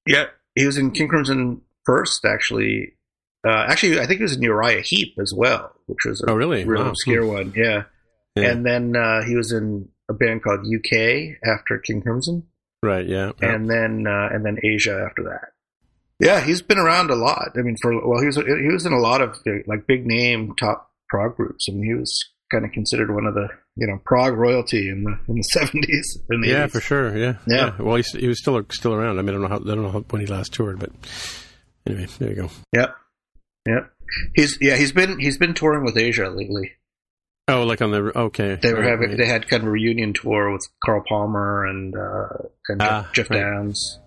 [0.05, 0.25] yeah.
[0.55, 2.93] He was in King Crimson first, actually.
[3.47, 6.35] Uh, actually, I think he was in Uriah Heep as well, which was a Oh,
[6.35, 6.65] really?
[6.65, 6.89] real Wow.
[6.89, 7.53] obscure one.
[7.55, 7.83] Yeah.
[8.41, 8.51] Yeah.
[8.51, 12.47] And then uh, he was in a band called UK after King Crimson,
[12.83, 13.05] Right?
[13.05, 13.31] Yeah.
[13.41, 13.53] yeah.
[13.53, 15.49] and then uh, and then Asia after that.
[16.19, 17.51] Yeah, he's been around a lot.
[17.57, 19.37] I mean, for well, he was he was in a lot of
[19.67, 22.17] like big name top prog groups, I and he was
[22.51, 26.17] kind of considered one of the you know prog royalty in the in the seventies.
[26.43, 27.15] Yeah, for sure.
[27.15, 27.75] Yeah, Yeah.
[27.79, 29.19] Well, he's, he was still still around.
[29.19, 30.89] I mean, I don't know how I don't know how, when he last toured, but
[31.85, 32.49] anyway, there you go.
[32.73, 32.95] Yep.
[33.67, 33.91] Yep.
[34.35, 36.71] He's yeah he's been he's been touring with Asia lately.
[37.49, 38.55] Oh, like on the okay.
[38.61, 39.17] They were right, having right.
[39.17, 42.27] they had kind of a reunion tour with Carl Palmer and uh,
[42.67, 43.39] and Geoff, Ah, Geoff right.
[43.39, 43.99] Downes.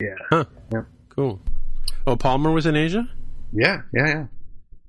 [0.00, 0.14] Yeah.
[0.28, 0.44] Huh.
[0.72, 0.86] Yep.
[1.10, 1.40] Cool.
[2.06, 3.08] Oh, Palmer was in Asia.
[3.52, 3.82] Yeah.
[3.94, 4.06] Yeah.
[4.06, 4.24] Yeah.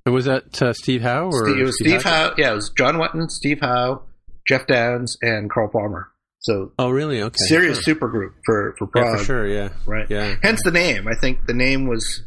[0.05, 2.05] And was that uh, Steve Howe or Steve, it was Steve Hackett?
[2.11, 2.33] Howe.
[2.37, 4.01] Yeah, it was John Wetton, Steve Howe,
[4.47, 6.07] Geoff Downes, and Carl Palmer.
[6.39, 7.21] So Oh, really?
[7.21, 7.35] Okay.
[7.37, 7.93] serious Sure.
[7.93, 9.19] supergroup for for Yeah, prog.
[9.19, 9.47] for sure.
[9.47, 9.69] Yeah.
[9.85, 10.07] Right.
[10.09, 10.37] Yeah.
[10.41, 11.07] Hence the name.
[11.07, 12.23] I think the name was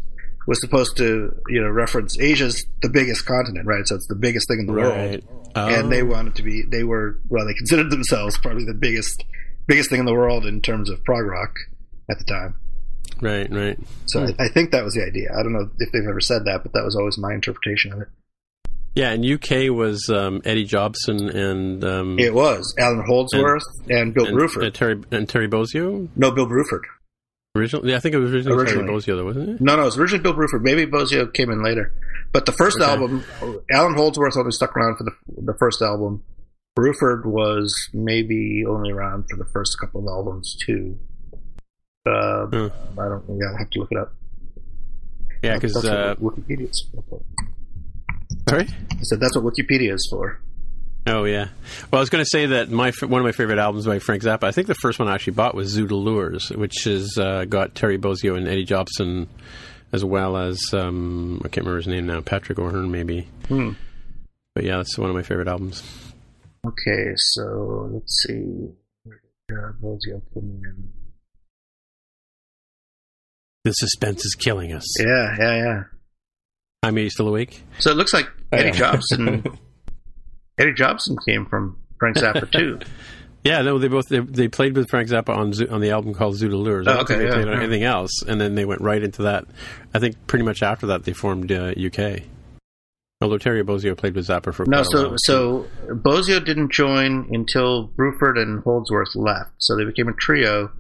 [0.47, 3.87] was supposed to you know reference Asia's the biggest continent, right?
[3.87, 5.23] So it's the biggest thing in the Right.
[5.25, 5.41] world.
[5.57, 5.69] Oh.
[5.69, 9.23] and they wanted to be they were well they considered themselves probably the biggest
[9.69, 11.55] biggest thing in the world in terms of prog rock
[12.11, 12.57] at the time
[13.23, 13.49] Right.
[13.53, 13.79] Right.
[14.07, 14.25] so.
[14.25, 16.65] I, I think that was the idea i don't know if they've ever said that
[16.65, 18.09] but that was always my interpretation of it
[18.97, 24.27] Yeah, and UK was um, Eddie Jobson and um, it was allan holdsworth and, Bill
[24.27, 26.09] and, bruford uh, Terry and Terry Bozzio.
[26.17, 26.83] no bill bruford
[27.57, 28.87] Original, yeah, I think it was originally, Originally.
[28.87, 29.61] Terry Bozzio, though, wasn't it?
[29.61, 31.93] no no it was originally bill bruford maybe bozzio came in later
[32.33, 32.91] but the first Okay.
[32.91, 33.25] album
[33.71, 36.25] allan holdsworth only stuck around for the, the first album
[36.77, 40.99] bruford was maybe only around for the first couple of albums too
[42.07, 42.67] uh, Hmm.
[43.01, 43.25] I don't.
[43.29, 44.13] Yeah, I'll have to look it up.
[45.43, 47.23] Yeah, because That's uh, what Wikipedia's for.
[48.47, 48.67] sorry.
[48.69, 50.39] I said that's what Wikipedia is for.
[51.07, 51.49] Oh yeah.
[51.91, 54.23] Well, I was going to say that my one of my favorite albums by Frank
[54.23, 54.45] Zappa.
[54.45, 57.75] I think the first one I actually bought was Zoot Allures, which has uh, got
[57.75, 59.29] Terry Bozzio and Eddie Jobson,
[59.93, 63.29] as well as um, I can't remember his name now, Patrick O'Hearn maybe.
[63.49, 63.73] Hmm.
[64.55, 65.83] But yeah, that's one of my favorite albums.
[66.67, 68.71] Okay, so let's see.
[69.53, 69.73] Uh,
[70.33, 70.93] coming.
[73.65, 74.87] The suspense is killing us.
[74.99, 75.83] Yeah, yeah, yeah.
[76.83, 77.63] I'm you still awake?
[77.79, 78.73] So it looks like Eddie.
[78.73, 79.59] Jobson.
[80.59, 82.81] Eddie Jobson came from Frank Zappa too.
[83.45, 86.37] Yeah, no, they both they, they played with Frank Zappa on on the album called
[86.37, 86.51] Zoot
[86.89, 87.63] Oh, okay, they played yeah, on yeah.
[87.63, 89.45] anything else, and then they went right into that.
[89.93, 92.23] I think pretty much after that they formed uh, UK.
[93.21, 98.39] Although Terry Bozzio played with Zappa for No, so so Bozzio didn't join until Bruford
[98.39, 99.53] and Holdsworth left.
[99.59, 100.73] So they became a trio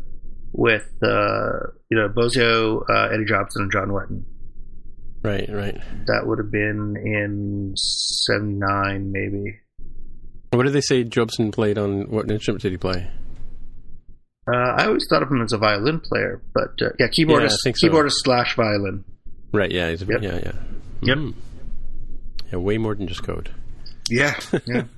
[0.52, 4.24] with uh, you know Bozzio, uh, Eddie Jobson, and John Wetton.
[5.22, 5.78] right, right.
[6.06, 9.60] That would have been in '79, maybe.
[10.56, 12.10] What did they say Jobson played on?
[12.10, 13.08] What instrument did he play?
[14.46, 17.72] Uh, I always thought of him as a violin player, but uh, yeah, keyboardist, Yeah,
[17.74, 17.88] so.
[17.88, 19.04] keyboardist slash violin.
[19.52, 20.22] Right, yeah, he's a, Yep.
[20.22, 20.52] yeah, yeah.
[21.02, 21.18] Yep.
[21.18, 21.34] Mhm.
[22.52, 23.50] Yeah, way more than just code.
[24.10, 24.84] Yeah, yeah.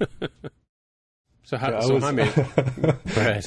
[1.45, 1.71] So how?
[1.71, 2.31] Yeah, I so was- how many?
[3.17, 3.45] right.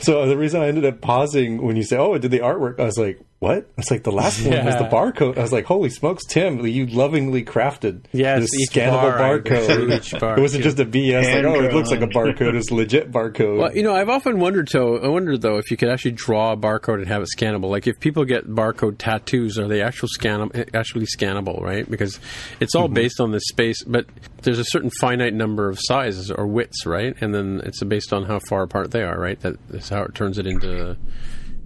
[0.00, 2.80] So the reason I ended up pausing when you say, "Oh, I did the artwork,"
[2.80, 5.36] I was like, "What?" It's like the last one was the barcode.
[5.36, 6.64] I was like, "Holy smokes, Tim!
[6.64, 9.92] You lovingly crafted Yes, this scannable bar, barcode.
[9.96, 10.70] each bar, it wasn't too.
[10.70, 11.34] just a BS.
[11.34, 12.54] Like, oh, it looks like a barcode.
[12.54, 13.58] It's legit barcode.
[13.58, 14.98] Well, you know, I've often wondered, though.
[14.98, 17.68] I wondered though if you could actually draw a barcode and have it scannable.
[17.68, 21.60] Like, if people get barcode tattoos, are they actual scan actually scannable?
[21.60, 21.90] Right?
[21.90, 22.20] Because
[22.60, 22.94] it's all mm-hmm.
[22.94, 24.06] based on the space, but
[24.42, 27.14] there's a certain finite number of sizes or widths, right?
[27.20, 29.40] And then it's based on how far apart they are, right?
[29.40, 30.96] That is how it turns it into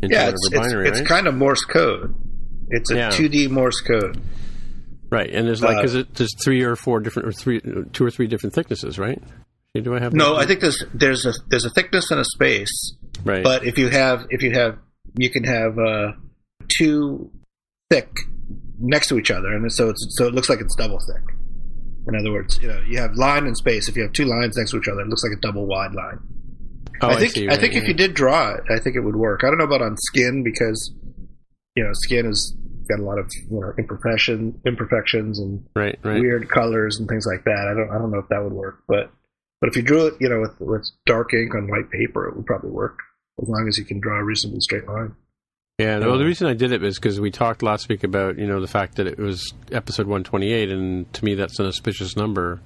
[0.03, 1.09] yeah, it's, it's, binary, it's right?
[1.09, 2.15] kind of Morse code.
[2.69, 3.11] It's a Yeah.
[3.11, 4.21] 2D Morse code.
[5.11, 5.31] right.
[5.31, 7.61] And there's like uh, because it, there's three or four different or three
[7.93, 9.23] two or three different thicknesses, right?
[9.75, 10.37] Do I have No?
[10.37, 12.95] I think there's there's a there's a thickness and a space.
[13.25, 13.45] right.
[13.45, 14.79] But if you have if you have
[15.19, 16.13] you can have uh,
[16.79, 17.31] two
[17.91, 18.09] thick
[18.79, 21.23] next to each other, and so it's so it looks like it's double thick.
[22.09, 23.89] In other words, you know, you have line and space.
[23.89, 25.93] If you have two lines next to each other, it looks like a double wide
[25.93, 26.19] line.
[27.01, 29.01] Oh, I think see, I, right, think if you did draw it, I think it
[29.01, 29.43] would work.
[29.45, 30.95] I don't know about on skin because
[31.75, 32.55] you know skin has
[32.89, 36.21] got a lot of you know imperfection imperfections and Right, right.
[36.21, 37.69] weird colors and things like that.
[37.71, 39.11] I don't I don't know if that would work, but
[39.61, 42.37] but if you drew it, you know, with with dark ink on white paper, it
[42.37, 42.99] would probably work
[43.41, 45.15] as long as you can draw a reasonably straight line.
[45.79, 48.39] Yeah, well, the um, reason I did it is because we talked last week about
[48.39, 52.17] you know the fact that it was episode 128, and to me that's an auspicious
[52.17, 52.61] number,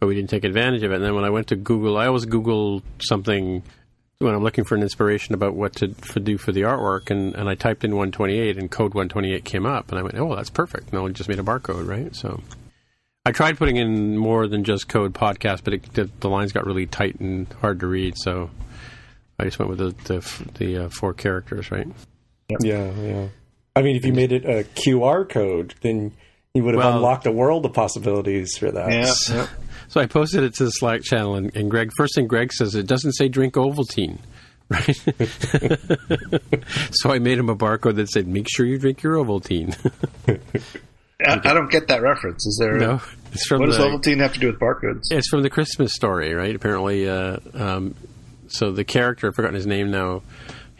[0.00, 0.96] but we didn't take advantage of it.
[0.96, 3.62] And then when I went to Google, I always Google something
[4.18, 7.34] when I'm looking for an inspiration about what to for do for the artwork, and,
[7.34, 10.50] and I typed in 128, and code 128 came up, and I went, oh, that's
[10.50, 10.92] perfect.
[10.92, 12.14] No, I just made a barcode, right?
[12.16, 12.42] So.
[13.26, 16.64] I tried putting in more than just code podcast, but it, the, the lines got
[16.64, 18.50] really tight and hard to read, so
[19.38, 21.86] I just went with the the, the uh, four characters, right?
[22.60, 23.28] Yeah, yeah.
[23.76, 26.12] I mean, if you made it a QR code, then
[26.54, 28.90] you would have Well- unlocked a world of possibilities for that.
[29.90, 32.76] So I posted it to the Slack channel, and, and Greg, first thing Greg says,
[32.76, 34.18] it doesn't say drink Ovaltine,
[34.68, 34.96] right?
[36.94, 39.76] so I made him a barcode that said, make sure you drink your Ovaltine.
[41.26, 42.46] I, I don't get that reference.
[42.46, 42.78] Is there?
[42.78, 43.00] no,
[43.32, 45.10] it's from what does Ovaltine have to do with barcodes?
[45.10, 46.54] It's from the Christmas story, right?
[46.54, 47.96] Apparently, uh, um,
[48.46, 50.22] so the character, I've forgotten his name now.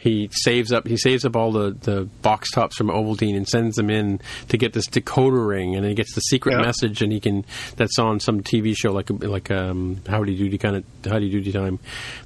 [0.01, 0.87] He saves up.
[0.87, 4.19] He saves up all the, the box tops from Ovaltine and sends them in
[4.49, 6.61] to get this decoder ring, and then he gets the secret Yeah.
[6.65, 7.45] message, and he can.
[7.75, 11.77] That's on some TV show, like like um, Howdy Doody kind of Howdy Doody time.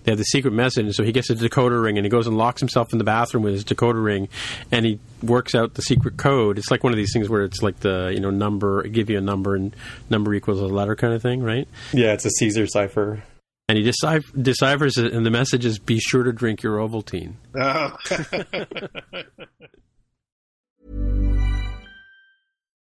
[0.05, 2.27] They have the secret message, and so he gets a decoder ring, and he goes
[2.27, 4.29] and locks himself in the bathroom with his decoder ring,
[4.71, 6.57] and he works out the secret code.
[6.57, 9.17] It's like one of these things where it's like the you know number, give you
[9.17, 9.75] a number, and
[10.09, 11.67] number equals a letter kind of thing, right?
[11.93, 13.21] Yeah, it's a Caesar cipher.
[13.67, 17.35] And he deciph- deciphers it, and the message is be sure to drink your Ovaltine.
[17.55, 17.97] Oh.